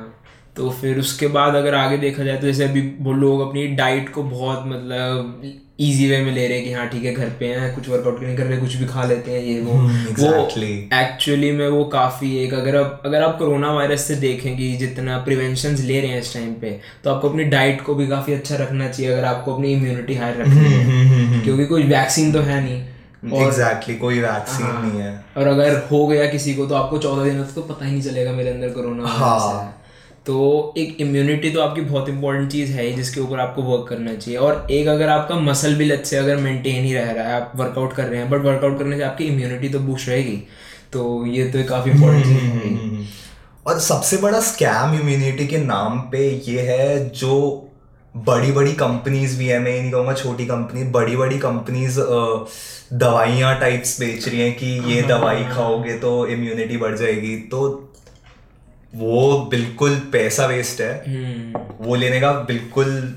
तो 0.57 0.71
फिर 0.71 0.99
उसके 0.99 1.27
बाद 1.27 1.55
अगर 1.55 1.75
आगे 1.75 1.97
देखा 1.99 2.25
जाए 2.25 2.37
तो 2.37 2.47
जैसे 2.47 2.65
अभी 2.65 2.81
वो 3.01 3.13
लोग 3.13 3.49
अपनी 3.49 3.67
डाइट 3.77 4.09
को 4.09 4.23
बहुत 4.23 4.63
मतलब 4.67 5.43
इजी 5.81 6.09
वे 6.11 6.19
में 6.25 6.31
ले 6.33 6.47
रहे 6.49 6.59
हैं 6.59 6.67
कि 6.67 6.73
हाँ 6.73 6.87
ठीक 6.89 7.05
है 7.05 7.13
घर 7.15 7.29
पे 7.39 7.47
हैं 7.47 7.75
कुछ 7.75 7.89
वर्कआउट 7.89 8.21
नहीं 8.23 8.37
कर 8.37 8.47
रहे 8.47 8.59
कुछ 8.59 8.75
भी 8.77 8.87
खा 8.87 9.05
लेते 9.05 9.31
हैं 9.31 9.41
ये 9.41 9.61
वो 9.61 9.73
हम्म, 9.73 10.05
exactly. 10.05 10.69
वो 10.75 10.99
एक्चुअली 10.99 11.51
में 11.53 11.69
वो 11.69 11.85
काफ़ी 11.85 12.31
एक 12.39 12.55
अगर 12.55 12.77
आप 12.77 13.03
अगर 13.07 13.23
आप 13.23 13.37
कोरोना 13.39 13.73
वायरस 13.73 14.05
से 14.05 14.17
देखें 14.17 14.57
कि 14.57 14.73
जितना 14.77 15.19
प्रिवेंशन 15.19 15.75
ले 15.77 16.01
रहे 16.01 16.11
हैं 16.11 16.21
इस 16.21 16.33
टाइम 16.35 16.55
पे 16.55 16.79
तो 17.05 17.11
आपको 17.11 17.29
अपनी 17.29 17.45
डाइट 17.51 17.83
को 17.83 17.95
भी 17.95 18.07
काफ़ी 18.07 18.33
अच्छा 18.33 18.57
रखना 18.57 18.89
चाहिए 18.89 19.13
अगर 19.13 19.25
आपको 19.25 19.55
अपनी 19.55 19.73
इम्यूनिटी 19.73 20.15
हाई 20.15 20.33
रखनी 20.33 20.75
हम्म, 20.75 21.35
है 21.35 21.43
क्योंकि 21.45 21.67
कोई 21.67 21.83
वैक्सीन 21.89 22.33
तो 22.33 22.41
है 22.41 22.63
नहीं 22.63 22.83
एग्जैक्टली 23.25 23.47
exactly, 23.47 24.01
कोई 24.01 24.19
वैक्सीन 24.21 24.67
हाँ। 24.67 24.83
नहीं 24.83 25.01
है 25.01 25.25
और 25.37 25.47
अगर 25.49 25.77
हो 25.93 26.07
गया 26.07 26.27
किसी 26.27 26.55
को 26.55 26.67
तो 26.67 26.75
आपको 26.75 26.99
चौदह 26.99 27.25
दिनों 27.25 27.45
तक 27.45 27.55
तो 27.55 27.63
पता 27.65 27.85
ही 27.85 27.93
नहीं 27.93 28.03
चलेगा 28.03 28.33
मेरे 28.33 28.51
अंदर 28.51 28.69
कोरोना 28.69 29.09
हाँ। 29.09 29.84
है 30.29 30.35
तो 30.35 30.75
एक 30.79 30.97
इम्यूनिटी 31.01 31.51
तो 31.51 31.61
आपकी 31.61 31.81
बहुत 31.81 32.09
इंपॉर्टेंट 32.09 32.53
चीज़ 32.53 32.73
है 32.73 32.87
ही 32.87 32.93
जिसके 32.93 33.21
ऊपर 33.21 33.41
आपको 33.41 33.63
वर्क 33.63 33.87
करना 33.89 34.15
चाहिए। 34.15 34.39
और 34.39 34.67
एक 34.71 34.89
अगर 34.89 35.09
आपका 35.09 35.35
मसल 35.35 35.75
भी 35.75 35.85
लच 35.85 36.07
से 36.07 36.17
अगर 36.17 36.37
मेंटेन 36.37 36.85
ही 36.85 36.95
रह 36.95 37.11
रहा 37.11 37.25
है 37.25 37.35
आप 37.35 37.53
वर्कआउट 37.57 37.93
कर 37.93 38.05
रहे 38.05 38.21
हैं 38.21 38.31
बट 38.31 38.39
वर्कआउट 38.39 38.79
करने 38.79 38.97
से 38.97 39.03
आपकी 39.03 39.25
इम्यूनिटी 39.25 39.69
तो 39.69 39.79
बूस्ट 39.79 40.09
रहेगी। 40.09 40.43
तो 40.93 41.27
ये 41.27 41.45
तो 41.45 41.59
एक 41.59 41.69
काफ़ी 41.69 41.91
इंपॉर्टेंट 41.91 42.25
चीज़ 42.25 42.35
है। 42.35 42.69
हम्म, 42.69 43.07
और 43.67 43.79
सबसे 43.79 44.17
बड़ा 44.17 44.41
स्कैम 44.41 44.95
इम्यूनिटी 45.01 45.47
के 45.47 45.59
नाम 45.59 46.01
पे 46.01 46.43
ये 46.49 46.61
है 46.61 47.11
जो 47.11 47.71
बड़ी 48.17 48.53
बड़ी 48.53 48.73
कंपनीज़ 48.73 49.39
भी 49.39 49.47
है 49.47 49.59
मैं 49.59 49.73
ये 49.73 49.81
नहीं 49.81 49.93
कहूँगा 49.93 50.13
छोटी 50.13 50.47
कंपनी 50.47 50.85
बड़ी 50.85 51.17
बड़ी 51.17 51.39
कंपनीज़ 51.39 52.01
दवाइयाँ 52.93 53.61
टाइप्स 53.61 54.01
बेच 54.01 54.29
रही 54.29 54.41
हैं 54.41 54.57
कि 54.57 54.95
ये 54.95 55.03
दवाई 55.03 55.45
खाओगे 55.45 55.95
तो 55.95 56.27
इम्यूनिटी 56.27 56.77
बढ़ 56.77 56.97
जाएगी। 56.97 57.37
तो 57.37 57.91
वो 58.95 59.47
बिल्कुल 59.51 59.95
पैसा 59.95 60.47
वेस्ट 60.47 60.81
है। 60.81 61.05
हम्म। 61.09 61.61
वो 61.87 61.95
लेने 61.95 62.21
का 62.21 62.33
बिल्कुल 62.33 63.15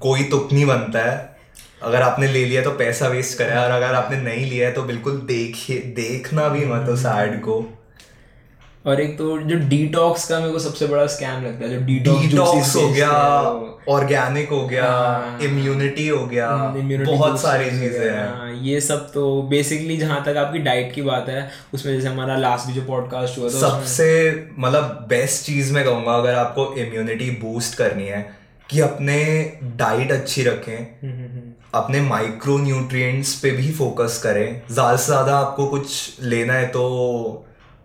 कोई 0.00 0.22
तुक 0.22 0.52
नहीं 0.52 0.66
बनता 0.66 1.10
है। 1.10 1.36
अगर 1.82 2.02
आपने 2.02 2.28
ले 2.28 2.44
लिया 2.44 2.62
तो 2.62 2.70
पैसा 2.70 3.08
वेस्ट 3.08 3.38
करा 3.38 3.60
और 3.62 3.70
अगर 3.70 3.94
आपने 3.94 4.20
नहीं 4.20 4.50
लिया 4.50 4.68
है 4.68 4.74
तो 4.74 4.82
बिल्कुल 4.82 5.12
देखिए 5.12 5.78
देखना 5.78 6.48
भी 6.48 6.64
मत 6.64 6.88
उस 6.88 7.06
एड 7.06 7.40
को। 7.40 7.79
और 8.84 9.00
एक 9.00 9.16
तो 9.18 9.38
जो 9.38 9.56
डिटॉक्स 9.68 10.24
का 10.28 10.38
मेरे 10.40 10.52
को 10.52 10.58
सबसे 10.58 10.86
बड़ा 10.86 11.06
स्कैम 11.06 11.42
लगता 11.44 11.64
है 11.64 11.70
जो 11.70 12.18
डिटॉक्स 12.20 12.74
हो 12.76 12.88
गया 12.88 13.10
ऑर्गेनिक 13.88 14.48
हो 14.50 14.66
गया 14.66 14.86
इम्यूनिटी 15.42 16.06
हो 16.08 16.24
गया 16.26 16.48
बहुत 17.06 17.40
सारी 17.40 17.70
चीज़ें 17.70 18.10
हैं। 18.10 18.28
हाँ, 18.28 18.52
ये 18.62 18.80
सब 18.80 19.10
तो 19.12 19.42
बेसिकली 19.42 19.96
जहाँ 19.96 20.22
तक 20.24 20.36
आपकी 20.36 20.58
डाइट 20.58 20.92
की 20.94 21.02
बात 21.02 21.28
है 21.28 21.50
उसमें 21.74 21.92
जैसे 21.92 22.08
हमारा 22.08 22.36
लास्ट 22.36 22.66
भी 22.66 22.72
जो 22.72 22.82
पॉडकास्ट 22.82 23.38
हुआ 23.38 23.48
था 23.48 23.58
सबसे 23.60 24.08
मतलब 24.58 25.06
बेस्ट 25.08 25.44
चीज़ 25.46 25.72
मैं 25.74 25.84
कहूँगा 25.84 26.14
अगर 26.14 26.34
आपको 26.34 26.72
इम्यूनिटी 26.76 27.30
बूस्ट 27.42 27.76
करनी 27.78 28.06
है 28.06 28.22
कि 28.70 28.80
अपने 28.80 29.20
डाइट 29.76 30.12
अच्छी 30.12 30.42
रखें 30.42 31.52
अपने 31.74 32.00
माइक्रो 32.00 32.58
न्यूट्रिएंट्स 32.58 33.34
पे 33.34 33.50
भी 33.50 33.70
फोकस 33.72 34.20
करें। 34.22 34.62
ज़्यादा 34.70 34.96
से 34.96 35.06
ज़्यादा 35.06 35.36
आपको 35.38 35.66
कुछ 35.66 36.16
लेना 36.22 36.52
है 36.52 36.66
तो 36.68 36.82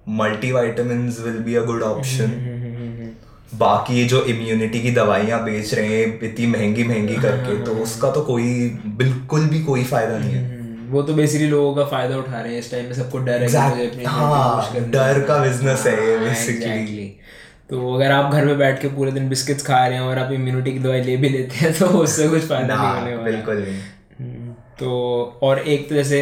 multi 0.07 0.51
vitamin 0.51 1.07
will 1.19 1.37
be 1.39 1.55
a 1.55 1.61
good 1.61 1.83
option 1.83 3.13
बाकी 3.55 4.05
जो 4.05 4.21
इम्यूनिटी 4.23 4.79
की 4.79 4.91
दवाइयाँ 4.91 5.43
बेच 5.43 5.73
रहे 5.73 5.97
हैं 5.97 6.19
इतनी 6.23 6.45
महँगी 6.47 6.83
महँगी 6.83 7.15
करके 7.15 7.63
तो 7.63 7.71
उसका 7.71 8.11
तो 8.11 8.21
कोई 8.21 8.69
बिल्कुल 8.97 9.47
भी 9.47 9.63
कोई 9.63 9.83
फ़ायदा 9.83 10.17
नहीं 10.17 10.31
है। 10.31 10.53
वो 10.89 11.01
तो 11.01 11.13
बेसिकली 11.13 11.47
लोगों 11.47 11.73
का 11.75 11.85
फ़ायदा 11.85 12.17
उठा 12.17 12.41
रहे 12.41 12.51
हैं 12.51 12.59
इस 12.59 12.71
टाइम 12.71 12.85
में 12.85 12.93
सबको 12.93 13.17
डर 13.19 13.43
है 13.43 14.03
हाँ 14.05 14.73
डर 14.89 15.19
का 15.21 15.37
बिज़नेस 15.43 15.85
है 15.87 15.93
ये 16.09 16.17
बेसिकली 16.17 16.67
हाँ, 16.67 17.07
तो 17.69 17.93
अगर 17.93 18.11
आप 18.11 18.31
घर 18.33 18.45
में 18.45 18.57
बैठ 18.57 18.81
के 18.81 18.87
पूरे 18.87 19.11
दिन 19.11 19.29
बिस्किट्स 19.29 19.65
खा 19.65 19.85
रहे 19.87 19.97
हैं 19.97 20.05
और 20.05 20.19
आप 20.19 20.31
इम्यूनिटी 20.31 20.73
की 20.73 20.79
दवाई 20.79 21.01
ले 21.01 21.17
भी 21.17 21.29
लेते 21.29 21.55
हैं 21.55 21.73
तो 21.79 21.85
उससे 21.85 22.27
कुछ 22.35 22.41
फ़ायदा 22.41 22.75
नहीं 22.75 22.99
होने 22.99 23.15
वाला। 23.15 23.31
बिल्कुल 23.31 23.57
नहीं। 23.57 23.79
हम्म, 24.19 24.51
तो 24.79 25.39
और 25.43 25.59
एक 25.59 25.89
तो 25.89 25.95
जैसे 25.95 26.19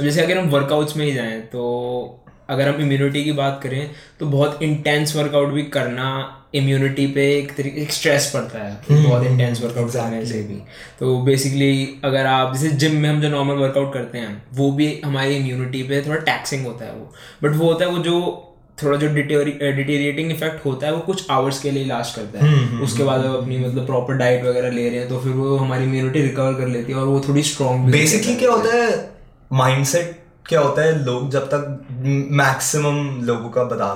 जैसे 0.00 0.22
अगर 0.22 0.38
हम 0.38 0.48
वर्कआउट्स 0.48 0.96
में 0.96 1.04
ही 1.06 1.12
जाएँ 1.12 1.40
तो 1.40 2.21
अगर 2.52 2.68
हम 2.68 2.80
इम्यूनिटी 2.82 3.24
की 3.24 3.32
बात 3.32 3.60
करें 3.62 3.90
तो 4.20 4.26
बहुत 4.26 4.62
इंटेंस 4.62 5.16
वर्कआउट 5.16 5.48
भी 5.48 5.62
करना 5.76 6.08
इम्यूनिटी 6.54 7.06
पे 7.06 7.22
एक 7.38 7.52
तरीके 7.56 7.80
एक 7.80 7.92
स्ट्रेस 7.92 8.30
पड़ता 8.34 8.58
है 8.58 8.70
हम्म, 8.90 9.02
बहुत 9.04 9.26
इंटेंस 9.26 9.62
वर्कआउट 9.62 9.92
करने 9.92 10.24
से 10.26 10.42
भी। 10.42 10.54
तो 10.98 11.16
बेसिकली 11.24 12.00
अगर 12.04 12.26
आप 12.26 12.54
जैसे 12.56 12.74
जिम 12.76 12.96
में 12.96 13.08
हम 13.08 13.20
जो 13.20 13.28
नॉर्मल 13.28 13.54
वर्कआउट 13.54 13.92
करते 13.94 14.18
हैं 14.18 14.42
वो 14.54 14.70
भी 14.72 14.88
हमारी 15.04 15.36
इम्यूनिटी 15.36 15.82
पे 15.82 16.02
थोड़ा 16.06 16.18
टैक्सिंग 16.30 16.66
होता 16.66 16.84
है 16.84 16.92
वो। 16.92 17.12
बट 17.44 17.56
वो 17.56 17.66
होता 17.66 17.84
है 17.84 17.90
वो 17.90 17.98
जो 17.98 18.18
थोड़ा 18.78 18.96
जो 18.98 19.08
डिटेरिएटिंग 19.08 20.30
इफ़ेक्ट 20.32 20.64
होता 20.66 20.86
है 20.86 20.92
वो 20.92 21.00
कुछ 21.00 21.30
आवर्स 21.30 21.58
के 21.60 21.70
लिए 21.70 21.84
लास्ट 21.84 22.16
करता 22.16 22.38
है। 22.38 22.46
हम्म, 22.46 22.66
हम्म, 22.66 22.82
उसके 22.84 23.04
बाद 23.04 23.24
अपनी 23.24 23.58
मतलब 23.58 23.86
प्रॉपर 23.86 24.14
डाइट 24.14 24.44
वगैरह 24.44 24.70
ले 24.70 24.88
रहे 24.88 24.98
हैं 24.98 25.08
तो 25.08 25.18
फिर 25.18 25.32
वो 25.32 25.56
हमारी 25.56 25.84
इम्यूनिटी 25.84 26.22
रिकवर 26.22 26.54
कर 26.54 26.68
लेती 26.68 26.92
है 26.92 26.98
और 26.98 27.06
वो 27.06 27.20
थोड़ी 27.28 27.42
स्ट्रॉन्ग 27.42 27.90
बेसिकली 27.92 28.34
क्या 28.36 28.50
होता 28.50 28.76
है 28.76 28.90
माइंडसेट 29.52 30.18
क्या 30.48 30.60
होता 30.60 30.82
है 30.82 31.04
लोग 31.04 31.30
जब 31.30 31.44
तक 31.46 31.66
मैक्सिमम 32.02 32.98
लोगों 33.24 33.48
का 33.50 33.64
बता 33.64 33.90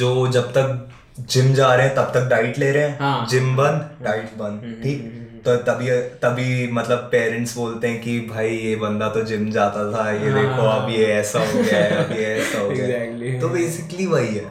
जो 0.00 0.26
जब 0.28 0.50
तक 0.52 0.88
जिम 1.30 1.52
जा 1.54 1.74
रहे 1.74 1.86
हैं 1.86 1.94
तब 1.96 2.10
तक 2.14 2.28
डाइट 2.28 2.58
ले 2.58 2.70
रहे 2.72 2.82
हैं। 2.82 2.98
हाँ. 2.98 3.26
जिम 3.30 3.56
बंद 3.56 4.04
डाइट 4.04 4.36
बंद 4.38 4.62
हम्म, 4.64 4.82
ठीक? 4.82 5.00
हम्म, 5.00 5.10
हम्म, 5.10 5.38
तो 5.44 5.56
तभी 5.64 5.90
तभी 6.22 6.70
मतलब 6.72 7.08
पेरेंट्स 7.12 7.56
बोलते 7.56 7.88
हैं 7.88 8.00
कि 8.02 8.18
भाई 8.30 8.48
ये 8.48 8.74
बंदा 8.76 9.08
तो 9.08 9.22
जिम 9.22 9.50
जाता 9.50 9.84
था 9.92 10.10
ये 10.10 10.30
हाँ, 10.30 10.42
देखो 10.42 10.66
अब 10.68 10.90
ये 10.90 11.06
ऐसा 11.14 11.38
हो 11.38 11.62
गया 11.62 11.78
है 11.78 12.04
अब 12.04 12.12
ये 12.12 12.24
ऐसा 12.26 12.58
हो 12.60 12.68
गया 12.70 12.86
exactly. 12.98 13.40
तो 13.40 13.48
बेसिकली 13.48 14.06
वही 14.06 14.34
है। 14.34 14.44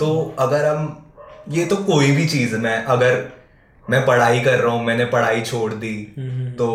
तो 0.00 0.34
अगर 0.38 0.64
हम 0.66 1.04
ये 1.48 1.64
तो 1.64 1.76
कोई 1.84 2.10
भी 2.12 2.26
चीज़ 2.28 2.54
है 2.54 2.60
मैं 2.60 2.82
अगर 2.86 3.24
मैं 3.84 4.04
पढ़ाई 4.06 4.40
कर 4.40 4.58
रहा 4.58 4.72
हूँ 4.72 4.84
मैंने 4.84 5.04
पढ़ाई 5.12 5.40
छोड़ 5.42 5.72
दी 5.74 5.94
तो 6.58 6.68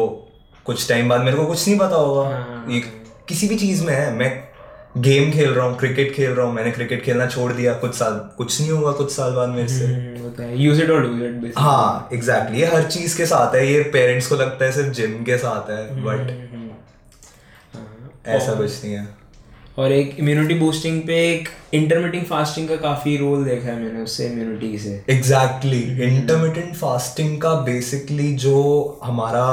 कुछ 0.65 0.87
टाइम 0.89 1.09
बाद 1.09 1.21
मेरे 1.21 1.37
को 1.37 1.45
कुछ 1.45 1.67
नहीं 1.67 1.77
पता 1.79 1.95
होगा। 1.95 2.27
हाँ, 2.29 2.81
किसी 3.27 3.47
भी 3.47 3.55
चीज़ 3.55 3.83
में 3.85 3.93
है 3.93 4.13
मैं 4.15 4.29
गेम 4.97 5.31
खेल 5.31 5.49
रहा 5.49 5.65
हूँ 5.65 5.77
क्रिकेट 5.77 6.13
खेल 6.15 6.31
रहा 6.31 6.45
हूँ। 6.45 6.53
मैंने 6.53 6.71
क्रिकेट 6.71 7.03
खेलना 7.03 7.27
छोड़ 7.27 7.51
दिया। 7.53 7.73
कुछ 7.73 7.93
साल 7.95 8.13
कुछ 8.37 8.59
नहीं 8.61 8.71
हुआ 8.71 8.91
कुछ 8.91 9.11
साल 9.11 9.31
बाद 9.33 9.49
मेरे 9.49 9.67
से। 9.67 10.53
यूज़ 10.55 10.81
इट 10.81 10.89
और 10.89 11.05
इट 11.05 11.53
हाँ 11.57 12.09
एग्जैक्टली 12.13 12.59
ये 12.59 12.65
हर 12.65 12.83
चीज़ 12.83 13.17
के 13.17 13.25
साथ 13.25 13.55
है। 13.55 13.67
ये 13.67 13.81
पेरेंट्स 13.93 14.27
को 14.27 14.35
लगता 14.35 14.65
है 14.65 14.71
सिर्फ़ 14.71 14.89
जिम 14.89 15.23
के 15.23 15.37
साथ 15.37 15.69
है 15.71 16.03
बट 16.03 16.19
हम्म, 16.19 16.47
हम्म। 16.53 16.69
हाँ, 17.73 18.11
ऐसा 18.27 18.53
कुछ 18.53 18.83
नहीं 18.83 18.93
है। 18.93 19.07
और 19.77 19.91
एक 19.91 20.15
इम्यूनिटी 20.19 20.53
बूस्टिंग 20.53 21.01
पे 21.01 21.15
एक 21.31 21.47
इंटरमीडियंट 21.73 22.27
फास्टिंग 22.27 22.67
का 22.69 22.75
काफ़ी 22.75 23.15
रोल 23.17 23.43
देखा 23.43 23.67
है 23.67 23.79
मैंने 23.83 24.01
उससे 24.01 24.27
इम्यूनिटी 24.27 24.77
से। 24.77 25.03
एग्जैक्टली 25.09 25.81
इंटरमीडियंट 26.03 26.75
फास्टिंग 26.75 27.41
का 27.41 27.53
बेसिकली 27.61 28.33
जो 28.35 28.99
हमारा 29.03 29.47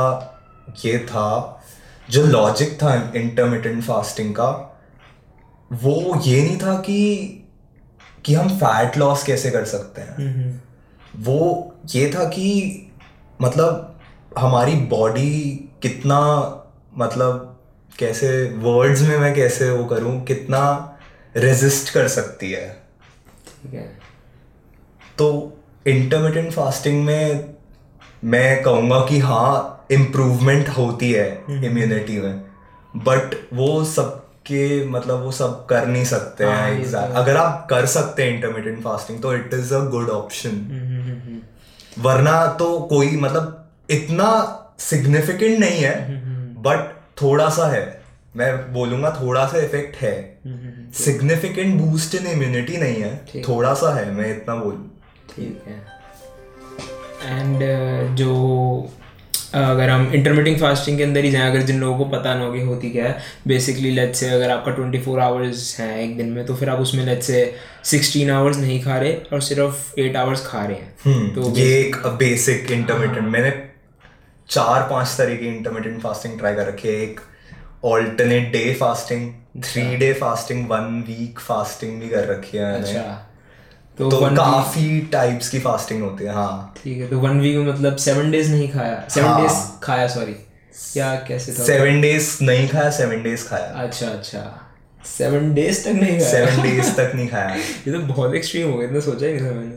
ये 0.84 0.98
था 0.98 1.62
जो 2.10 2.26
लॉजिक 2.26 2.72
था 2.72 3.12
इंटरमीडियंट 3.16 3.82
फास्टिंग 3.82 4.34
का 4.34 4.69
वो 5.72 6.20
ये 6.24 6.42
नहीं 6.42 6.58
था 6.58 6.74
कि 6.74 7.36
कि 8.24 8.34
हम 8.34 8.48
फैट 8.48 8.96
लॉस 8.96 9.22
कैसे 9.22 9.50
कर 9.50 9.64
सकते 9.64 10.00
हैं। 10.00 10.62
वो 11.16 11.74
ये 11.94 12.10
था 12.14 12.24
कि 12.24 12.48
मतलब 13.42 14.00
हमारी 14.38 14.74
बॉडी 14.74 15.30
कितना 15.82 16.18
मतलब 16.96 17.60
कैसे 17.98 18.44
वर्ड्स 18.56 19.00
में 19.00 19.18
मैं 19.18 19.34
कैसे 19.34 19.70
वो 19.70 19.84
करूँ 19.84 20.24
कितना 20.24 20.60
रेजिस्ट 21.36 21.92
कर 21.94 22.08
सकती 22.08 22.50
है। 22.52 22.68
ठीक 23.62 23.74
है। 23.74 23.98
तो 25.18 25.56
इंटरमीडियंट 25.86 26.52
फास्टिंग 26.52 27.04
में 27.04 27.54
मैं 28.24 28.62
कहूँगा 28.62 29.00
कि 29.00 29.18
हाँ 29.18 29.86
इम्प्रूवमेंट 29.90 30.68
होती 30.68 31.12
है 31.12 31.44
इम्यूनिटी 31.50 32.16
हम्म। 32.16 32.26
में। 32.26 32.44
बट 32.96 33.48
वो 33.52 33.84
सबके 34.46 34.86
मतलब 34.86 35.22
वो 35.22 35.32
सब 35.32 35.66
कर 35.66 35.86
नहीं 35.86 36.04
सकते 36.04 36.44
हैं 36.44 36.72
एग्जैक्ट 36.72 37.12
तो 37.12 37.14
अगर 37.14 37.36
आप 37.36 37.66
कर 37.70 37.86
सकते 37.86 38.22
हैं 38.22 38.34
इंटरमीडियंट 38.34 38.82
फास्टिंग 38.82 39.22
तो 39.22 39.34
it 39.34 39.50
is 39.54 39.74
a 39.74 39.78
good 39.78 40.08
option 40.08 41.42
वरना 41.98 42.46
तो 42.46 42.80
कोई 42.80 43.16
मतलब 43.16 43.70
इतना 43.90 44.28
सिग्निफिकेंट 44.78 45.58
नहीं 45.58 45.80
है 45.80 45.94
बट 46.00 46.10
हम्म, 46.10 46.80
हम्म, 46.80 46.84
थोड़ा 47.22 47.48
सा 47.48 47.66
है। 47.72 48.02
मैं 48.36 48.72
बोलूँगा 48.72 49.18
थोड़ा 49.22 49.46
सा 49.46 49.58
इफ़ेक्ट 49.58 49.96
है। 49.96 50.38
सिग्निफिकेंट 50.92 51.80
बूस्ट 51.80 52.14
इन 52.14 52.26
इम्यूनिटी 52.26 52.76
नहीं 52.76 53.02
है 53.02 53.16
थोड़ा 53.48 53.74
सा 53.74 53.94
है 53.94 54.10
मैं 54.12 54.30
इतना 54.36 54.54
बोल। 54.54 54.90
ठीक 55.36 55.62
है। 55.66 55.74
एंड 57.24 57.56
uh, 57.56 58.16
जो 58.16 58.32
अगर 59.54 59.88
हम 59.88 60.10
इंटरमीडियंट 60.14 60.60
फास्टिंग 60.60 60.96
के 60.98 61.02
अंदर 61.02 61.24
ही 61.24 61.30
जाएँ 61.30 61.50
अगर 61.50 61.62
जिन 61.62 61.80
लोगों 61.80 61.98
को 61.98 62.04
पता 62.04 62.34
ना 62.34 62.44
होगी 62.44 62.60
होती 62.60 62.90
क्या 62.90 63.04
है 63.04 63.18
बेसिकली 63.46 63.90
लेट 63.90 64.14
से 64.14 64.28
अगर 64.28 64.50
आपका 64.50 64.72
ट्वेंटी 64.72 64.98
फोर 64.98 65.20
आवर्स 65.20 65.78
है 65.80 66.04
एक 66.04 66.16
दिन 66.16 66.28
में 66.28 66.46
तो 66.46 66.54
फिर 66.54 66.70
आप 66.70 66.78
उसमें 66.78 67.04
लेट 67.04 67.22
से 67.22 67.54
सिक्सटीन 67.84 68.30
आवर्स 68.30 68.56
नहीं 68.56 68.82
खा 68.82 68.98
रहे 68.98 69.12
और 69.32 69.40
सिर्फ़ 69.40 70.00
एट 70.00 70.16
आवर्स 70.16 70.46
खा 70.46 70.64
रहे 70.64 70.76
हैं। 70.76 70.94
hmm, 70.96 71.34
तो 71.34 71.58
ये 71.58 71.78
एक 71.78 71.96
बेसिक 72.06 72.70
इंटरमीडियंट 72.70 73.28
मैंने 73.28 73.50
चार 74.48 74.82
पाँच 74.90 75.14
तरह 75.18 75.34
की 75.34 75.46
इंटरमीडियंट 75.46 76.00
फास्टिंग 76.02 76.38
ट्राई 76.38 76.54
कर 76.54 76.66
रखी 76.66 76.88
है। 76.88 76.94
एक 76.94 77.20
alternate 77.84 78.52
day 78.52 78.72
fasting 78.74 79.32
three 79.64 79.96
day 79.96 80.12
fasting 80.12 80.68
one 80.68 81.04
week 81.08 81.40
fasting 81.40 82.00
भी 82.00 82.08
कर 82.08 82.28
रखी 82.28 82.58
है 82.58 82.82
अच्छा। 82.82 83.29
तो, 84.00 84.10
तो 84.10 84.36
काफ़ी 84.36 85.00
टाइप्स 85.12 85.48
की 85.48 85.58
फास्टिंग 85.58 86.02
होती 86.02 86.24
है 86.24 86.32
हाँ। 86.32 86.74
ठीक 86.84 86.98
है 86.98 87.08
तो 87.08 87.18
वन 87.18 87.40
वीक 87.40 87.56
में 87.56 87.72
मतलब 87.72 87.96
सेवन 87.96 88.30
डेज़ 88.30 88.50
नहीं 88.52 88.70
खाया 88.72 89.08
सेवन 89.08 89.28
हाँ, 89.28 89.42
डेज़ 89.42 89.54
खाया 89.82 90.06
सॉरी 90.06 90.32
क्या 90.92 91.14
कैसे 91.14 91.52
था? 91.52 91.64
सेवन 91.64 92.00
डेज़ 92.00 92.44
नहीं 92.44 92.68
खाया 92.68 92.90
सेवन 92.90 93.22
डेज़ 93.22 93.48
खाया। 93.48 93.64
अच्छा 93.64 94.06
अच्छा। 94.06 94.66
सेवन 95.06 95.54
डेज़ 95.54 95.84
तक 95.84 95.90
नहीं 95.90 96.18
खाया? 96.20 96.30
सेवन 96.30 96.62
डेज़ 96.62 96.90
तक 96.96 97.12
नहीं 97.14 97.28
खाया। 97.28 97.54
ये 97.54 97.92
तो 97.92 97.98
बहुत 97.98 98.34
एक्सट्रीम 98.34 98.70
हो 98.70 98.78
गया 98.78 98.88
इतना 98.88 99.00
सोचा 99.00 99.26
ही 99.26 99.32
नहीं 99.32 99.46
था 99.46 99.54
मैंने। 99.54 99.76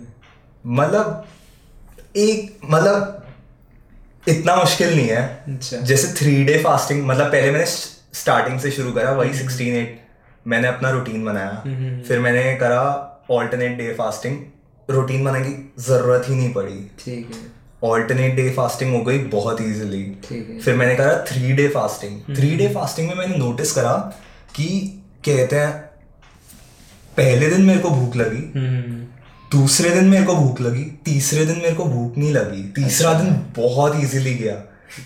मतलब 0.66 1.28
एक 2.16 2.60
मतलब 2.66 3.26
इतना 4.28 4.56
मुश्किल 4.56 4.96
नहीं 4.96 5.08
है। 5.08 5.22
अच्छा। 5.48 5.78
जैसे 5.78 6.14
थ्री 6.14 6.44
डे 6.44 6.58
फास्टिंग 6.58 7.06
मतलब 7.08 7.28
पहले 7.28 7.52
मैंने 7.52 7.66
स्टार्टिंग 8.14 8.60
से 8.60 8.72
शुरू 8.72 8.92
करा 8.92 9.12
वही 9.12 9.34
सिक्सटीन 9.34 9.76
एट 9.76 10.00
मैंने 10.48 10.68
अपना 10.68 10.90
रूटीन 10.90 11.26
बनाया। 11.26 11.62
हम्म, 11.66 11.76
हम्म, 11.76 11.88
हम्म। 11.88 12.02
फिर 12.02 12.20
मैंने 12.20 12.56
करा 12.56 13.10
ऑल्टरनेट 13.30 13.78
डे 13.78 13.94
फास्टिंग 13.94 14.38
रूटीन 14.90 15.24
बनाने 15.26 15.46
की 15.46 15.84
ज़रूरत 15.84 16.26
ही 16.30 16.36
नहीं 16.36 16.54
पड़ी। 16.54 16.80
ठीक 17.00 17.30
है। 17.36 17.52
ऑल्टरनेट 17.84 18.36
डे 18.36 18.50
फास्टिंग 18.50 18.94
हो 18.96 19.02
गई 19.04 19.18
बहुत 19.30 19.62
इजीली 19.62 20.04
फिर 20.60 20.76
मैंने 20.76 20.96
करा 20.96 21.18
three 21.28 21.52
day 21.52 21.68
fasting 21.68 22.36
three 22.36 22.56
day 22.58 22.68
fasting 22.74 23.08
में 23.08 23.16
मैंने 23.16 23.38
नोटिस 23.38 23.72
करा 23.72 23.94
कि 24.56 24.68
कहते 25.26 25.56
हैं 25.56 25.72
पहले 27.18 27.50
दिन 27.50 27.62
मेरे 27.62 27.80
को 27.80 27.90
भूख 27.90 28.16
लगी 28.16 28.44
हम्म। 28.60 29.02
दूसरे 29.52 29.90
दिन 29.90 30.06
मेरे 30.06 30.26
को 30.26 30.36
भूख 30.36 30.62
लगी 30.62 30.84
तीसरे 31.06 31.46
दिन 31.46 31.58
मेरे 31.58 31.76
को 31.76 31.86
भूख 31.86 32.18
नहीं 32.18 32.32
लगी 32.34 32.64
तीसरा 32.76 33.10
अच्छा। 33.10 33.24
दिन 33.24 33.36
बहुत 33.58 33.96
इजीली 33.96 34.34
गया। 34.36 34.56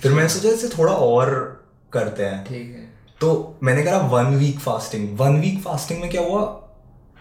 फिर 0.01 0.11
मैंने 0.11 0.29
सोचा 0.29 0.49
इसे 0.49 0.67
थोड़ा 0.67 0.93
और 0.93 1.29
करते 1.93 2.23
हैं। 2.23 2.43
ठीक 2.45 2.75
है। 2.75 2.85
तो 3.21 3.59
मैंने 3.63 3.83
करा 3.83 3.97
one 4.13 4.35
week 4.35 4.59
fasting 4.59 5.19
one 5.19 5.39
week 5.39 5.61
fasting 5.61 6.01
में 6.01 6.09
क्या 6.09 6.21
हुआ? 6.21 6.41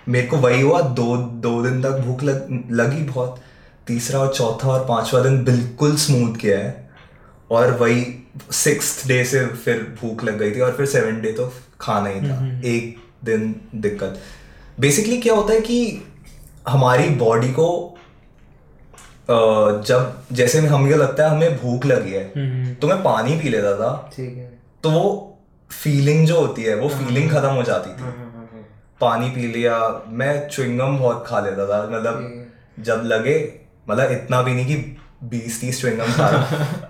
मेरे 0.09 0.27
को 0.27 0.37
वही 0.37 0.61
हुआ 0.61 0.81
दो 0.81 1.16
दो 1.16 1.61
दिन 1.62 1.83
तक 1.83 1.99
भूख 1.99 2.23
लग, 2.23 2.66
लगी 2.73 3.03
बहुत। 3.05 3.40
तीसरा 3.87 4.21
और 4.21 4.33
चौथा 4.35 4.69
और 4.69 4.85
पांचवा 4.85 5.21
दिन 5.21 5.42
बिल्कुल 5.45 5.97
स्मूथ 5.97 6.37
किया 6.37 6.59
है। 6.59 6.91
और 7.51 7.72
वही 7.72 8.05
सिक्स 8.55 9.07
डे 9.09 9.22
से 9.24 9.45
फिर 9.47 9.83
भूख 10.01 10.24
लग 10.24 10.39
गई 10.39 10.51
थी 10.53 10.61
और 10.61 10.72
फिर 10.72 10.87
सेवन 10.87 11.20
डे 11.22 11.33
तो 11.33 11.53
खाना 11.80 12.09
ही 12.09 12.20
था। 12.20 12.39
एक 12.66 12.97
दिन 13.24 13.55
दिक्कत। 13.74 14.20
बेसिकली 14.80 15.18
क्या 15.18 15.35
होता 15.35 15.53
है 15.55 15.61
कि 15.61 16.03
हमारी 16.68 17.09
बॉडी 17.16 17.51
को 17.51 17.68
जब 19.28 20.26
जैसे 20.33 20.59
हमें 20.61 20.91
लगता 20.91 21.24
है 21.24 21.30
हमें 21.30 21.57
भूख 21.59 21.87
लगी 21.87 22.12
है 22.12 22.74
तो 22.74 22.89
मैं 22.89 23.03
पानी 23.03 23.39
पी 23.39 23.49
लेता 23.49 23.72
था। 23.76 24.11
ठीक 24.16 24.37
है। 24.37 24.47
तो 24.83 24.91
वो 24.91 25.39
फीलिंग 25.70 26.26
जो 26.26 26.41
होती 26.41 26.62
है 26.62 26.74
वो 26.76 26.89
फीलिंग 26.91 27.30
खत्म 27.30 27.49
हो 27.51 27.62
जाती 27.62 27.91
थी। 27.93 28.26
पानी 29.01 29.30
पी 29.30 29.47
लिया 29.47 29.78
मैं 30.09 30.49
च्विंगम 30.49 30.99
बहुत 30.99 31.24
खा 31.26 31.40
लेता 31.40 31.66
था। 31.66 31.82
मतलब 31.90 32.47
जब 32.80 33.03
लगे 33.05 33.38
मतलब 33.90 34.11
इतना 34.11 34.42
भी 34.42 34.55
नहीं 34.55 34.66
कि 34.66 34.97
बीस 35.24 35.61
तीस 35.61 35.80
च्विंगम 35.80 36.12
खा 36.12 36.28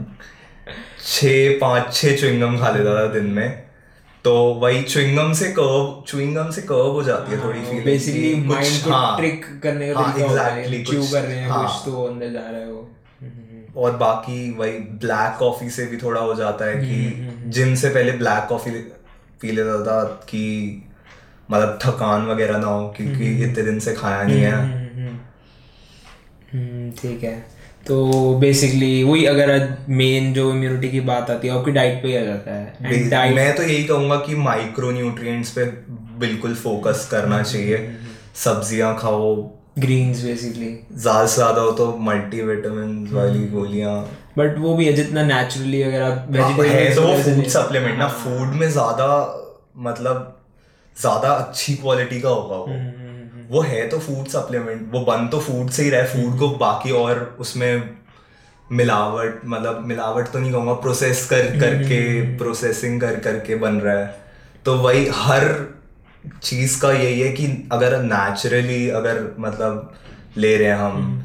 छः 1.07 1.59
पाँच 1.61 1.93
छः 1.95 2.17
च्विंगम 2.17 2.59
खा 2.59 2.71
लेता 2.71 2.95
था 3.01 3.07
दिन 3.13 3.27
में। 3.27 3.67
तो 4.25 4.33
वही 4.35 4.83
च्विंगम 4.83 5.33
से 5.33 5.49
कर्व 5.53 6.03
च्विंगम 6.09 6.51
से 6.51 6.63
कर्व 6.63 6.91
हो 6.91 7.03
जाती 7.03 7.33
है 7.33 7.45
थोड़ी 7.45 7.61
फीलिंग 7.61 7.85
बेसिकली 7.85 8.35
माइंड 8.35 8.81
को 8.85 9.17
ट्रिक 9.17 9.45
करने 9.63 9.93
का 9.95 10.01
हाँ, 10.01 10.15
तरीका 10.15 10.43
है 10.43 10.65
exactly, 10.65 10.91
च्यू 10.91 11.03
कर 11.13 11.23
रहे 11.23 11.37
हैं 11.37 11.49
हाँ। 11.49 11.63
कुछ 11.63 11.83
तो 11.85 12.05
अंदर 12.05 12.31
जा 12.31 12.41
रहा 12.41 12.61
है 12.61 12.71
वो। 12.73 12.89
और 13.77 13.97
बाकी 13.97 14.51
वही 14.51 14.73
ब्लैक 15.05 15.37
कॉफ़ी 15.39 15.71
से 15.71 15.87
भी 15.87 15.97
थोड़ा 15.97 16.21
हो 16.21 16.35
जाता 16.35 16.65
है 16.65 16.75
हम्म, 16.75 17.45
कि 17.45 17.51
जिम 17.51 17.75
से 17.75 17.89
पहले 17.89 18.13
ब्लैक 18.13 18.47
कॉफ़ी 18.49 18.71
पी 19.41 19.53
लेता 19.53 19.83
था 19.85 20.03
कि 20.05 20.43
मतलब 21.51 21.79
थकान 21.83 22.27
वगैरह 22.27 22.59
ना 22.59 22.67
हो 22.67 22.89
क्योंकि 22.97 23.27
हम्म, 23.27 23.45
इतने 23.45 23.65
दिन 23.65 23.79
से 23.81 23.95
खाया 23.95 24.23
नहीं 24.23 24.41
है। 24.41 24.53
हम्म, 26.53 26.91
ठीक 26.93 27.25
है। 27.25 27.35
तो 27.87 28.35
बेसिकली 28.41 29.03
वही 29.05 29.25
अगर 29.25 29.51
मेन 29.89 30.33
जो 30.35 30.51
इम्यूनिटी 30.51 30.89
की 30.89 31.01
बात 31.01 31.31
आती 31.31 31.49
है 31.49 31.59
आपकी 31.59 31.71
डाइट 31.71 32.03
पे 32.03 32.09
ही 32.09 32.17
आ 32.17 32.21
जाता 32.25 32.55
है। 32.55 33.09
डाइट 33.11 33.35
मैं 33.35 33.55
तो 33.57 33.63
यही 33.63 33.85
कहूँगा 33.85 34.17
कि 34.17 34.35
माइक्रो 34.35 34.91
न्यूट्रिएंट्स 34.91 35.51
पे 35.51 35.65
बिल्कुल 36.21 36.55
फोकस 36.55 37.09
करना 37.11 37.35
हम्म, 37.35 37.45
चाहिए। 37.45 37.91
सब्ज़ियाँ 38.35 38.97
खाओ। 38.99 39.35
ग्रीन्स 39.79 40.23
बेसिकली 40.25 40.69
ज़्यादा 40.93 41.27
से 41.27 41.35
ज़्यादा 41.35 41.61
हो 41.61 41.71
तो 41.73 41.87
मल्टी 42.01 42.41
विटामिन 42.43 43.09
वाली 43.13 43.39
हम्म, 43.39 43.51
गोलियाँ। 43.51 43.95
बट 44.39 44.59
वो 44.59 44.75
भी 44.77 44.87
है 44.87 44.93
जितना 44.93 45.23
नेचुरली 45.23 45.83
अगर 45.83 46.03
आप 46.03 46.61
है 46.61 46.95
तो 46.95 47.03
वो 47.03 47.17
फ़ूड 47.23 47.45
सप्लीमेंट। 47.49 47.99
ना 47.99 48.09
फ़ूड 48.09 48.55
में 48.55 48.69
ज़्यादा 48.71 49.09
मतलब 49.77 50.33
ज़्यादा 50.97 51.31
अच्छी 51.31 51.75
क्वालिटी 51.77 52.21
का 52.21 52.29
होगा 52.29 52.57
वो। 52.57 52.65
हम्म, 52.67 53.45
वो 53.51 53.61
है 53.63 53.87
तो 53.89 53.99
फ़ूड 53.99 54.27
सप्लीमेंट 54.29 54.89
वो 54.93 55.01
बन 55.03 55.29
तो 55.29 55.39
फ़ूड 55.41 55.71
से 55.71 55.83
ही 55.83 55.91
रहा 55.91 56.01
है 56.01 56.07
फ़ूड 56.09 56.39
को 56.39 56.49
बाकी 56.59 56.91
और 56.95 57.37
उसमें 57.41 57.89
मिलावट 58.71 59.41
मतलब 59.47 59.85
मिलावट 59.87 60.29
तो 60.29 60.39
नहीं 60.39 60.53
कहूँगा 60.53 60.73
प्रोसेस 60.83 61.27
कर 61.31 61.59
करके 61.61 62.01
प्रोसेसिंग 62.39 63.01
कर 63.01 63.19
करके 63.21 63.55
बन 63.57 63.75
रहा 63.81 63.99
है। 63.99 64.07
तो 64.65 64.75
वही 64.79 65.07
हर 65.15 65.45
चीज़ 66.43 66.81
का 66.81 66.91
यही 66.93 67.21
है 67.21 67.31
कि 67.33 67.47
अगर 67.73 68.01
नेचुरली 68.03 68.89
अगर 68.93 69.23
मतलब 69.39 69.95
ले 70.37 70.57
रहे 70.57 70.69
हैं 70.69 70.77
हम 70.77 71.23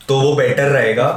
तो 0.00 0.20
वो 0.20 0.34
बेटर 0.36 0.68
रहेगा 0.70 1.08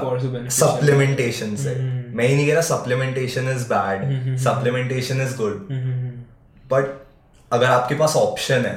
सप्लीमेंटेशन 0.51 1.55
से। 1.55 1.76
मैं 2.15 2.28
ही 2.28 2.36
नहीं 2.36 2.47
कह 2.47 2.53
रहा 2.53 2.61
supplementation 2.63 3.49
is 3.49 3.65
bad 3.69 4.38
supplementation 4.39 5.21
is 5.21 5.38
good 5.38 5.67
hmm, 5.71 6.11
but 6.65 7.05
अगर 7.51 7.65
आपके 7.65 7.95
पास 7.95 8.15
ऑप्शन 8.15 8.65
है 8.65 8.75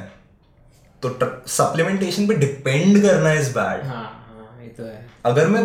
तो 1.02 1.08
सप्लीमेंटेशन 1.48 2.26
पे 2.28 2.34
डिपेंड 2.34 3.02
करना 3.02 3.32
इज़ 3.32 3.50
बैड 3.54 3.84
हाँ 3.86 3.94
हाँ 3.94 4.62
ये 4.62 4.68
तो 4.68 4.84
है। 4.84 5.06
अगर 5.26 5.46
मैं 5.48 5.64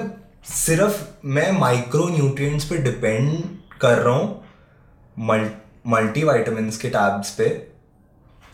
सिर्फ़ 0.49 1.03
मैं 1.35 1.51
माइक्रो 1.51 2.07
न्यूट्रिएंट्स 2.09 2.65
पे 2.69 2.77
डिपेंड 2.77 3.31
कर 3.81 3.97
रहा 3.97 4.13
हूँ 4.15 4.43
मल्टी 5.87 6.23
वाइटामिन 6.23 6.69
के 6.81 6.89
टैब्स 6.89 7.31
पे 7.35 7.47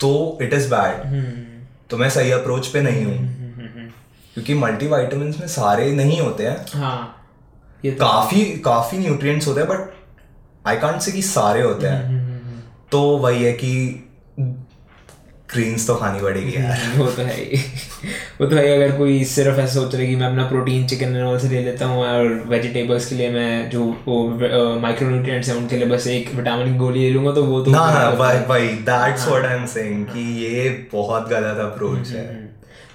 तो 0.00 0.10
इट 0.42 0.52
इज़ 0.54 0.68
बैड 0.70 1.04
हम्म, 1.06 1.62
तो 1.90 1.96
मैं 1.96 2.10
सही 2.10 2.30
अप्रोच 2.30 2.66
पे 2.66 2.80
नहीं 2.82 3.04
हूँ। 3.04 3.38
क्योंकि 4.34 4.54
मल्टी 4.54 4.86
वाइटामिन 4.86 5.34
में 5.40 5.46
सारे 5.48 5.90
नहीं 5.92 6.20
होते 6.20 6.46
हैं। 6.46 6.80
हाँ 6.80 7.16
ये 7.84 7.90
तो 7.90 8.04
काफ़ी 8.04 8.44
काफ़ी 8.64 8.98
न्यूट्रिएंट्स 8.98 9.46
होते 9.48 9.60
हैं 9.60 9.68
बट 9.68 9.90
आई 10.66 10.76
कांट 10.76 11.00
से 11.00 11.12
कि 11.12 11.22
सारे 11.22 11.62
होते 11.62 11.86
हम्म, 11.86 12.18
हैं। 12.18 12.62
तो 12.92 13.00
वही 13.18 13.42
है 13.44 13.52
कि 13.52 13.72
ग्रीन्स 15.52 15.86
तो 15.86 15.94
खानी 15.94 16.20
पड़ेगी 16.20 16.56
यार। 16.56 16.80
वो 16.96 17.06
तो 17.06 17.22
है 17.22 17.34
ही। 17.34 17.58
वो 18.40 18.46
तो 18.46 18.56
है 18.56 18.66
ही 18.66 18.72
अगर 18.72 18.96
कोई 18.98 19.22
सिर्फ़ 19.24 19.58
ऐसा 19.60 19.72
सोच 19.74 19.94
रहे 19.94 20.06
कि 20.06 20.16
मैं 20.16 20.26
अपना 20.26 20.46
प्रोटीन 20.48 20.86
चिकन 20.86 21.16
एंड 21.16 21.24
ऑल 21.24 21.38
से 21.38 21.48
ले 21.48 21.62
लेता 21.62 21.86
हूँ 21.86 22.04
और 22.04 22.28
वेजिटेबल्स 22.48 23.06
के 23.06 23.14
लिए 23.14 23.30
मैं 23.30 23.70
जो 23.70 23.84
वो 24.06 24.78
माइक्रो 24.80 25.08
न्यूट्रिएंट्स 25.08 25.48
हैं 25.48 25.56
उनके 25.56 25.76
लिए 25.76 25.88
बस 25.88 26.06
एक 26.06 26.34
विटामिन 26.34 26.72
की 26.72 26.78
गोली 26.78 27.00
ले 27.00 27.10
लूँगा 27.10 27.32
तो 27.32 27.44
वो 27.44 27.60
तो 27.60 27.70
ना 27.70 27.84
ना 27.90 28.10
भाई 28.10 28.38
भाई 28.48 28.68
that's 28.88 29.28
what 29.28 29.44
I 29.44 29.56
am 29.56 29.66
saying 29.66 30.04
कि 30.06 30.28
ये 30.44 30.68
बहुत 30.92 31.28
गलत 31.28 31.58
अप्रोच 31.60 32.08
है। 32.08 32.39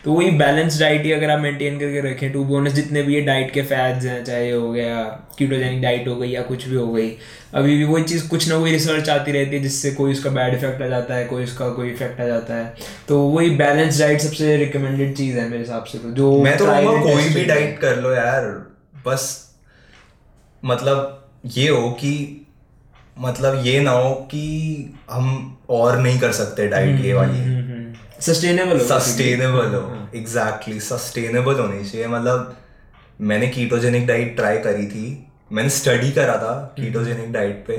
तो 0.05 0.13
वही 0.13 0.31
बैलेंस 0.31 0.79
डाइट 0.79 1.03
ही 1.03 1.11
अगर 1.11 1.29
आप 1.29 1.39
मेंटेन 1.39 1.79
करके 1.79 2.01
रखें 2.01 2.31
टू 2.33 2.43
बोनस 2.43 2.73
जितने 2.73 3.01
भी 3.03 3.15
ये 3.15 3.21
डाइट 3.21 3.51
के 3.51 3.61
फैट्स 3.61 4.05
हैं 4.05 4.23
चाहे 4.23 4.51
हो 4.51 4.71
गया 4.71 5.03
कीटोजेनिक 5.37 5.81
डाइट 5.81 6.07
हो 6.07 6.15
गई 6.15 6.29
या 6.29 6.41
कुछ 6.41 6.67
भी 6.67 6.75
हो 6.75 6.87
गई 6.93 7.09
अभी 7.53 7.77
भी 7.77 7.83
वही 7.83 8.03
चीज़ 8.03 8.27
कुछ 8.29 8.49
ना 8.49 8.59
कोई 8.59 8.71
रिसर्च 8.71 9.09
आती 9.09 9.31
रहती 9.31 9.55
है 9.55 9.61
जिससे 9.61 9.91
कोई 9.91 10.11
उसका 10.11 10.29
बैड 10.29 10.53
इफ़ेक्ट 10.53 10.81
आ 10.81 10.87
जाता 10.87 11.15
है 11.15 11.25
कोई 11.25 11.43
उसका 11.43 11.69
कोई 11.69 11.89
इफ़ेक्ट 11.89 12.21
आ 12.21 12.25
जाता 12.25 12.55
है। 12.55 12.75
तो 13.07 13.19
वही 13.19 13.49
बैलेंस 13.49 13.99
डाइट 13.99 14.21
सबसे 14.21 14.57
रिकमेंडेड 14.57 15.15
चीज़ 15.15 15.37
है 15.37 15.49
मेरे 15.49 15.59
हिसाब 15.59 15.83
से 15.83 15.97
तो 15.97 16.11
जो 16.11 16.31
मैं 16.43 16.57
तो 16.57 16.65
कोई 17.03 17.29
भी 17.29 17.45
डाइट 17.45 17.79
कर 17.79 17.95
लो 17.95 18.13
यार 18.13 18.43
बस 19.07 19.53
मतलब 20.65 21.29
ये 21.45 21.67
हो 21.69 21.89
कि 21.91 22.45
मतलब 23.19 23.61
ये 23.65 23.79
ना 23.79 23.91
हो 23.91 24.13
कि 24.13 24.45
हम 25.11 25.57
और 25.69 25.97
नहीं 25.97 26.19
कर 26.19 26.31
सकते 26.31 26.67
डाइट 26.67 26.99
ये 26.99 27.13
वाली। 27.13 27.54
सस्टेनेबल 28.21 28.79
सस्टेनेबल 28.79 29.73
हो 29.75 30.07
एग्जैक्टली 30.15 30.79
सस्टेनेबल 30.79 31.55
होनी 31.55 31.83
चाहिए। 31.89 32.07
मतलब 32.07 32.57
मैंने 33.21 33.47
कीटोजेनिक 33.47 34.07
डाइट 34.07 34.35
ट्राई 34.35 34.57
करी 34.57 34.85
थी। 34.87 35.27
मैंने 35.51 35.69
स्टडी 35.69 36.11
करा 36.11 36.37
था 36.37 36.53
कीटोजेनिक 36.77 37.31
डाइट 37.31 37.63
पे। 37.67 37.77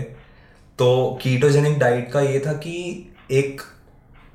तो 0.78 1.18
कीटोजेनिक 1.22 1.78
डाइट 1.78 2.10
का 2.12 2.20
ये 2.20 2.38
था 2.46 2.52
कि 2.52 2.76
एक 3.30 3.62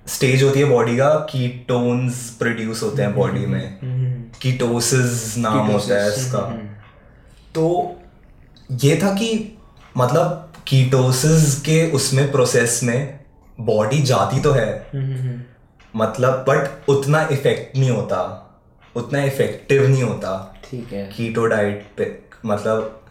स्टेज 0.07 0.43
होती 0.43 0.59
है 0.59 0.65
बॉडी 0.65 0.97
का। 0.97 1.13
कीटोन्स 1.29 2.29
प्रोड्यूस 2.29 2.83
होते 2.83 3.01
हैं 3.01 3.15
बॉडी 3.15 3.45
में। 3.45 4.31
कीटोसिस 4.41 5.37
नाम 5.37 5.67
होता 5.67 6.01
है 6.03 6.17
इसका। 6.17 6.41
तो 7.55 7.95
ये 8.71 8.99
था 9.03 9.13
कि 9.13 9.57
मतलब 9.97 10.53
कीटोसिस 10.67 11.59
के 11.61 11.91
उसमें 11.91 12.31
प्रोसेस 12.31 12.79
में 12.83 13.19
बॉडी 13.59 14.01
जाती 14.01 14.39
तो 14.39 14.51
है। 14.51 14.67
मतलब 15.93 16.45
बट 16.49 16.89
उतना 16.89 17.21
इफ़ेक्ट 17.31 17.77
नहीं 17.77 17.89
होता। 17.91 18.47
उतना 18.95 19.23
इफ़ेक्टिव 19.23 19.87
नहीं 19.87 20.03
होता 20.03 20.31
ठीक 20.63 20.93
है। 20.93 21.05
कीटो 21.07 21.45
डाइट 21.45 21.85
पे। 21.97 22.17
मतलब 22.45 23.01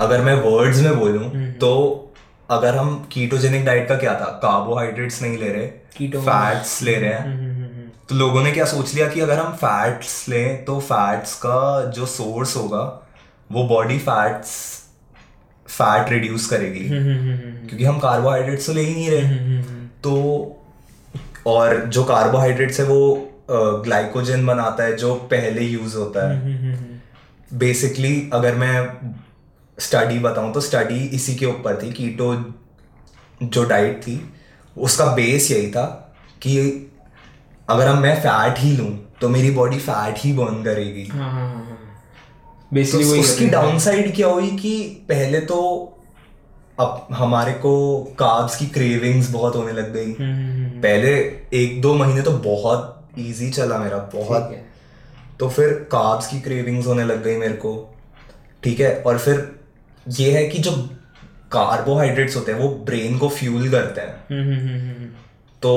अगर 0.00 0.22
मैं 0.22 0.34
वर्ड्स 0.34 0.80
में 0.80 0.98
बोलूँ 0.98 1.52
तो 1.52 1.72
अगर 2.50 2.76
हम 2.76 2.96
कीटोजेनिक 3.12 3.64
डाइट 3.64 3.88
का 3.88 3.96
क्या 3.96 4.14
था? 4.14 4.24
कार्बोहाइड्रेट्स 4.42 5.22
नहीं 5.22 5.38
ले 5.38 5.48
रहे 5.48 5.66
फैट्स 5.98 6.80
ले 6.82 6.94
रहे 6.94 7.12
हैं। 7.12 7.92
तो 8.08 8.14
लोगों 8.14 8.42
ने 8.42 8.50
क्या 8.52 8.64
सोच 8.64 8.94
लिया 8.94 9.08
कि 9.08 9.20
अगर 9.20 9.38
हम 9.38 9.52
फैट्स 9.52 10.28
लें 10.28 10.64
तो 10.64 10.78
फैट्स 10.80 11.34
का 11.34 11.84
जो 11.90 12.06
सोर्स 12.06 12.56
होगा 12.56 12.82
वो 13.50 13.64
बॉडी 13.64 13.98
फैट्स 13.98 14.52
फैट 15.68 16.10
रिड्यूस 16.10 16.46
करेगी। 16.46 16.84
क्योंकि 16.88 17.84
हम 17.84 17.98
कार्बोहाइड्रेट्स 17.98 18.66
तो 18.66 18.72
ले 18.72 18.80
ही 18.80 18.94
नहीं 18.94 19.10
रहे। 19.10 19.62
तो 20.02 20.55
और 21.46 21.84
जो 21.86 22.04
कार्बोहाइड्रेट्स 22.04 22.80
है 22.80 22.86
वो 22.86 23.00
ग्लाइकोजन 23.84 24.46
बनाता 24.46 24.84
है 24.84 24.96
जो 24.96 25.14
पहले 25.30 25.62
यूज़ 25.62 25.96
होता 25.96 26.28
है। 26.30 26.64
बेसिकली 27.54 28.30
अगर 28.32 28.54
मैं 28.54 28.74
स्टडी 29.78 30.18
बताऊँ 30.18 30.52
तो 30.52 30.60
स्टडी 30.60 30.98
इसी 31.14 31.34
के 31.34 31.46
ऊपर 31.46 31.82
थी 31.82 31.92
कीटो 31.92 32.34
जो 33.42 33.64
डाइट 33.64 34.00
थी 34.02 34.20
उसका 34.76 35.06
बेस 35.14 35.50
यही 35.50 35.70
था 35.70 35.84
कि 36.42 36.58
अगर 37.68 37.86
हम 37.88 37.98
मैं 37.98 38.14
फैट 38.20 38.58
ही 38.58 38.76
लूँ 38.76 38.90
तो 39.20 39.28
मेरी 39.28 39.50
बॉडी 39.50 39.78
फैट 39.78 40.18
ही 40.18 40.32
बर्न 40.32 40.62
करेगी। 40.64 41.04
हाँ 41.04 41.30
हाँ 41.32 41.48
हाँ 41.48 41.64
तो 41.64 42.74
बेसिकली 42.74 43.20
उसकी 43.20 43.46
डाउनसाइड 43.46 44.14
क्या 44.16 44.28
हुई 44.28 44.50
कि 44.56 44.78
पहले 45.08 45.40
तो 45.40 45.58
अब 46.78 47.06
हमारे 47.12 47.52
को 47.52 47.72
कार्ब्स 48.18 48.56
की 48.56 48.66
क्रेविंग्स 48.66 49.30
बहुत 49.30 49.56
होने 49.56 49.72
लग 49.72 49.92
गई। 49.92 50.12
हम्म, 50.12 50.80
पहले 50.80 51.12
एक 51.54 51.80
दो 51.82 51.94
महीने 51.94 52.22
तो 52.22 52.30
बहुत 52.30 53.08
इजी 53.18 53.50
चला 53.50 53.78
मेरा 53.78 53.98
बहुत। 54.14 54.56
तो 55.40 55.48
फिर 55.48 55.72
कार्ब्स 55.92 56.26
की 56.26 56.40
क्रेविंग्स 56.40 56.86
होने 56.86 57.04
लग 57.04 57.24
गई 57.24 57.36
मेरे 57.36 57.54
को 57.54 57.94
ठीक 58.64 58.80
है? 58.80 59.02
और 59.02 59.18
फिर 59.18 59.60
ये 60.08 60.30
है 60.32 60.46
कि 60.48 60.58
जो 60.58 60.72
कार्बोहाइड्रेट्स 61.52 62.36
होते 62.36 62.52
हैं 62.52 62.58
वो 62.58 62.68
ब्रेन 62.68 63.18
को 63.18 63.28
फ्यूल 63.28 63.70
करते 63.70 64.00
हैं। 64.00 64.14
हम्म, 64.30 64.54
हम्म, 64.54 64.68
हम्म, 64.68 64.90
हम्म। 64.90 65.08
तो 65.62 65.74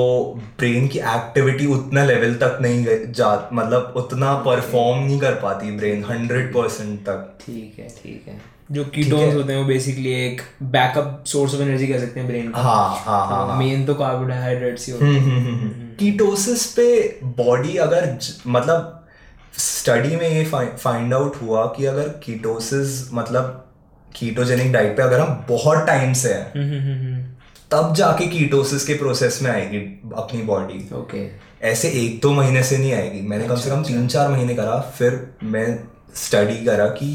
ब्रेन 0.58 0.88
की 0.88 0.98
एक्टिविटी 0.98 1.66
उतना 1.66 2.04
लेवल 2.04 2.34
तक 2.34 2.58
नहीं 2.62 2.84
जा 3.12 3.50
मतलब 3.52 3.92
उतना 3.96 4.34
परफॉर्म 4.34 5.04
नहीं 5.04 5.18
कर 5.20 5.34
पाती 5.34 5.70
ब्रेन 5.70 6.04
हंड्रेड 6.04 6.54
परसेंट 6.54 7.00
तक। 7.00 7.38
ठीक 7.40 7.76
है 7.78 7.88
ठीक 7.88 8.24
है। 8.28 8.49
जो 8.72 8.84
कीटोन्स 8.84 9.34
होते 9.34 9.52
हैं 9.52 9.60
वो 9.60 9.66
बेसिकली 9.66 10.12
एक 10.14 10.40
बैकअप 10.62 11.24
सोर्स 11.26 11.54
ऑफ़ 11.54 11.62
एनर्जी 11.62 11.86
कह 11.86 11.98
सकते 11.98 12.20
हैं 12.20 12.28
ब्रेन 12.28 12.50
का। 12.50 12.60
हाँ 12.60 12.88
हाँ 12.96 13.26
हाँ 13.26 13.56
मेन 13.58 13.84
तो 13.86 13.94
कार्बोहाइड्रेट्स 13.94 14.86
ही 14.86 14.92
होते 14.92 15.04
हैं। 15.04 15.96
कीटोसिस 15.98 16.66
पे 16.66 16.86
बॉडी 17.38 17.76
अगर 17.76 18.18
मतलब 18.46 18.96
स्टडी 19.58 20.16
में 20.16 20.28
ये 20.30 20.44
फाइंड 20.44 21.14
आउट 21.14 21.36
हुआ 21.42 21.64
कि 21.66 21.86
अगर 21.86 22.08
कीटोसिस 22.24 23.12
मतलब 23.14 23.66
कीटोजेनिक 24.16 24.72
डाइट 24.72 24.96
पे 24.96 25.02
अगर 25.02 25.20
हम 25.20 25.44
बहुत 25.48 25.86
टाइम 25.86 26.12
से 26.12 26.32
हैं 26.34 26.52
हम्म, 26.52 26.68
हम्म, 26.70 26.80
हम्म, 26.80 27.14
हम्म। 27.14 27.24
तब 27.70 27.94
जाके 27.94 28.26
कीटोसिस 28.26 28.86
के 28.86 28.94
प्रोसेस 28.94 29.38
में 29.42 29.50
आएगी 29.50 29.78
अपनी 30.16 30.42
बॉडी 30.42 30.88
ओके 30.94 31.26
ऐसे 31.68 31.88
एक 31.88 32.20
दो 32.22 32.32
महीने 32.32 32.62
से 32.62 32.78
नहीं 32.78 32.92
आएगी। 32.92 33.20
मैंने 33.20 33.48
कम 33.48 33.56
से 33.56 33.70
कम 33.70 33.82
तीन 33.82 34.06
चार 34.06 34.28
महीने 34.28 34.54
करा 34.54 34.78
फिर 34.98 35.34
मैं 35.42 35.66
स्टडी 36.14 36.64
करा 36.64 36.86
कि, 36.86 37.10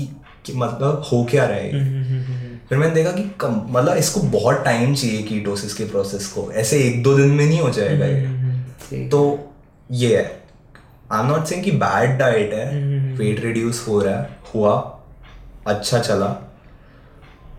कि 0.46 0.54
मतलब 0.54 1.04
हो 1.12 1.24
क्या 1.32 1.46
रहा 1.46 1.58
हम्म, 1.58 1.96
है 1.96 2.60
फिर 2.70 2.78
मैंने 2.78 2.94
देखा 2.96 3.12
कि 3.12 3.24
कम 3.40 3.62
मतलब 3.70 3.98
इसको 3.98 4.22
बहुत 4.22 4.64
टाइम 4.66 4.96
चाहिए 4.96 5.22
कीटोसिस 5.24 5.74
के 5.74 5.84
प्रोसेस 5.86 6.28
को। 6.28 6.52
ऐसे 6.52 6.80
एक 6.80 7.02
दो 7.04 7.16
दिन 7.18 7.30
में 7.30 7.46
नहीं 7.46 7.60
हो 7.60 7.70
जाएगा 7.70 8.06
ये। 8.06 9.08
तो 9.10 9.20
ये 9.92 10.18
है। 10.18 10.24
आई 11.12 11.20
एम 11.20 11.28
नॉट 11.28 11.46
सेइंग 11.46 11.64
कि 11.64 11.72
बैड 11.72 12.18
डाइट 12.18 12.54
है 12.54 12.66
हम्म, 12.74 13.16
वेट 13.18 13.44
रिड्यूस 13.46 13.86
हो 13.88 14.02
रहा 14.02 14.16
है 14.16 14.38
हुआ 14.56 14.74
अच्छा 15.68 16.00
चला 16.00 16.28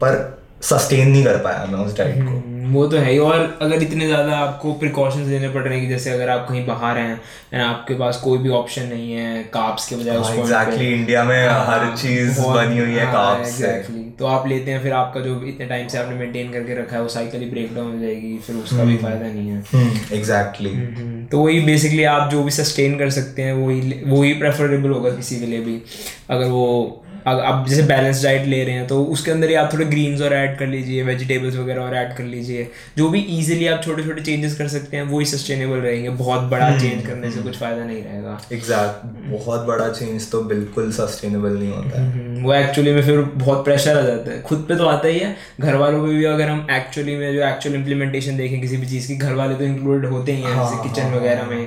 पर 0.01 0.17
सस्टेन 0.63 1.09
नहीं 1.11 1.25
कर 1.25 1.37
पाया 1.37 1.65
मैं 1.67 1.79
उस 1.79 1.97
डाइट 1.97 2.15
को। 2.17 2.31
हम्म, 2.31 2.56
वो 2.73 2.87
तो 2.87 2.97
है 2.97 3.11
ही। 3.13 3.19
और 3.19 3.59
अगर 3.63 3.83
इतने 3.83 4.07
ज़्यादा 4.07 4.37
आपको 4.37 4.73
प्रिकॉशंस 4.73 5.29
लेने 5.29 5.49
पड़ 5.49 5.63
रहे 5.63 5.79
हैं 5.79 5.83
कि 5.83 5.93
जैसे 5.95 6.11
अगर 6.11 6.29
आप 6.29 6.47
कहीं 6.49 6.67
बाहर 6.67 6.99
हैं 6.99 7.21
एंड 7.55 7.63
आपके 7.63 7.95
पास 7.95 8.21
कोई 8.25 8.39
भी 8.39 8.49
ऑप्शन 8.49 8.83
नहीं 8.83 9.13
है 9.13 9.43
काप्स 9.45 9.89
के 9.89 9.97
बजाय 9.97 10.17
उस 10.17 10.27
point 10.27 10.37
पे- 10.37 10.45
एग्जैक्टली 10.45 10.93
इंडिया 10.93 11.25
में 11.25 11.49
हर 11.49 11.85
हाँ, 11.85 11.97
चीज़ 11.97 12.41
बनी 12.41 12.79
हुई 12.79 12.95
है 12.95 13.05
हाँ, 13.05 13.13
कार्ब्स 13.13 13.55
से। 13.55 13.73
तो 14.19 14.27
आप 14.27 14.49
लेते 14.49 14.71
हैं 14.71 14.83
फिर 14.83 14.93
आपका 14.93 15.21
जो 15.21 15.43
इतने 15.47 15.67
टाइम 15.67 15.89
से 15.89 15.99
आपने 15.99 16.15
मेंटेन 16.15 16.53
करके 16.53 16.75
रखा 16.75 16.97
है 16.97 17.03
वो 17.03 17.09
साइकिल 17.09 17.41
ही 17.41 17.51
ब्रेक 17.51 17.75
डाउन 17.75 17.93
हो 17.95 17.99
जाएगी 18.01 18.39
फिर 18.47 18.57
उसका 18.57 18.77
हम्म। 18.77 18.89
भी 18.89 18.97
फ़ायदा 18.97 19.27
नहीं 19.27 19.49
है। 19.49 20.19
एग्जैक्टली 20.19 20.71
हम्म, 20.71 21.25
तो 21.25 21.39
वही 21.39 21.61
बेसिकली 21.61 22.05
आप 22.05 22.31
जो 22.31 22.43
भी 22.43 22.51
सस्टेन 22.51 22.99
कर 22.99 23.11
सकते 23.11 23.43
हैं 23.43 23.53
वही 23.53 24.03
वही 24.07 24.33
प्रेफरेबल 24.35 24.91
होगा 24.91 25.11
किसी 25.11 25.41
के 25.41 25.47
लिए 25.47 25.61
भी 25.61 25.83
अगर 26.31 26.45
वो 26.45 27.03
अगर 27.27 27.43
आप 27.43 27.67
जैसे 27.69 27.83
बैलेंस 27.83 28.23
डाइट 28.25 28.47
ले 28.47 28.63
रहे 28.65 28.75
हैं 28.75 28.87
तो 28.87 29.03
उसके 29.05 29.31
अंदर 29.31 29.49
ही 29.49 29.55
आप 29.55 29.73
थोड़े 29.73 29.85
ग्रीन्स 29.85 30.21
और 30.23 30.33
ऐड 30.33 30.59
कर 30.59 30.67
लीजिए 30.67 31.03
वेजिटेबल्स 31.03 31.57
वगैरह 31.57 31.83
और 31.83 31.95
ऐड 31.95 32.17
कर 32.17 32.25
लीजिए। 32.25 32.67
जो 32.99 33.09
भी 33.09 33.21
इजीली 33.39 33.67
आप 33.67 33.83
छोटे 33.85 34.03
छोटे 34.03 34.23
चेंजेस 34.23 34.57
कर 34.59 34.69
सकते 34.69 34.97
हैं 34.97 35.05
वो 35.05 35.19
ही 35.19 35.27
सस्टेनेबल 35.27 35.79
रहेंगे। 35.79 36.11
बहुत 36.11 36.43
बड़ा 36.51 36.67
हम्म, 36.67 36.81
चेंज 36.81 37.07
करने 37.07 37.31
से 37.31 37.43
कुछ 37.43 37.59
फ़ायदा 37.59 37.85
नहीं 37.85 38.03
रहेगा। 38.03 38.41
एग्जैक्ट 38.53 39.07
बहुत 39.31 39.67
बड़ा 39.67 39.89
चेंज 39.89 40.31
तो 40.31 40.41
बिल्कुल 40.45 40.93
सस्टेनेबल 40.93 41.59
नहीं 41.59 41.73
होता 41.73 42.03
है। 42.03 42.13
हम्म, 42.13 42.45
वो 42.45 42.55
एक्चुअली 42.55 42.93
में 42.93 43.03
फिर 43.03 43.21
बहुत 43.37 43.65
प्रेशर 43.65 43.99
आ 43.99 44.03
जाता 44.03 44.31
है। 44.31 44.41
खुद 44.43 44.65
पे 44.69 44.77
तो 44.77 44.87
आता 44.87 45.09
ही 45.09 45.19
है। 45.19 45.35
घर 45.61 45.75
वालों 45.75 46.07
पे 46.07 46.15
भी 46.15 46.25
अगर 46.25 46.49
हम 46.49 46.67
एक्चुअली 46.71 47.17
में 47.17 47.33
जो 47.35 47.47
एक्चुअल 47.49 47.75
इम्प्लीमेंटेशन 47.75 48.37
देखें 48.37 48.61
किसी 48.61 48.77
भी 48.77 48.87
चीज़ 48.87 49.09
की 49.09 49.17
घर 49.17 49.33
वाले 49.33 49.55
तो 49.55 49.65
इंक्लूडेड 49.65 50.11
होते 50.11 50.33
ही 50.33 50.43
हैं 50.43 50.55
हाँ, 50.55 50.71
जैसे 50.71 50.89
किचन 50.89 51.03
हाँ, 51.03 51.17
वगैरह 51.17 51.47
में। 51.47 51.67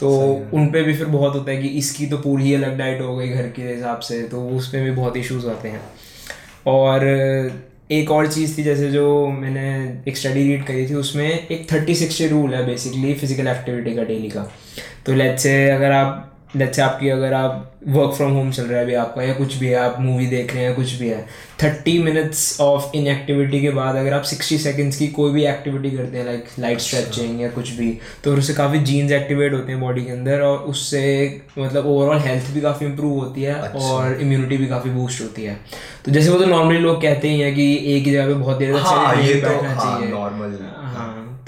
तो 0.00 0.10
उन 0.52 0.66
पर 0.66 0.82
भी 0.82 0.94
फिर 0.94 1.06
बहुत 1.06 1.34
होता 1.34 1.50
है 1.50 1.62
कि 1.62 1.68
इसकी 1.78 2.06
तो 2.06 2.16
पूरी 2.18 2.44
ही 2.44 2.54
अलग 2.54 2.78
डाइट 2.78 3.00
हो 3.00 3.16
गई 3.16 3.28
घर 3.28 3.48
के 3.56 3.62
हिसाब 3.62 4.00
से 4.00 4.22
तो 4.22 4.48
उस 4.48 4.68
पर 4.68 4.80
भी 4.80 4.90
बहुत 5.00 5.16
इश्यूज़ 5.16 5.48
आते 5.48 5.68
हैं। 5.68 5.80
और 6.66 7.04
एक 7.92 8.10
और 8.10 8.26
चीज़ 8.32 8.56
थी 8.58 8.62
जैसे 8.62 8.90
जो 8.90 9.26
मैंने 9.28 9.68
एक 10.08 10.16
स्टडी 10.16 10.42
रीड 10.42 10.66
करी 10.66 10.86
थी, 10.86 10.94
उसमें 10.94 11.28
एक 11.28 11.66
थर्टी 11.72 11.94
सिक्सटी 11.94 12.26
रूल 12.28 12.54
है 12.54 12.64
बेसिकली 12.66 13.14
फ़िज़िकल 13.14 13.48
एक्टिविटी 13.48 13.94
का 13.94 14.02
डेली 14.02 14.28
का। 14.28 14.50
तो 15.06 15.14
लेट्स 15.14 15.42
से 15.42 15.70
अगर 15.70 15.92
आप 15.92 16.26
लेट्स 16.56 16.76
से 16.76 16.82
आपकी 16.82 17.08
अगर 17.08 17.32
आप 17.34 17.66
वर्क 17.88 18.12
फ्रॉम 18.14 18.32
होम 18.32 18.50
चल 18.52 18.62
रहा 18.62 18.78
है 18.78 18.84
अभी 18.84 18.94
आपका 18.94 19.22
या 19.22 19.32
कुछ 19.34 19.54
भी 19.56 19.66
है 19.66 19.74
आप 19.74 19.96
मूवी 20.00 20.26
देख 20.26 20.54
रहे 20.54 20.64
हैं 20.64 20.74
कुछ 20.74 20.92
भी 20.92 21.08
है 21.08 21.20
thirty 21.62 21.98
minutes 22.02 22.60
of 22.60 22.96
in 22.96 23.06
activity 23.06 23.60
के 23.60 23.70
बाद 23.70 23.96
अगर 23.96 24.12
आप 24.12 24.22
सिक्सटी 24.22 24.58
सेकेंड्स 24.58 24.96
की 24.96 25.06
कोई 25.08 25.32
भी 25.32 25.44
एक्टिविटी 25.46 25.90
करते 25.90 26.18
हैं 26.18 26.24
लाइक 26.26 26.44
लाइट 26.58 26.80
स्ट्रेचिंग 26.80 27.40
या 27.40 27.48
कुछ 27.48 27.70
भी 27.70 27.90
तो 28.24 28.34
उससे 28.34 28.54
काफ़ी 28.54 28.78
जीन्स 28.78 29.12
एक्टिवेट 29.12 29.52
होते 29.52 29.72
हैं 29.72 29.80
बॉडी 29.80 30.04
के 30.04 30.10
अंदर 30.10 30.40
और 30.40 30.58
उससे 30.58 31.02
मतलब 31.58 31.86
ओवरऑल 31.86 32.18
हेल्थ 32.18 32.50
भी 32.50 32.60
काफ़ी 32.60 32.86
इंप्रूव 32.86 33.18
होती 33.18 33.42
है 33.42 33.54
अच्छा। 33.54 33.78
और 33.78 34.20
इम्यूनिटी 34.20 34.56
भी 34.56 34.66
काफ़ी 34.66 34.90
बूस्ट 34.90 35.22
होती 35.22 35.44
है। 35.44 35.58
तो 36.04 36.12
जैसे 36.12 36.30
वो 36.30 36.38
तो 36.38 36.46
नॉर्मली 36.46 36.78
लोग 36.78 37.00
कहते 37.02 37.28
ही 37.28 37.40
हैं 37.40 37.54
कि 37.54 37.72
एक 37.96 38.04
ही 38.04 38.12
जगह 38.12 38.26
पे 38.26 38.34
बहुत 38.34 38.58
देर 38.58 38.72
तक 38.76 38.86
हाँ 38.86 39.14
ये 39.22 39.34
तो 39.34 39.48
बैठना 39.48 39.74
हाँ 39.74 39.98
चाहिए। 39.98 40.12
नॉर्मल 40.12 40.58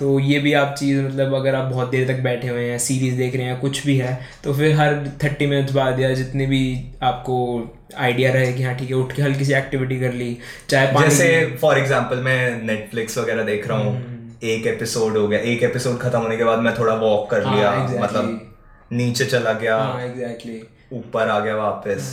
तो 0.02 0.18
ये 0.20 0.38
भी 0.38 0.52
आप 0.52 0.74
चीज़ 0.78 1.00
मतलब 1.00 1.34
अगर 1.34 1.54
आप 1.54 1.64
बहुत 1.64 1.90
देर 1.90 2.06
तक 2.06 2.22
बैठे 2.22 2.48
हुए 2.48 2.64
हैं 2.64 2.78
सीरीज़ 2.78 3.16
देख 3.16 3.34
रहे 3.36 3.44
हैं 3.44 3.58
कुछ 3.60 3.84
भी 3.86 3.96
है 3.96 4.14
तो 4.44 4.54
फिर 4.54 4.74
हर 4.76 4.94
थर्टी 5.22 5.46
मिनट्स 5.46 5.72
बाद 5.72 6.00
या 6.00 6.12
जितनी 6.14 6.46
भी 6.46 6.62
आपको 7.02 7.36
आइडिया 7.98 8.32
रहे 8.32 8.52
कि 8.52 8.62
हाँ 8.62 8.74
ठीक 8.76 8.90
है 8.90 8.96
उठ 8.96 9.12
के 9.12 9.22
हल्की 9.22 9.44
सी 9.44 9.52
एक्टिविटी 9.52 9.98
कर 10.00 10.12
ली 10.12 10.36
चाहे 10.70 11.02
जैसे 11.02 11.28
फॉर 11.60 11.78
एग्जांपल 11.78 12.22
मैं 12.22 12.40
नेटफ्लिक्स 12.62 13.18
वगैरह 13.18 13.44
देख 13.44 13.68
रहा 13.68 13.78
हूँ 13.78 13.94
हम्म। 13.94 14.48
एक 14.48 14.66
एपिसोड 14.66 15.16
हो 15.16 15.26
गया 15.28 15.40
एक 15.52 15.62
एपिसोड 15.62 15.98
खत्म 16.00 16.18
होने 16.18 16.36
के 16.36 16.44
बाद 16.44 16.58
मैं 16.58 16.74
थोड़ा 16.78 16.94
वॉक 16.96 17.30
कर 17.30 17.44
हाँ, 17.44 17.56
लिया 17.56 17.72
exactly. 17.76 18.02
मतलब 18.02 18.94
नीचे 18.94 19.24
चला 19.26 19.52
गया 19.54 19.76
हाँ 19.76 20.02
एग्जैक्टली 20.02 20.62
ऊपर 20.94 21.28
आ 21.28 21.38
गया 21.40 21.56
वापस 21.56 22.10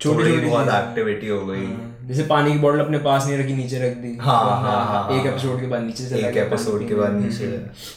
छोटी 0.00 0.22
थोड़ी 0.22 0.38
बहुत 0.40 0.68
एक्टिविटी 0.76 1.28
हो 1.28 1.44
गई। 1.46 1.66
जैसे 2.02 2.22
पानी 2.24 2.52
की 2.52 2.58
बॉटल 2.58 2.80
अपने 2.80 2.98
पास 2.98 3.26
नहीं 3.26 3.38
रखी 3.38 3.54
नीचे 3.54 3.78
रख 3.78 3.96
दी। 3.96 4.16
हाँ, 4.20 4.38
हाँ, 4.62 4.84
हाँ, 4.86 5.18
एक। 5.18 5.26
एपिसोड 5.26 5.60
के 5.60 5.66
बाद 5.66 5.82
नीचे 5.82 6.04
एक 6.18 6.36
एपिसोड 6.36 6.86
के 6.88 6.94
बाद 6.94 7.12
नीचे। 7.14 7.46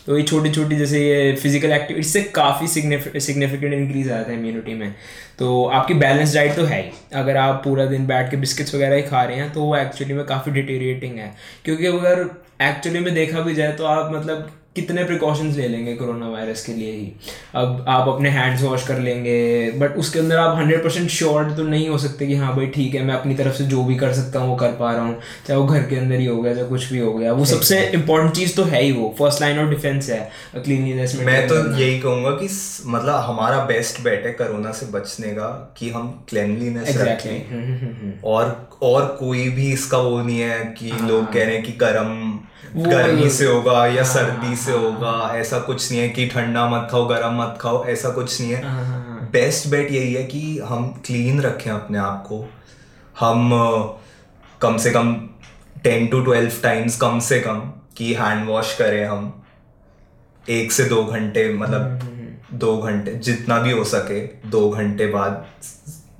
तो 0.06 0.18
ये 0.18 0.24
छोटी 0.24 0.52
छोटी 0.52 0.76
जैसे 0.76 1.00
ये 1.00 1.36
फ़िज़िकल 1.36 1.72
एक्टिविटी 1.72 2.08
से 2.08 2.22
काफ़ी 2.36 2.68
सिग्निफिकेंट 2.68 3.74
इंक्रीज 3.74 4.12
आता 4.12 4.32
है 4.32 4.38
इम्यूनिटी 4.40 4.74
में। 4.74 4.94
तो 5.40 5.64
आपकी 5.68 5.94
बैलेंस 5.96 6.34
डाइट 6.36 6.56
तो 6.56 6.66
है 6.66 6.82
ही। 6.82 6.92
अगर 7.16 7.38
आप 7.38 7.62
पूरा 7.64 7.86
दिन 7.86 8.06
बैठ 8.08 8.30
के 8.32 8.38
बिस्किट्स 8.38 8.76
वगैरह 8.76 8.96
ही 8.96 9.02
खा 9.04 9.24
रहे 9.24 9.38
हैं 9.38 9.52
तो 9.54 9.62
वो 9.62 9.76
एक्चुअली 9.78 10.14
में 10.14 10.26
काफ़ी 10.26 10.52
डिटेरिएटिंग 10.52 11.18
है। 11.18 11.34
क्योंकि 11.66 11.86
अगर 11.88 12.26
एक्चुअली 12.62 13.00
में 13.00 13.14
देखा 13.14 13.40
भी 13.40 13.56
जाए 13.56 13.72
तो 13.74 13.86
आप 13.86 14.14
मतलब 14.14 14.52
कितने 14.76 15.04
प्रिकॉशंस 15.04 15.56
ले 15.58 15.68
लेंगे 15.68 15.94
कोरोना 15.96 16.30
वायरस 16.30 16.66
के 16.66 16.74
लिए 16.74 16.92
ही। 16.92 17.12
अब 17.56 17.86
आप 17.90 18.08
अपने 18.08 18.30
हैंड्स 18.30 18.64
वॉश 18.64 18.88
कर 18.88 19.00
लेंगे 19.00 19.72
बट 19.78 19.98
उसके 19.98 20.20
अंदर 20.20 20.38
आप 20.38 20.58
हंड्रेड 20.58 20.84
परसेंट 20.84 21.10
श्योर 21.10 21.52
तो 21.58 21.64
नहीं 21.64 21.88
हो 21.90 21.98
सकते 21.98 22.28
कि 22.28 22.36
हाँ 22.36 22.56
भाई 22.56 22.68
ठीक 22.68 22.96
है 22.96 23.04
मैं 23.04 23.14
अपनी 23.14 23.36
तरफ़ 23.36 23.54
से 23.54 23.64
जो 23.66 23.84
भी 23.84 23.96
कर 23.96 24.14
सकता 24.14 24.40
हूँ 24.40 24.50
वो 24.50 24.56
कर 24.56 24.72
पा 24.80 24.92
रहा 24.92 25.04
हूँ। 25.06 25.20
चाहे 25.48 25.60
वो 25.60 25.66
घर 25.66 25.84
के 25.84 25.96
अंदर 25.96 26.20
ही 26.20 26.26
हो 26.26 26.42
गया 26.42 26.54
चाहे 26.54 26.68
कुछ 26.68 26.92
भी 26.92 27.00
हो 27.00 27.14
गया। 27.14 27.34
वो 27.34 27.46
सबसे 27.46 27.80
इंपॉर्टेंट 27.96 28.34
चीज़ 28.36 28.56
तो 28.56 28.64
है 28.64 28.82
ही 28.84 28.92
वो। 28.92 29.14
फ़र्स्ट 29.20 29.42
लाइन 29.42 29.60
ऑफ़ 29.60 29.70
डिफेंस 29.70 30.10
है 30.10 30.20
क्लीनलीनेस 30.56 31.16
में 31.16 31.26
मैं 31.26 31.48
तो 31.48 31.56
यही 31.78 32.00
कहूँगा 32.00 32.32
कि 32.32 32.50
मतलब 32.86 33.16
हमारा 33.26 33.64
बेस्ट 33.66 34.02
बेट 34.04 34.26
है 34.26 34.32
कोरोना 34.34 34.72
से 34.72 34.86
बचने 34.92 35.32
का 35.32 35.50
कि 35.78 35.90
हम 35.90 36.12
क्लेनलीनेस 36.30 36.90
एग्जैक्टली 36.90 37.38
रखें 37.38 38.22
और 38.24 38.70
और 38.84 39.06
कोई 39.20 39.50
भी 39.50 39.72
इसका 39.74 39.98
वो 39.98 40.22
नहीं 40.22 40.40
है 40.40 40.60
कि 40.80 40.90
हाँ। 40.90 41.08
लोग 41.10 41.32
कह 41.34 41.44
रहे 41.44 41.56
हैं 41.56 41.64
कि 41.64 41.72
गर्म 41.80 42.35
गर्मी 42.78 43.30
से 43.30 43.46
होगा 43.46 43.78
हाँ, 43.78 43.88
या 43.90 44.04
सर्दी 44.04 44.56
से 44.56 44.72
होगा 44.72 45.12
ऐसा 45.36 45.60
कुछ 45.60 45.92
नहीं 45.92 46.02
है 46.02 46.10
कि 46.10 46.28
ठंडा 46.28 46.68
मत 46.70 46.88
खाओ 46.92 47.06
गर्म 47.06 47.42
मत 47.42 47.58
खाओ 47.62 47.84
ऐसा 47.86 48.10
कुछ 48.10 48.42
नहीं 48.42 48.56
हाँ, 48.56 48.84
है 48.84 49.30
बेस्ट 49.32 49.68
बेट 49.68 49.92
यही 49.92 50.14
है 50.14 50.24
कि 50.24 50.60
हम 50.60 50.88
क्लीन 51.06 51.42
रखें 51.42 51.72
अपने 51.72 51.98
आप 51.98 52.26
को। 52.28 52.44
हम 53.20 53.50
कम 54.62 54.78
से 54.78 54.92
कम 54.92 55.14
टेन 55.84 56.08
टू 56.08 56.22
ट्वेल्व 56.22 56.52
टाइम्स 56.64 56.98
कम 56.98 57.20
से 57.20 57.40
कम 57.40 57.60
कि 57.98 58.14
हैंड 58.14 58.48
वॉश 58.50 58.76
करें 58.78 59.06
हम। 59.06 59.34
एक 60.50 60.72
से 60.72 60.84
दो 60.84 61.04
घंटे 61.04 61.54
मतलब 61.54 62.12
दो 62.54 62.78
घंटे 62.78 63.12
जितना 63.24 63.60
भी 63.60 63.72
हो 63.72 63.84
सके 63.84 64.20
दो 64.50 64.70
घंटे 64.70 65.08
बाद 65.08 65.46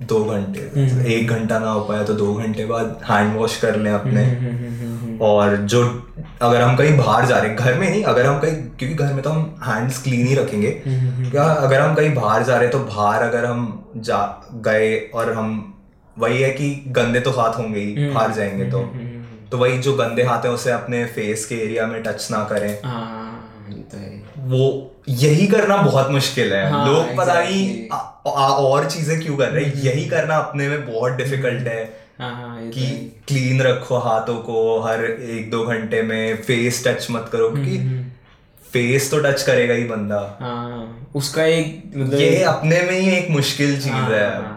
दो 0.02 0.24
घंटे 0.24 0.60
एक 1.14 1.28
घंटा 1.28 1.58
ना 1.58 1.70
हो 1.70 1.80
पाया 1.80 2.04
तो 2.04 2.14
दो 2.14 2.34
घंटे 2.34 2.64
बाद 2.66 2.98
हैंड 3.10 3.36
वॉश 3.36 3.56
कर 3.60 3.76
लें 3.76 3.90
अपने। 3.92 5.18
और 5.26 5.56
जो 5.56 5.82
अगर 6.42 6.60
हम 6.62 6.76
कहीं 6.76 6.96
बाहर 6.96 7.26
जा 7.26 7.38
रहे 7.38 7.50
हैं 7.50 7.56
घर 7.56 7.74
में 7.74 7.88
नहीं 7.90 8.02
अगर 8.04 8.26
हम 8.26 8.38
कहीं 8.40 8.54
क्योंकि 8.78 8.94
घर 8.94 9.12
में 9.12 9.22
तो 9.22 9.30
हम 9.30 9.60
हैंड्स 9.64 10.02
क्लीन 10.02 10.26
ही 10.26 10.34
रखेंगे। 10.34 10.70
क्या 10.86 11.44
अगर 11.44 11.80
हम 11.80 11.94
कहीं 11.94 12.14
बाहर 12.14 12.42
जा 12.42 12.54
रहे 12.54 12.62
हैं 12.62 12.72
तो 12.72 12.78
बाहर 12.86 13.22
अगर 13.22 13.44
हम 13.44 13.92
जा 13.96 14.18
गए 14.66 14.96
और 15.14 15.32
हम 15.32 15.52
वही 16.16 16.42
है 16.42 16.50
कि 16.50 16.70
गंदे 16.88 17.20
तो 17.20 17.30
हाथ 17.30 17.58
होंगे 17.58 17.80
ही 17.80 18.08
बाहर 18.08 18.32
जाएँगे 18.32 18.70
तो। 18.70 18.82
तो 19.50 19.58
वही 19.58 19.78
जो 19.78 19.92
गंदे 19.94 20.22
हाथ 20.22 20.44
है 20.44 20.50
उसे 20.50 20.70
अपने 20.72 21.04
फेस 21.06 21.44
के 21.46 21.54
एरिया 21.64 21.86
में 21.86 22.02
टच 22.02 22.28
ना 22.30 22.44
करें। 22.44 22.72
हाँ 22.84 23.24
तो 23.92 23.98
वो 24.46 24.64
यही 25.08 25.46
करना 25.46 25.76
बहुत 25.76 26.10
मुश्किल 26.10 26.52
है। 26.52 26.70
हाँ, 26.70 26.86
लोग 26.86 27.16
पता 27.16 27.34
नहीं 27.34 27.88
और 28.26 28.88
चीज़ें 28.90 29.20
क्यों 29.20 29.36
कर 29.36 29.48
रहे 29.48 29.64
हैं? 29.64 29.74
यही 29.74 30.04
करना 30.08 30.36
अपने 30.36 30.68
में 30.68 30.86
बहुत 30.86 31.12
डिफ़िकल्ट 31.12 31.68
है। 31.68 32.05
कि 32.20 32.86
क्लीन 33.28 33.62
रखो 33.62 33.96
हाथों 33.98 34.36
को 34.36 34.80
हर 34.80 35.04
एक 35.04 35.50
दो 35.50 35.64
घंटे 35.64 36.02
में 36.02 36.42
फेस 36.42 36.86
टच 36.86 37.06
मत 37.10 37.28
करो 37.32 37.50
क्योंकि 37.50 37.78
फेस 38.72 39.10
तो 39.10 39.18
टच 39.18 39.42
करेगा 39.42 39.74
ही 39.74 39.84
बंदा। 39.84 40.38
हाँ 40.40 41.10
उसका 41.14 41.44
एक 41.44 41.92
मतलब 41.96 42.20
ये 42.20 42.42
अपने 42.42 42.82
में 42.82 43.00
ही 43.00 43.10
एक 43.10 43.30
मुश्किल 43.30 43.76
चीज़ 43.76 43.92
हाँ, 43.92 44.10
है। 44.10 44.36
हाँ। 44.36 44.55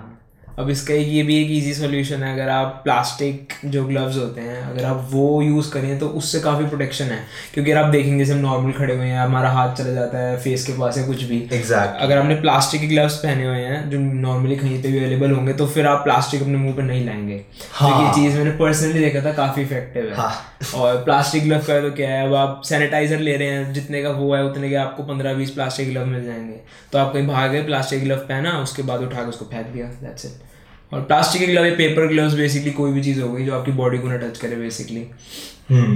अब 0.60 0.70
इसका 0.70 0.94
एक 0.94 1.08
ये 1.08 1.22
भी 1.24 1.36
एक 1.36 1.52
इजी 1.52 1.74
सोल्यूशन 1.74 2.24
है 2.24 2.34
अगर 2.34 2.50
आप 2.50 2.82
प्लास्टिक 2.84 3.54
जो 3.66 3.84
ग्लव्स 3.86 4.16
होते 4.18 4.42
हैं 4.42 4.62
अगर 4.62 4.86
आप 4.86 5.08
वो 5.12 5.42
यूज़ 5.42 5.70
करें 5.72 6.00
तो 6.00 6.08
उससे 6.20 6.40
काफ़ी 6.40 6.66
प्रोटेक्शन 6.66 7.06
है 7.06 7.20
क्योंकि 7.54 7.72
अगर 7.72 7.82
आप 7.82 7.92
देखेंगे 7.92 8.18
जैसे 8.20 8.34
हम 8.34 8.40
नॉर्मल 8.40 8.72
खड़े 8.72 8.96
हुए 8.96 9.06
हैं 9.06 9.20
हमारा 9.20 9.50
हाथ 9.50 9.76
चला 9.76 9.92
जाता 9.92 10.18
है 10.18 10.36
फेस 10.38 10.66
के 10.68 10.74
पास 10.80 10.98
या 10.98 11.06
कुछ 11.08 11.24
भी 11.24 11.38
एग्जैक्ट 11.38 11.64
exactly. 11.64 12.02
अगर 12.02 12.18
आपने 12.18 12.36
प्लास्टिक 12.36 12.82
के 12.82 12.88
ग्लव्स 12.88 13.16
पहने 13.18 13.46
हुए 13.46 13.60
हैं 13.60 13.90
जो 13.90 14.00
नॉर्मली 14.00 14.56
कहीं 14.56 14.82
पर 14.84 14.90
भी 14.90 14.98
अवेलेबल 14.98 15.32
होंगे 15.32 15.54
तो 15.54 15.68
फिर 15.68 15.88
आप 15.88 16.04
प्लास्टिक 16.04 16.42
अपने 16.42 16.58
मुँह 16.58 16.76
पर 16.76 16.84
नहीं 16.84 17.06
लाएँगे 17.06 17.42
हाँ। 17.72 17.92
तो 17.92 18.06
ये 18.06 18.14
चीज़ 18.16 18.38
मैंने 18.38 18.52
पर्सनली 18.58 19.00
देखा 19.00 19.26
था 19.26 19.34
काफ़ी 19.36 19.64
इफ़ेक्टिव 19.64 20.06
है 20.06 20.16
हाँ। 20.16 20.34
और 20.76 21.02
प्लास्टिक 21.04 21.44
ग्लव 21.44 21.64
का 21.68 21.80
तो 21.82 21.92
क्या 21.94 22.10
है 22.10 22.28
अब 22.28 22.36
आप 22.36 22.62
सैनिटाइजर 22.66 23.20
ले 23.20 23.38
रहे 23.38 23.48
हैं 23.48 23.72
जितने 23.74 24.04
का 24.04 24.10
वो 24.20 24.34
है 24.36 24.44
उतने 24.44 24.70
के 24.70 24.76
आपको 24.82 25.04
पंद्रह 25.06 25.34
बीस 25.34 25.52
प्लास्टिक 25.52 25.90
ग्लव 25.90 26.06
मिल 26.08 26.26
जाएँगे 26.26 26.60
तो 26.92 27.00
आप 27.00 27.14
कहीं 27.14 27.28
भाग 27.28 27.52
गए 27.52 27.64
प्लास्टिक 27.64 28.04
ग्लव 28.04 28.28
पहना 28.28 28.60
उसके 28.60 28.84
बाद 28.84 29.02
उठा 29.02 29.24
के 29.24 29.30
उसको 29.30 29.46
फेंक 29.46 29.68
दिया 29.68 29.88
दैट्स 30.04 30.26
इट 30.26 30.49
और 30.92 31.02
प्लास्टिक 31.02 31.42
के 31.42 31.48
ग्लव 31.48 31.66
या 31.66 31.76
पेपर 31.76 32.08
ग्लव्स 32.08 32.34
बेसिकली 32.34 32.72
कोई 32.72 32.92
भी 32.92 33.04
चीज़ 33.04 33.22
हो 33.22 33.32
गई 33.34 33.46
जो 33.46 33.54
आपकी 33.56 33.72
बॉडी 33.74 33.98
को 33.98 34.08
ना 34.08 34.18
टच 34.18 34.38
करे 34.38 34.56
बेसिकली 34.56 35.02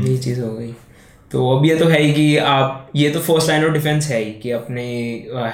ये 0.10 0.18
चीज़ 0.18 0.42
हो 0.42 0.54
गई। 0.54 0.74
तो 1.32 1.48
अब 1.52 1.66
ये 1.66 1.76
तो 1.76 1.86
है 1.88 2.02
ही 2.02 2.12
कि 2.14 2.26
आप 2.38 2.90
ये 2.96 3.10
तो 3.10 3.20
फ़र्स्ट 3.20 3.50
लाइन 3.50 3.64
ऑफ़ 3.66 3.72
डिफेंस 3.74 4.08
है 4.08 4.20
ही 4.24 4.32
कि 4.42 4.52
अपने 4.52 4.84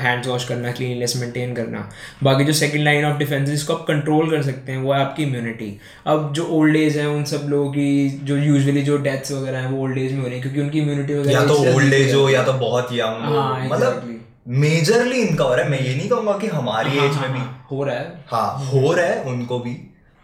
हैंड्स 0.02 0.28
वॉश 0.28 0.48
करना 0.48 0.72
क्लीननेस 0.72 1.16
मेंटेन 1.18 1.54
करना। 1.56 1.88
बाकी 2.24 2.44
जो 2.46 2.54
सेकंड 2.54 2.84
लाइन 2.84 3.06
ऑफ़ 3.06 3.18
डिफेंस 3.18 3.40
है 3.40 3.46
जिसको 3.46 3.74
आप 3.74 3.86
कंट्रोल 3.88 4.30
कर 4.32 4.42
सकते 4.44 4.72
हैं 4.72 4.80
वो 4.80 4.94
है 4.94 5.00
आपकी 5.02 5.24
इम्यूनिटी 5.24 5.72
अब 6.08 6.32
जो 6.36 6.46
ओल्ड 6.58 6.76
एज 6.76 6.98
है 6.98 7.08
उन 7.10 7.24
सब 7.32 7.46
लोगों 7.50 7.72
की 7.72 8.10
जो 8.24 8.38
यूजुअली 8.38 8.82
जो 8.82 8.98
डेथ्स 9.08 9.32
वगैरह 9.32 9.60
हैं 9.60 9.72
वो 9.72 9.82
ओल्ड 9.84 9.98
एज 9.98 10.12
में 10.14 10.22
हो 10.22 10.28
रही 10.28 10.36
है 10.36 10.42
क्योंकि 10.42 10.62
उनकी 10.62 10.80
इम्यूनिटी 10.80 11.14
वगैरह 11.14 11.32
या 11.32 11.46
तो 11.46 11.58
ओल्ड 11.74 11.94
एज 11.94 12.14
हो। 12.14 12.30
या 12.30 12.44
तो 12.44 12.54
बहुत 12.60 12.94
यंग 12.94 13.26
हो। 13.26 13.42
मतलब. 13.66 14.09
मेजरली 14.50 15.22
इनका 15.22 15.44
हो 15.44 15.56
रहा 15.56 15.64
है। 15.64 15.72
मैं 15.72 15.80
ये 15.80 15.96
नहीं 15.96 16.10
कहूँगा 16.10 16.38
कि 16.38 16.48
हमारी 16.48 16.98
एज 17.00 17.18
में 17.18 17.34
भी। 17.34 17.40
हो 17.72 17.84
रहा 17.84 17.96
है। 17.96 18.24
हाँ 18.28 18.66
हो 18.66 18.94
रहा 18.94 19.06
है 19.06 19.24
उनको 19.24 19.60
भी 19.60 19.78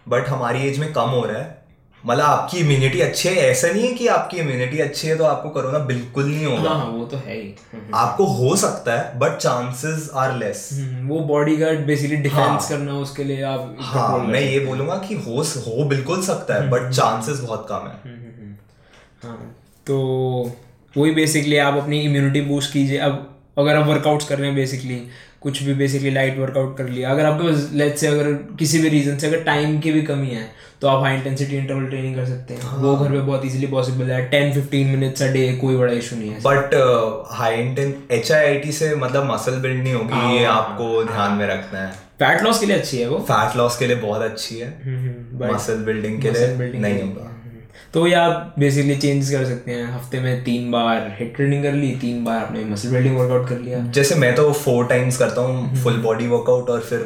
बट 0.07 0.27
हमारी 0.27 0.67
एज 0.67 0.79
में 0.79 0.91
कम 0.93 1.09
हो 1.09 1.25
रहा 1.25 1.37
है। 1.37 1.63
मतलब 2.03 2.23
आपकी 2.23 2.57
इम्यूनिटी 2.57 2.99
अच्छी 3.01 3.29
है 3.29 3.35
ऐसा 3.35 3.67
नहीं 3.67 3.87
है 3.87 3.93
कि 3.93 4.07
आपकी 4.07 4.37
इम्यूनिटी 4.37 4.79
अच्छी 4.79 5.07
है 5.07 5.15
तो 5.17 5.23
आपको 5.23 5.49
कोरोना 5.49 5.79
बिल्कुल 5.79 6.25
नहीं 6.25 6.45
होगा। 6.45 6.69
हाँ 6.69 6.79
हाँ 6.79 6.87
वो 6.87 7.05
तो 7.05 7.17
है 7.17 7.35
ही। 7.35 7.47
हम्म, 7.73 7.95
आपको 7.95 8.25
हो 8.25 8.55
सकता 8.55 8.93
है 8.93 9.19
but 9.19 9.37
chances 9.37 10.09
are 10.15 10.35
less 10.37 10.69
hmm, 10.73 11.07
वो 11.07 11.19
बॉडी 11.19 11.55
गार्ड 11.57 11.85
बेसिकली 11.85 12.15
डिफेंस 12.15 12.69
करना 12.69 12.93
उसके 12.93 13.23
लिए 13.23 13.41
आप 13.43 13.77
हाँ 13.79 14.17
मैं 14.17 14.41
ये 14.41 14.59
बोलूँगा 14.59 14.97
कि 14.97 15.15
हो 15.15 15.43
हो 15.67 15.85
बिल्कुल 15.85 16.21
सकता 16.21 16.53
है 16.53 16.69
बट 16.69 16.89
चांसेस 16.91 17.39
बहुत 17.39 17.65
कम 17.69 17.75
है। 17.75 17.95
हम्म, 18.05 18.15
हम्म, 18.15 18.41
हम्म। 18.41 19.29
हाँ 19.29 19.55
तो 19.87 20.51
वही 20.97 21.11
बेसिकली 21.11 21.57
आप 21.57 21.77
अपनी 21.77 22.01
इम्यूनिटी 22.01 22.41
बूस्ट 22.41 22.73
कीजिए। 22.73 22.97
अब 22.97 23.34
अगर 23.57 23.75
आप 23.75 23.87
वर्कआउट्स 23.87 24.27
कर 24.27 24.37
रहे 24.37 24.47
हैं 24.47 24.55
बेसिकली 24.55 25.01
कुछ 25.41 25.61
भी 25.63 25.73
बेसिकली 25.73 26.11
लाइट 26.11 26.37
वर्कआउट 26.39 26.77
कर 26.77 26.87
लिया। 26.89 27.09
अगर 27.11 27.25
आपके 27.25 27.47
पास 27.47 27.69
लेट्स 27.73 28.01
से 28.01 28.07
अगर 28.07 28.31
किसी 28.59 28.79
भी 28.81 28.89
रीजन 28.89 29.17
से 29.17 29.27
अगर 29.27 29.43
टाइम 29.43 29.79
की 29.79 29.91
भी 29.91 30.01
कमी 30.03 30.29
है 30.29 30.47
तो 30.81 30.87
आप 30.87 31.03
हाई 31.03 31.15
इंटेंसिटी 31.15 31.55
इंटरवल 31.57 31.85
ट्रेनिंग 31.87 32.15
कर 32.15 32.25
सकते 32.25 32.53
हैं। 32.53 32.77
वो 32.77 32.95
घर 32.95 33.11
पे 33.11 33.19
बहुत 33.19 33.45
इजीली 33.45 33.67
पॉसिबल 33.67 34.11
है। 34.11 34.21
Ten 34.29 34.53
fifteen 34.53 34.87
minutes 34.87 35.21
a 35.23 35.27
day 35.33 35.51
कोई 35.61 35.75
बड़ा 35.77 35.93
इशू 35.93 36.15
नहीं 36.15 36.29
है। 36.29 36.39
But 36.39 36.75
high 37.31 37.55
intense 37.57 37.93
H 38.11 38.31
I 38.31 38.45
I 38.45 38.57
T 38.59 38.71
से 38.71 38.95
मतलब 38.95 39.31
मसल 39.31 39.59
बिल्ड 39.61 39.83
नहीं 39.83 39.93
होगी 39.93 40.37
ये 40.37 40.45
हाँ, 40.45 40.55
आपको 40.55 41.03
ध्यान 41.03 41.31
में 41.31 41.47
रखना 41.47 41.79
है। 41.79 41.91
फैट 42.19 42.43
लॉस 42.43 42.59
के 42.59 42.65
लिए 42.65 42.75
अच्छी 42.77 42.97
है 42.97 43.07
वो। 43.09 43.19
फैट 43.29 43.55
लॉस 43.57 43.77
के 43.77 43.87
लिए 43.87 43.95
बहुत 43.97 44.21
अच्छी 44.21 44.57
है। 44.57 44.69
मसल 45.45 45.83
बिल्डिंग 45.85 46.21
के 46.21 46.31
लिए 46.31 46.79
नहीं 46.79 47.01
होगा। 47.01 47.31
तो 47.95 48.05
ये 48.07 48.13
आप 48.15 48.55
बेसिकली 48.59 48.95
चेंज 48.97 49.29
कर 49.31 49.45
सकते 49.45 49.71
हैं। 49.71 49.85
हफ़्ते 49.91 50.19
में 50.19 50.43
तीन 50.43 50.71
बार 50.71 51.15
हिट 51.19 51.35
ट्रेनिंग 51.35 51.63
कर 51.63 51.73
ली 51.73 51.91
तीन 52.01 52.23
बार 52.23 52.37
आपने 52.37 52.63
मसल 52.65 52.89
बिल्डिंग 52.91 53.17
वर्कआउट 53.17 53.47
कर 53.49 53.59
लिया। 53.59 53.79
जैसे 53.91 54.15
मैं 54.15 54.33
तो 54.35 54.51
फोर 54.53 54.87
टाइम्स 54.87 55.17
करता 55.17 55.41
हूँ 55.41 55.83
फुल 55.83 55.97
बॉडी 56.01 56.27
वर्कआउट 56.27 56.69
और 56.69 56.81
फिर 56.81 56.99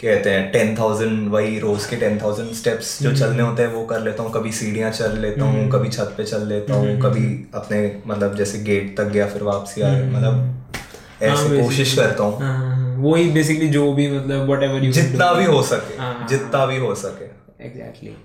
कहते 0.00 0.30
हैं 0.30 0.50
टेन 0.52 0.74
थाउज़ेंड 0.78 1.28
वही 1.32 1.58
रोज 1.58 1.84
के 1.86 1.96
टेन 1.96 2.18
थाउज़ेंड 2.22 2.52
स्टेप्स 2.54 3.02
जो 3.02 3.14
चलने 3.16 3.42
होते 3.42 3.62
हैं 3.62 3.72
वो 3.74 3.84
कर 3.86 4.00
लेता 4.00 4.22
हूँ। 4.22 4.32
कभी 4.32 4.52
सीढ़ियाँ 4.52 4.90
चल 4.92 5.18
लेता 5.18 5.44
हूँ 5.44 5.68
कभी 5.72 5.88
छत 5.90 6.14
पे 6.16 6.24
चल 6.24 6.46
लेता 6.48 6.74
हूँ 6.74 6.98
कभी 7.02 7.26
अपने 7.54 7.84
मतलब 8.06 8.34
जैसे 8.36 8.58
गेट 8.64 8.96
तक 8.98 9.12
गया 9.12 9.26
फिर 9.28 9.42
वापसी 9.42 9.82
आ 9.82 9.92
मतलब 10.08 11.22
ऐसे 11.22 11.62
कोशिश 11.62 11.94
करता 11.96 12.24
हूँ। 12.24 12.40
हाँ, 12.40 12.56
हाँ, 12.56 12.76
हाँ, 12.76 12.96
वही 13.02 13.30
बेसिकली 13.30 13.68
जो 13.68 13.92
भी 13.92 14.10
मतलब 14.10 14.50
वट 14.50 14.62
एवर 14.62 14.90
जितना 14.92 15.32
भी 15.32 15.44
हो 15.46 15.62
सके 15.70 15.96
हाँ, 15.98 16.26
जितना 16.28 16.66
भी 16.66 16.76
हो 16.78 16.94
सके। 17.04 17.30
एग्जैक्टली 17.66 18.16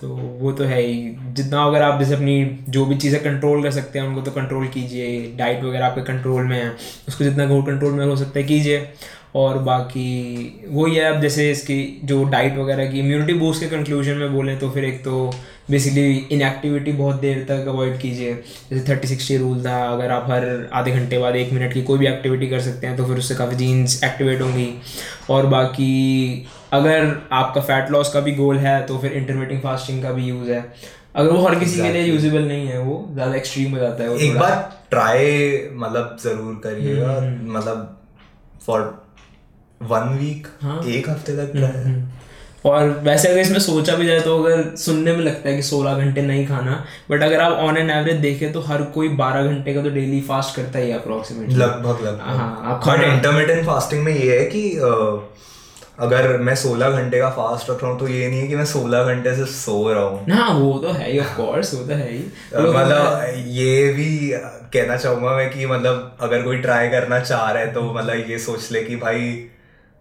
तो 0.00 0.08
वो 0.40 0.52
तो 0.52 0.64
है 0.64 0.80
ही। 0.82 1.16
जितना 1.34 1.64
अगर 1.64 1.82
आप 1.82 2.00
जैसे 2.00 2.14
अपनी 2.14 2.58
जो 2.68 2.84
भी 2.86 2.96
चीज़ें 2.96 3.22
कंट्रोल 3.22 3.62
कर 3.62 3.70
सकते 3.70 3.98
हैं, 3.98 4.06
उनको 4.06 4.20
तो 4.20 4.30
कंट्रोल 4.30 4.66
कीजिए। 4.68 5.20
डाइट 5.36 5.62
वगैरह 5.64 5.86
आपके 5.86 6.02
कंट्रोल 6.02 6.42
में 6.42 6.56
है। 6.56 6.70
उसको 7.08 7.24
जितना 7.24 7.46
कंट्रोल 7.46 7.92
में 7.92 8.04
हो 8.06 8.16
सकता 8.16 8.38
है, 8.40 8.44
कीजिए। 8.46 8.86
और 9.36 9.58
बाकी 9.58 10.66
वही 10.68 10.94
है, 10.94 11.04
अब 11.04 11.20
जैसे 11.22 11.50
इसकी 11.50 12.00
जो 12.04 12.22
डाइट 12.24 12.56
वगैरह 12.58 12.90
की 12.90 12.98
इम्यूनिटी 12.98 13.34
बूस्ट 13.34 13.60
के 13.60 13.66
कंक्लूजन 13.68 14.16
में 14.16 14.32
बोलें 14.32 14.58
तो 14.58 14.70
फिर 14.70 14.84
एक 14.84 14.98
तो 15.00 15.32
बेसिकली 15.70 16.16
इनएक्टिविटी 16.32 16.92
बहुत 16.92 17.20
देर 17.20 17.44
तक 17.48 17.68
अवॉइड 17.68 17.98
कीजिए। 18.00 18.32
जैसे 18.70 18.84
थर्टी 18.88 19.08
सिक्सटी 19.08 19.36
रूल 19.36 19.64
था, 19.64 19.76
अगर 19.88 20.10
आप 20.10 20.30
हर 20.30 20.68
आधे 20.72 20.92
घंटे 20.92 21.18
बाद 21.18 21.36
एक 21.36 21.52
मिनट 21.52 21.74
की 21.74 21.82
कोई 21.82 21.98
भी 21.98 22.06
एक्टिविटी 22.06 22.46
कर 22.46 22.60
सकते 22.60 22.86
हैं 22.86 22.96
तो 22.96 23.04
फिर 23.06 23.18
उससे 23.18 23.34
काफ़ी 23.34 23.56
जीन्स 23.56 24.02
एक्टिवेट 24.04 24.40
होंगी। 24.40 24.68
और 25.30 25.46
बाकी 25.46 26.46
अगर 26.72 27.16
आपका 27.32 27.60
फैट 27.60 27.90
लॉस 27.90 28.12
का 28.12 28.20
भी 28.20 28.32
गोल 28.34 28.58
है 28.58 28.80
तो 28.86 28.98
फिर 28.98 29.12
इंटरमीडियट 29.12 29.62
फास्टिंग 29.62 30.02
का 30.02 30.10
भी 30.12 30.26
यूज़ 30.26 30.50
है। 30.50 30.64
अगर 31.16 31.30
वो 31.30 31.46
हर 31.46 31.58
किसी 31.58 31.80
के 31.82 31.92
लिए 31.92 32.02
यूजेबल 32.02 32.42
नहीं 32.48 32.66
है 32.66 32.78
वो 32.82 32.96
ज़्यादा 33.14 33.34
एक्सट्रीम 33.36 33.72
हो 33.72 33.78
जाता 33.78 34.02
है 34.02 34.08
वो 34.10 34.16
एक 34.18 34.38
बार 34.38 34.54
ट्राई 34.90 35.68
मतलब 35.74 36.16
ज़रूर 36.24 36.60
करिएगा। 36.64 37.12
हम्म, 37.12 37.52
मतलब 37.56 37.98
फॉर 38.66 38.80
वन 39.90 40.08
वीक 40.18 40.46
हाँ। 40.62 40.80
एक 40.88 41.08
हफ़्ते 41.10 41.36
तक 41.36 41.52
ट्राई 41.52 41.82
हम्म। 41.84 42.08
और 42.70 42.88
वैसे 43.04 43.28
अगर 43.28 43.40
इसमें 43.40 43.58
सोचा 43.60 43.94
भी 43.96 44.06
जाए 44.06 44.20
तो 44.20 44.36
अगर 44.42 44.62
सुनने 44.76 45.12
में 45.12 45.20
लगता 45.20 45.48
है 45.48 45.54
कि 45.56 45.62
16 45.62 45.94
घंटे 45.98 46.22
नहीं 46.22 46.46
खाना 46.46 46.72
बट 47.10 47.22
अगर 47.22 47.40
आप 47.40 47.52
ऑन 47.60 47.76
एन 47.76 47.90
एवरेज 47.90 48.16
देखें 48.20 48.52
तो 48.52 48.60
हर 48.60 48.82
कोई 48.96 49.08
12 49.16 49.46
घंटे 49.46 49.74
का 49.74 49.82
तो 49.82 49.90
डेली 49.90 50.20
फास्ट 50.22 50.56
करता 50.56 50.78
ही 50.78 50.90
अप्रोक्सीमेटली 50.92 51.54
लगभग 51.56 52.18
हाँ, 52.20 52.62
आप 52.64 52.88
लगभग 52.88 53.04
इंटरमीडियंट 53.04 53.66
फास्टिंग 53.66 54.02
में 54.04 54.12
ये 54.14 54.38
है 54.38 54.44
कि 54.46 54.68
अ, 54.70 54.90
अगर 56.00 56.36
मैं 56.38 56.54
16 56.54 56.90
घंटे 56.90 57.18
का 57.20 57.28
फास्ट 57.30 57.70
रख 57.70 57.82
रहा 57.82 57.90
हूँ 57.92 57.98
तो 57.98 58.08
ये 58.08 58.28
नहीं 58.28 58.40
है 58.40 58.46
कि 58.48 58.56
मैं 58.56 58.64
16 58.64 59.04
घंटे 59.04 59.34
से 59.36 59.44
सो 59.44 59.92
रहा 59.92 60.02
हूँ। 60.02 60.26
ना 60.28 60.46
वो 60.52 60.72
तो 60.78 60.92
है 60.92 61.10
ही 61.12 61.18
ऑफ़ 61.18 61.36
कोर्स 61.36 61.74
वो 61.74 61.82
तो 61.84 61.94
है 61.94 62.10
ही। 62.12 62.18
मतलब 62.56 63.46
ये 63.48 63.92
भी 63.92 64.08
कहना 64.74 64.96
चाहूँगा 64.96 65.36
मैं 65.36 65.50
कि 65.50 65.66
मतलब 65.66 66.16
अगर 66.20 66.42
कोई 66.42 66.58
ट्राई 66.58 66.88
करना 66.88 67.20
चाह 67.20 67.50
रहा 67.50 67.62
है 67.62 67.72
तो 67.72 67.82
मतलब 67.94 68.30
ये 68.30 68.38
सोच 68.38 68.70
ले 68.72 68.82
कि 68.82 68.96
भाई 68.96 69.46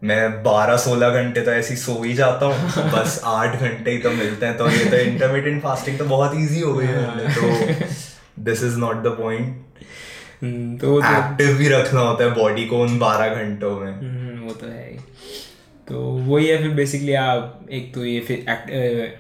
मैं 0.02 0.44
बारह 0.44 0.78
सोलह 0.78 1.10
घंटे 1.10 1.42
तो 1.42 1.52
ऐसे 1.52 1.74
ही 1.74 1.80
सो 1.80 2.02
ही 2.04 2.14
जाता 2.14 2.46
हूँ। 2.46 2.92
बस 2.94 3.22
आठ 3.26 3.60
घंटे 3.62 3.92
ही 3.92 3.98
तो 3.98 4.12
मिलते 4.12 4.46
हैं। 4.46 4.58
तो 4.58 4.70
ये 4.70 4.86
तो 4.86 4.98
इंटरमीडियंट 4.98 5.62
फास्टिंग 5.64 5.98
तो 6.00 6.06
बहुत 6.06 6.32
ईजी 6.36 6.62
हो 6.62 6.74
गई 6.74 6.86
है। 6.86 7.34
तो 7.36 7.42
this 8.44 8.64
is 8.64 8.78
not 8.78 9.04
the 9.04 9.08
point 9.08 9.58
तो 10.82 11.00
तो 11.02 11.08
एक्टिव 11.08 11.58
भी 11.58 11.68
रखना 11.68 12.00
होता 12.00 12.24
है 12.24 12.34
बॉडी 12.36 12.66
को 12.66 12.78
उन 12.82 13.00
बारह 13.00 13.36
घंटों 13.36 13.72
में। 13.80 13.92
हम्म, 13.92 14.48
वो 14.48 14.54
तो 14.54 14.68
है 14.68 14.74
ही। 14.74 14.79
तो 15.90 16.00
वही 16.26 16.48
है 16.48 16.58
फिर 16.58 16.70
बेसिकली 16.76 17.14
आप 17.16 17.68
एक 17.72 17.94
तो 17.94 18.06
ये 18.06 18.20
फिर 18.20 18.46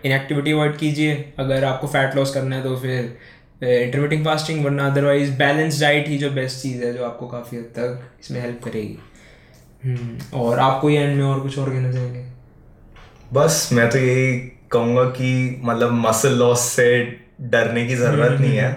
इनएक्टिविटी 0.05 0.51
अवॉइड 0.51 0.77
कीजिए। 0.77 1.13
अगर 1.39 1.63
आपको 1.65 1.87
फैट 1.87 2.15
लॉस 2.15 2.33
करना 2.33 2.55
है 2.55 2.63
तो 2.63 2.75
फिर 2.77 3.17
इंटरमीडियट 3.63 4.25
फास्टिंग 4.25 4.63
वरना 4.65 4.85
अदरवाइज़ 4.87 5.31
बैलेंस 5.37 5.79
डाइट 5.81 6.07
ही 6.07 6.17
जो 6.17 6.29
बेस्ट 6.31 6.61
चीज़ 6.61 6.83
है 6.83 6.93
जो 6.93 7.05
आपको 7.05 7.27
काफ़ी 7.27 7.57
हद 7.57 7.63
तक 7.77 8.01
इसमें 8.21 8.41
हेल्प 8.41 8.61
करेगी। 8.63 8.97
हम्म, 9.83 10.39
और 10.39 10.59
आपको 10.59 10.89
ये 10.89 10.99
एंड 10.99 11.17
में 11.17 11.23
और 11.25 11.39
कुछ 11.39 11.57
और 11.59 11.69
कहना 11.69 11.91
चाहेंगे? 11.91 12.25
बस 13.33 13.69
मैं 13.73 13.89
तो 13.89 13.97
यही 13.97 14.37
कहूँगा 14.71 15.03
कि 15.11 15.61
मतलब 15.63 15.91
मसल 15.99 16.37
लॉस 16.37 16.61
से 16.69 17.03
डरने 17.41 17.85
की 17.87 17.95
ज़रूरत 17.95 18.39
नहीं 18.41 18.57
है। 18.57 18.71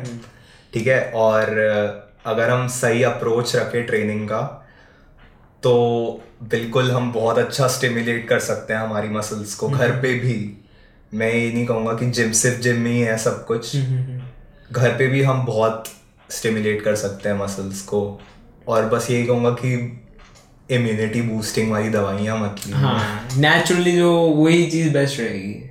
ठीक 0.74 0.86
है? 0.86 1.01
और 1.05 1.49
अगर 2.26 2.51
हम 2.51 2.66
सही 2.70 3.03
अप्रोच 3.03 3.55
रखें 3.57 3.86
ट्रेनिंग 3.86 4.26
का 4.28 4.40
तो 5.62 6.22
बिल्कुल 6.42 6.90
हम 6.90 7.12
बहुत 7.12 7.38
अच्छा 7.38 7.68
स्टिमुलेट 7.68 8.28
कर 8.28 8.38
सकते 8.38 8.72
हैं 8.72 8.80
हमारी 8.80 9.08
मसल्स 9.08 9.54
को 9.54 9.68
घर 9.68 9.90
पे 9.90 10.14
भी। 10.14 10.58
मैं 11.14 11.32
ये 11.34 11.52
नहीं 11.52 11.66
कहूँगा 11.66 11.92
कि 11.92 12.10
जिम 12.10 12.32
सिर्फ़ 12.32 12.60
जिम 12.60 12.80
में 12.80 12.90
ही 12.90 13.00
है 13.00 13.18
सब 13.18 13.46
कुछ। 13.46 13.76
घर 14.72 14.90
पे 14.90 15.06
भी 15.06 15.22
हम 15.22 15.44
बहुत 15.46 15.84
स्टिमुलेट 16.30 16.82
कर 16.82 16.96
सकते 16.96 17.28
हैं 17.28 17.36
मसल्स 17.36 17.82
को। 17.82 18.20
और 18.68 18.88
बस 18.88 19.10
यही 19.10 19.26
कहूँगा 19.26 19.50
कि 19.50 19.74
इम्यूनिटी 20.70 21.22
बूस्टिंग 21.22 21.72
वाली 21.72 21.88
दवाइयाँ 21.88 22.38
मत 22.38 22.60
हाँ 22.72 23.28
नेचुरली 23.36 23.96
जो 23.96 24.12
वही 24.12 24.70
चीज़ 24.70 24.92
बेस्ट 24.92 25.20
रहेगी। 25.20 25.68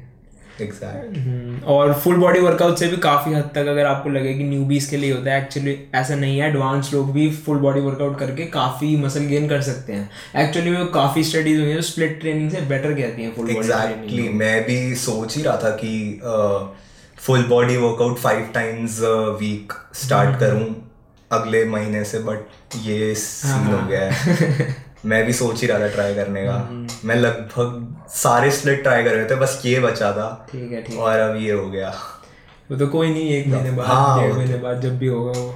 एग्जैक्ट 0.61 1.17
हम्म, 1.17 1.57
और 1.65 1.93
फुल 1.93 2.15
बॉडी 2.15 2.39
वर्कआउट 2.39 2.77
से 2.77 2.87
भी 2.87 2.97
काफ़ी 2.97 3.33
हद 3.33 3.49
तक 3.55 3.67
अगर 3.67 3.85
आपको 3.85 4.09
लगे 4.09 4.33
कि 4.33 4.43
न्यूबीज 4.43 4.85
के 4.85 4.97
लिए 4.97 5.11
होता 5.13 5.31
है 5.31 5.41
एक्चुअली 5.41 5.77
ऐसा 5.95 6.15
नहीं 6.15 6.39
है 6.39 6.49
एडवांस 6.49 6.89
लोग 6.93 7.11
भी 7.13 7.29
फुल 7.35 7.57
बॉडी 7.57 7.79
वर्कआउट 7.79 8.19
करके 8.19 8.45
काफ़ी 8.45 8.95
मसल 8.97 9.25
गेन 9.25 9.47
कर 9.49 9.61
सकते 9.61 9.93
हैं। 9.93 10.09
एक्चुअली 10.45 10.71
में 10.71 10.85
काफ़ी 10.91 11.23
स्टडीज़ 11.23 11.61
हुई 11.61 11.71
हैं 11.71 11.81
स्प्लिट 11.81 12.19
ट्रेनिंग 12.21 12.51
से 12.51 12.61
बेटर 12.61 12.93
कहती 12.93 13.23
हैं 13.23 13.33
फुल 13.35 13.49
एग्जैक्टली 13.49 14.29
मैं 14.29 14.63
भी 14.63 14.95
सोच 14.95 15.37
ही 15.37 15.43
रहा 15.43 15.57
था 15.57 15.69
कि 15.83 15.93
full 17.17 17.43
body 17.45 17.77
workout 17.77 18.17
five 18.17 18.49
times 18.53 18.99
week 19.39 19.73
start 19.95 20.39
करूँ 20.39 20.65
अगले 21.31 21.63
महीने 21.65 22.03
से 22.03 22.19
बट 22.19 22.75
ये 22.83 23.13
सीन 23.15 23.73
हो। 23.73 23.87
गया 23.87 24.09
है। 24.11 24.75
मैं 25.05 25.25
भी 25.25 25.33
सोच 25.33 25.61
ही 25.61 25.67
रहा 25.67 25.79
था 25.79 25.87
ट्राई 25.89 26.13
करने 26.15 26.45
का। 26.45 26.57
मैं 27.05 27.15
लगभग 27.15 28.07
सारे 28.13 28.51
स्प्लिट 28.51 28.81
ट्राई 28.83 29.03
कर 29.03 29.15
रहे 29.15 29.25
थे 29.25 29.35
बस 29.35 29.61
ये 29.65 29.79
बचा 29.79 30.11
था। 30.11 30.47
ठीक 30.51 30.71
है 30.71 30.81
ठीक 30.83 30.99
और 30.99 31.19
अब 31.19 31.35
ये 31.37 31.51
हो 31.51 31.69
गया। 31.69 31.93
वो 32.71 32.77
तो 32.77 32.87
कोई 32.87 33.09
नहीं 33.09 33.29
एक 33.29 33.47
महीने 33.47 33.71
बाद 33.71 33.87
हाँ, 33.87 34.21
डेढ़ 34.21 34.33
महीने 34.33 34.57
बाद 34.57 34.81
जब 34.81 34.97
भी 34.97 35.07
होगा 35.07 35.31
वो। 35.31 35.53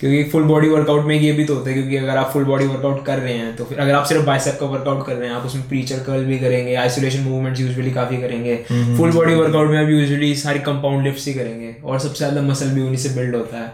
क्योंकि 0.00 0.22
फुल 0.30 0.42
बॉडी 0.44 0.68
वर्कआउट 0.68 1.04
में 1.04 1.14
ये 1.14 1.30
भी 1.32 1.44
तो 1.44 1.54
होता 1.54 1.70
है 1.70 1.74
क्योंकि 1.74 1.96
अगर 1.96 2.16
आप 2.16 2.30
फुल 2.32 2.44
बॉडी 2.44 2.66
वर्कआउट 2.66 3.04
कर 3.06 3.18
रहे 3.18 3.32
हैं 3.34 3.54
तो 3.56 3.64
फिर 3.64 3.78
अगर 3.78 3.94
आप 3.94 4.04
सिर्फ़ 4.06 4.24
बाइसेप 4.26 4.56
का 4.60 4.66
वर्कआउट 4.66 5.06
कर 5.06 5.14
रहे 5.14 5.28
हैं 5.28 5.36
आप 5.36 5.46
उसमें 5.46 5.68
प्रीचर 5.68 5.98
कर्ल 6.06 6.24
भी 6.24 6.38
करेंगे 6.38 6.74
आइसोलेशन 6.76 7.20
मूवमेंट्स 7.20 7.60
यूजुअली 7.60 7.90
काफ़ी 7.92 8.16
करेंगे। 8.16 8.56
फुल 8.96 9.12
बॉडी 9.12 9.34
वर्कआउट 9.34 9.70
में 9.70 9.78
आप 9.78 9.88
यूजुअली 9.90 10.34
सारी 10.36 10.58
कंपाउंड 10.68 11.04
लिफ्ट्स 11.04 11.26
ही 11.26 11.34
करेंगे 11.34 11.74
और 11.84 11.98
सबसे 11.98 12.18
ज़्यादा 12.18 12.42
मसल 12.42 12.70
भी 12.70 12.82
उन्हीं 12.82 12.96
से 12.96 13.08
बिल्ड 13.16 13.36
होता 13.36 13.58
है। 13.58 13.72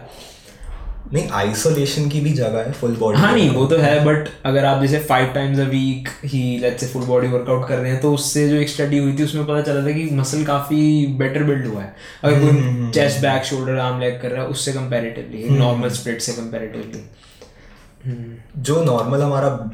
नहीं 1.13 1.29
आइसोलेशन 1.29 2.07
की 2.09 2.19
भी 2.21 2.31
जगह 2.33 2.59
है 2.59 2.71
फुल 2.71 2.95
बॉडी 2.95 3.19
हाँ 3.19 3.31
नहीं 3.33 3.49
वो 3.49 3.65
तो 3.65 3.77
है 3.77 4.03
बट 4.05 4.29
अगर 4.45 4.65
आप 4.65 4.81
जैसे 4.81 4.99
five 4.99 5.27
times 5.33 5.59
a 5.59 5.63
week 5.63 6.09
he 6.25 6.57
let's 6.59 6.81
say 6.81 6.87
full 6.87 7.03
body 7.03 7.27
workout 7.27 7.67
कर 7.67 7.77
रहे 7.77 7.91
हैं 7.91 7.99
तो 8.01 8.13
उससे 8.13 8.47
जो 8.49 8.55
एक 8.55 8.69
स्टडी 8.69 8.97
हुई 8.97 9.15
थी 9.17 9.23
उसमें 9.23 9.45
पता 9.45 9.61
चला 9.61 9.85
था 9.87 9.91
कि 9.91 10.03
मसल 10.11 10.43
काफ़ी 10.43 11.05
बेटर 11.17 11.43
बिल्ड 11.43 11.67
हुआ 11.67 11.81
है। 11.81 11.95
अगर 12.23 12.39
कोई 12.39 12.91
chest 12.91 13.21
back 13.21 13.43
shoulder 13.43 13.77
arm 13.77 13.99
leg 13.99 14.21
कर 14.21 14.31
रहा 14.31 14.43
है 14.43 14.47
उससे 14.47 14.73
कंपैरेटिवली 14.73 15.57
नॉर्मल 15.59 15.89
स्प्लिट 15.89 16.21
से 16.21 16.33
कंपैरेटिवली 16.33 17.03
जो 18.61 18.83
नॉर्मल 18.83 19.21
हमारा 19.21 19.71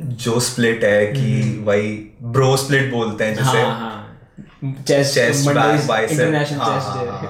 जो 0.00 0.40
स्प्लिट 0.40 0.84
है 0.84 1.06
कि 1.06 1.42
भाई 1.66 1.92
ब्रो 2.22 2.56
स्प्लिट 2.56 2.90
बोलते 2.92 3.24
हैं 3.24 3.34
जैसे 3.34 3.62
हाँ 3.62 3.78
हाँ। 3.80 4.82
Chest 4.88 5.14
chest 5.14 5.48
back 5.48 5.86
bicep 5.86 6.10
international 6.10 6.58
chest. 6.58 7.24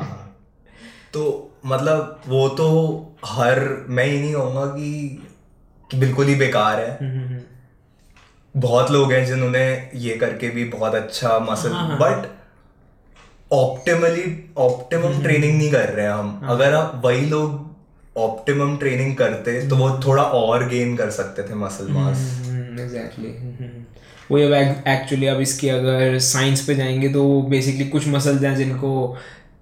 तो 1.12 1.46
मतलब 1.66 2.20
वो 2.28 2.48
तो 2.48 2.66
हर 3.24 3.60
मैं 3.88 4.04
ये 4.06 4.20
नहीं 4.20 4.32
कहूँगा 4.34 4.64
कि, 4.66 5.22
कि 5.90 5.96
बिल्कुल 5.96 6.26
ही 6.26 6.34
बेकार 6.34 6.80
है। 6.80 6.90
हम्म, 7.00 7.38
बहुत 8.54 8.90
लोग 8.90 9.12
हैं 9.12 9.24
जिन्होंने 9.26 9.90
ये 9.94 10.16
करके 10.16 10.48
भी 10.50 10.64
बहुत 10.64 10.94
अच्छा 10.94 11.38
मसल 11.38 11.72
हाँ, 11.72 11.98
बट 11.98 12.28
ऑप्टिमली 13.52 14.52
ऑप्टिमम 14.58 15.20
ट्रेनिंग 15.22 15.56
नहीं 15.58 15.70
कर 15.72 15.88
रहे 15.88 16.06
हैं 16.06 16.12
हम। 16.12 16.40
अगर 16.48 16.74
आप 16.74 17.00
वही 17.04 17.26
लोग 17.26 18.18
ऑप्टिमम 18.18 18.76
ट्रेनिंग 18.76 19.16
करते 19.16 19.68
तो 19.68 19.76
वो 19.76 19.90
थोड़ा 20.06 20.22
और 20.22 20.66
गेन 20.68 20.96
कर 20.96 21.10
सकते 21.10 21.42
थे 21.42 21.54
मसल 21.54 21.88
मास 21.88 22.18
एग्जैक्टली 22.80 23.28
वो 24.30 24.38
अब 24.38 24.52
एक्चुअली 24.88 25.26
अब 25.26 25.40
इसकी 25.40 25.68
अगर 25.68 26.18
साइंस 26.18 26.64
पे 26.66 26.74
जाएँगे 26.74 27.08
तो 27.08 27.42
बेसिकली 27.42 27.88
कुछ 27.88 28.06
मसल्स 28.08 28.42
हैं 28.42 28.54
जिनको 28.56 28.90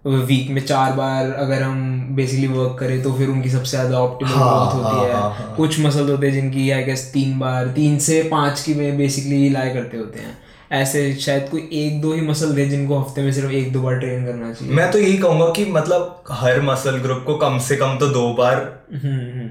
वीक 0.09 0.51
में 0.51 0.65
चार 0.67 0.93
बार 0.93 1.33
अगर 1.33 1.63
हम 1.63 2.07
बेसिकली 2.17 2.47
वर्क 2.47 2.77
करें 2.81 3.03
तो 3.03 3.13
फिर 3.13 3.29
उनकी 3.29 3.51
सबसे 3.51 3.77
ज़्यादा 3.77 3.99
ऑप्टिमल 3.99 4.31
हाँ, 4.31 4.49
ग्रोथ 4.49 4.75
होती 4.75 4.97
हाँ, 4.97 5.05
है। 5.05 5.13
हाँ, 5.13 5.31
हाँ। 5.35 5.55
कुछ 5.57 5.81
मसल 5.81 6.11
होते 6.11 6.27
हैं 6.27 6.35
जिनकी 6.35 6.71
आई 6.71 6.83
गेस 6.83 7.11
तीन 7.15 7.39
बार 7.39 7.69
तीन 7.69 7.99
से 7.99 8.23
पाँच 8.23 8.61
की 8.61 8.75
में 8.75 8.97
बेसिकली 8.99 9.49
लाए 9.49 9.75
करते 9.75 9.97
होते 9.97 10.21
हैं। 10.21 10.37
ऐसे 10.73 11.15
शायद 11.15 11.49
कोई 11.51 11.69
एक 11.73 12.01
दो 12.01 12.13
ही 12.13 12.21
मसल 12.21 12.57
थे 12.57 12.69
जिनको 12.69 12.99
हफ़्ते 12.99 13.23
में 13.23 13.33
सिर्फ़ 13.33 13.53
एक 13.53 13.73
दो 13.73 13.83
बार 13.83 13.99
ट्रेन 13.99 14.25
करना 14.27 14.53
चाहिए। 14.53 14.75
मैं 14.75 14.91
तो 14.93 14.99
यही 14.99 15.17
कहूँगा 15.19 15.49
कि 15.49 15.65
मतलब 15.65 16.25
हर 16.31 16.61
मसल 16.61 16.97
ग्रुप 16.97 17.23
को 17.27 17.37
कम 17.37 17.59
से 17.59 17.77
कम 17.77 17.97
तो 17.99 18.09
दो 18.09 18.33
बार 18.35 18.57
हम्म, 18.95 19.41
हम्म। 19.41 19.49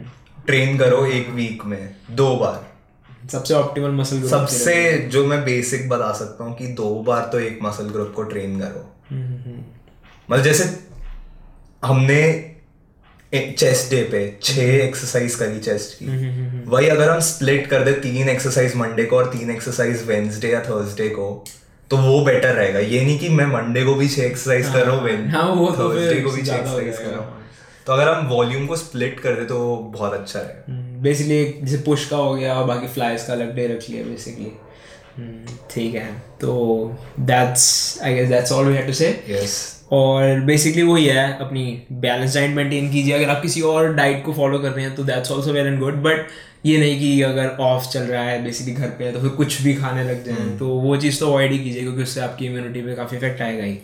ट्रेन 0.47 0.77
करो 0.77 1.05
एक 1.05 1.29
वीक 1.29 1.65
में 1.65 1.95
दो 2.11 2.35
बार। 2.35 2.65
सबसे 3.31 3.53
ऑप्टिमल 3.53 3.91
मसल 3.91 4.17
ग्रोथ 4.17 4.29
सबसे 4.29 4.97
जो 5.11 5.25
मैं 5.25 5.43
बेसिक 5.45 5.89
बता 5.89 6.11
सकता 6.13 6.43
हूँ 6.43 6.55
कि 6.55 6.67
दो 6.67 6.89
बार 7.07 7.29
तो 7.31 7.39
एक 7.39 7.59
मसल 7.63 7.83
ग्रुप 7.83 8.13
को 8.15 8.23
ट्रेन 8.23 8.59
करो। 8.59 8.85
हम्म, 9.09 9.56
मतलब 10.29 10.43
जैसे 10.43 10.63
हमने 11.83 12.21
चेस्ट 13.33 13.89
डे 13.91 14.01
पे 14.11 14.19
छह 14.43 14.61
एक्सरसाइज 14.61 15.35
करी 15.35 15.59
चेस्ट 15.59 16.01
हम्म, 16.03 16.17
की 16.19 16.69
वही 16.69 16.87
अगर 16.89 17.09
हम 17.09 17.19
स्प्लिट 17.19 17.67
कर 17.67 17.83
दे 17.83 17.91
तीन 18.01 18.29
एक्सरसाइज 18.29 18.75
मंडे 18.75 19.05
को 19.05 19.17
और 19.17 19.25
तीन 19.31 19.49
एक्सरसाइज 19.51 20.03
वेंसडे 20.07 20.51
या 20.51 20.61
थर्सडे 20.61 21.09
को 21.09 21.27
तो 21.91 21.97
वो 21.97 22.19
बेटर 22.25 22.53
रहेगा। 22.55 22.79
ये 22.79 23.03
नहीं 23.03 23.17
कि 23.19 23.29
मैं 23.29 23.45
मंडे 23.45 23.83
को 23.85 23.93
भी 23.95 24.07
छह 24.09 24.23
एक्सरसाइज 24.23 24.71
कर 24.73 24.85
रहा 24.85 24.95
हूँ 24.95 25.29
हाँ, 25.29 25.75
तो 25.75 25.89
थर्सडे 25.89 26.21
को 26.21 26.31
भी 26.31 26.43
छह 26.43 26.55
एक्सरसाइज 26.55 26.97
कर 26.97 27.05
रहा 27.05 27.19
हूँ। 27.19 27.35
तो 27.85 27.93
अगर 27.93 28.09
हम 28.09 28.27
वॉल्यूम 28.27 28.65
को 28.67 28.75
स्प्लिट 28.75 29.19
कर 29.19 29.35
दे 29.35 29.45
तो 29.45 29.75
बहुत 29.93 30.13
अच्छा 30.13 30.39
रहेगा। 30.39 31.01
बेसिकली 31.01 31.43
जैसे 31.61 31.77
पुश 31.83 32.07
का 32.09 32.17
हो 32.17 32.33
गया 32.35 32.53
और 32.53 32.65
बाकी 32.65 32.87
फ्लाइज 32.93 33.23
का 33.23 33.33
अलग 33.33 33.55
डे 33.55 33.67
रख 33.67 33.89
लिया 33.89 34.03
बेसिकली 34.03 34.51
ठीक 35.71 35.95
है। 35.95 36.11
तो 36.41 36.51
that's 37.21 37.99
I 38.03 38.15
guess 38.15 38.29
that's 38.29 38.51
all 38.51 38.65
we 38.65 38.75
have 38.75 38.87
to 38.87 38.93
say 38.93 39.09
yes 39.29 39.55
और 39.91 40.39
बेसिकली 40.45 40.83
वही 40.83 41.05
है 41.05 41.31
अपनी 41.41 41.63
बैलेंस 41.91 42.35
डाइट 42.35 42.55
मेंटेन 42.55 42.91
कीजिए। 42.91 43.13
अगर 43.13 43.29
आप 43.29 43.41
किसी 43.41 43.61
और 43.63 43.93
डाइट 43.93 44.23
को 44.25 44.33
फॉलो 44.33 44.59
कर 44.59 44.71
रहे 44.71 44.85
हैं 44.85 44.95
तो 44.95 45.03
that's 45.03 45.31
also 45.31 45.53
well 45.53 45.67
and 45.67 45.79
good 45.79 46.01
but 46.03 46.27
ये 46.65 46.77
नहीं 46.77 46.99
कि 46.99 47.21
अगर 47.21 47.47
ऑफ़ 47.61 47.87
चल 47.89 48.03
रहा 48.03 48.23
है 48.23 48.43
बेसिकली 48.43 48.73
घर 48.73 48.87
पे 48.89 49.05
है 49.05 49.11
तो 49.13 49.19
फिर 49.19 49.29
कुछ 49.37 49.61
भी 49.61 49.73
खाने 49.75 50.03
लग 50.03 50.25
जाए 50.25 50.49
तो 50.59 50.67
वो 50.67 50.97
चीज़ 50.97 51.19
तो 51.19 51.27
अवॉइड 51.27 51.51
ही 51.51 51.59
कीजिए 51.59 51.81
क्योंकि 51.81 52.03
उससे 52.03 52.21
आपकी 52.21 52.45
इम्यूनिटी 52.45 52.81
पे 52.81 52.95
काफ़ी 52.95 53.17
इफ़ेक्ट 53.17 53.41
आएगा 53.41 53.63
ही। 53.63 53.77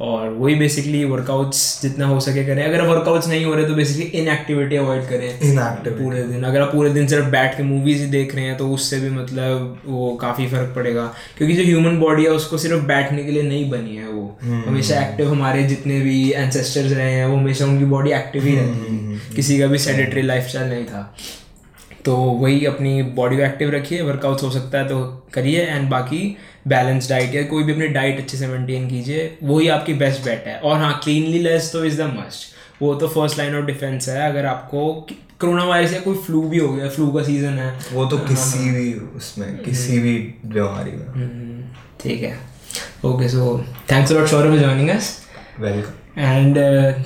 और 0.00 0.28
वही 0.28 0.54
बेसिकली 0.54 1.04
वर्कआउट्स 1.04 1.60
जितना 1.82 2.06
हो 2.06 2.18
सके 2.20 2.44
करें। 2.46 2.62
अगर 2.64 2.82
वर्कआउट्स 2.82 3.28
नहीं 3.28 3.44
हो 3.44 3.54
रहे 3.54 3.66
तो 3.66 3.74
बेसिकली 3.74 4.04
इनएक्टिविटी 4.20 4.76
अवॉइड 4.76 5.08
करें। 5.08 5.40
इनएक्टिव 5.40 5.92
पूरे 5.92 6.22
दिन। 6.22 6.42
अगर 6.42 6.60
आप 6.60 6.72
पूरे 6.72 6.90
दिन 6.90 7.06
सिर्फ़ 7.06 7.26
बैठ 7.26 7.56
के 7.56 7.62
मूवीज़ 7.62 8.02
ही 8.02 8.06
देख 8.10 8.34
रहे 8.34 8.44
हैं 8.44 8.56
तो 8.56 8.68
उससे 8.68 9.00
भी 9.00 9.10
मतलब 9.10 9.80
वो 9.86 10.14
काफ़ी 10.20 10.46
फ़र्क 10.46 10.72
पड़ेगा। 10.76 11.12
क्योंकि 11.38 11.54
जो 11.54 11.64
ह्यूमन 11.64 11.98
बॉडी 11.98 12.24
है 12.24 12.30
उसको 12.30 12.58
सिर्फ़ 12.58 12.84
बैठने 12.84 13.24
के 13.24 13.30
लिए 13.30 13.42
नहीं 13.42 13.70
बनी 13.70 13.96
है 13.96 14.08
वो। 14.08 14.38
हमेशा 14.44 15.00
एक्टिव 15.00 15.30
हमारे 15.30 15.62
जितने 15.62 16.00
भी 16.00 16.30
एंसेस्टर्स 16.32 16.92
रहे 16.92 17.12
हैं 17.12 17.26
वो 17.26 17.36
हमेशा 17.36 17.64
उनकी 17.64 17.84
बॉडी 17.84 18.10
एक्टिव 18.10 18.44
ही 18.44 18.56
रहती 18.56 18.96
है। 18.96 19.20
किसी 19.36 19.58
का 19.58 19.66
भी 19.66 19.78
सेडेटरी 19.78 20.22
लाइफस्टाइल 20.22 20.70
नहीं 20.70 20.84
था। 20.84 21.16
तो 22.04 22.16
वही 22.16 22.64
अपनी 22.66 23.02
बॉडी 23.02 23.36
को 23.36 23.42
एक्टिव 23.42 23.70
रखिए। 23.70 24.02
वर्कआउट 24.02 24.42
हो 24.42 24.50
सकता 24.50 24.78
है 24.78 24.88
तो 24.88 25.00
करिए। 25.34 25.60
एंड 25.60 25.88
बाकी 25.90 26.36
बैलेंस 26.66 27.08
डाइट 27.08 27.34
या 27.34 27.42
कोई 27.46 27.64
भी 27.64 27.72
अपनी 27.72 27.86
डाइट 27.88 28.18
अच्छे 28.18 28.36
से 28.36 28.46
मेंटेन 28.46 28.88
कीजिए 28.88 29.36
वही 29.42 29.68
आपकी 29.68 29.94
बेस्ट 29.94 30.24
बेट 30.24 30.44
है। 30.46 30.58
और 30.60 30.78
हाँ 30.78 31.00
क्लीनलीनेस 31.04 31.70
तो 31.72 31.84
इज़ 31.84 32.02
द 32.02 32.06
मस्ट 32.16 32.82
वो 32.82 32.94
तो 32.94 33.08
फ़र्स्ट 33.08 33.38
लाइन 33.38 33.56
ऑफ़ 33.56 33.64
डिफेंस 33.64 34.08
है। 34.08 34.28
अगर 34.30 34.46
आपको 34.46 34.92
कोरोना 35.40 35.64
वायरस 35.64 35.92
या 35.92 36.00
कोई 36.00 36.16
फ्लू 36.16 36.42
भी 36.42 36.58
हो 36.58 36.72
गया 36.72 36.88
फ्लू 36.88 37.10
का 37.12 37.22
सीज़न 37.22 37.58
है 37.58 37.72
वो 37.92 38.04
तो 38.06 38.18
किसी 38.18 38.70
भी 38.70 38.92
उसमें 39.16 39.58
किसी 39.58 39.98
भी 39.98 40.16
बीमारी 40.46 40.90
में। 40.90 41.06
हम्म, 41.06 41.62
ठीक 42.02 42.22
है। 42.22 42.38
Okay 43.04 43.28
so 43.28 43.58
thanks 43.90 44.12
lot 44.12 44.28
for 44.28 44.58
joining 44.58 44.88
us 44.90 45.16
welcome 45.60 46.07
and 46.18 46.56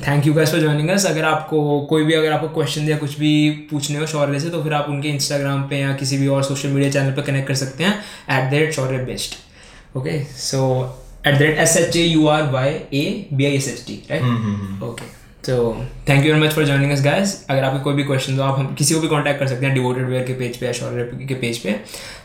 thank 0.06 0.26
you 0.26 0.32
guys 0.34 0.50
for 0.52 0.60
joining 0.60 0.88
us 0.90 1.06
अगर 1.06 1.24
आपको 1.24 1.80
कोई 1.90 2.04
भी 2.04 2.14
अगर 2.14 2.32
आपको 2.32 2.48
क्वेश्चन 2.48 2.88
या 2.88 2.96
कुछ 2.98 3.18
भी 3.18 3.50
पूछने 3.70 3.98
हो 3.98 4.06
शौर्य 4.06 4.40
से 4.40 4.50
तो 4.50 4.62
फिर 4.62 4.72
आप 4.74 4.86
उनके 4.88 5.08
इंस्टाग्राम 5.08 5.62
पे 5.68 5.78
या 5.80 5.92
किसी 5.96 6.18
भी 6.18 6.26
और 6.26 6.42
सोशल 6.44 6.68
मीडिया 6.68 6.90
चैनल 6.90 7.12
पे 7.12 7.22
कनेक्ट 7.22 7.48
कर 7.48 7.54
सकते 7.54 7.84
हैं 7.84 7.94
at 8.38 8.50
the 8.50 8.54
rate 8.54 8.72
Shaurya 8.72 8.98
Bisht 9.04 9.34
okay 9.96 10.18
so 10.24 10.62
at 11.26 11.34
the 11.34 11.42
rate 11.42 11.58
S 11.58 11.76
H 11.76 11.96
A 11.96 12.02
U 12.02 12.26
R 12.26 12.50
Y 12.52 12.70
A 12.70 13.28
B 13.32 13.44
I 13.44 13.56
S 13.56 13.68
H 13.68 13.84
T 13.86 14.02
right 14.10 14.82
okay 14.82 15.10
तो 15.46 15.86
thank 16.08 16.26
you 16.26 16.32
very 16.32 16.46
much 16.46 16.54
for 16.54 16.64
joining 16.64 16.92
us 16.92 17.02
guys 17.04 17.46
अगर 17.50 17.64
आपके 17.64 17.82
कोई 17.84 17.94
भी 17.94 18.04
question 18.04 18.38
हो 18.38 18.42
आप 18.42 18.58
हम 18.58 18.74
किसी 18.74 18.94
को 18.94 19.00
भी 19.00 19.08
कांटेक्ट 19.08 19.40
कर 19.40 19.46
सकते 19.46 19.66
हैं 19.66 19.74
डिवोटेड 19.74 20.08
वेयर 20.08 20.26
के 20.26 20.32
पेज 20.32 20.56
पे 20.56 20.66
या 20.66 20.72
शौर्य 20.72 21.26
के 21.28 21.34
पेज 21.34 21.58
पे. 21.58 21.72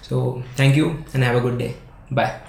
So 0.09 0.43
thank 0.59 0.77
you 0.77 0.85
and 1.15 1.23
have 1.23 1.39
a 1.39 1.41
good 1.41 1.57
day 1.57 1.73
bye 2.13 2.39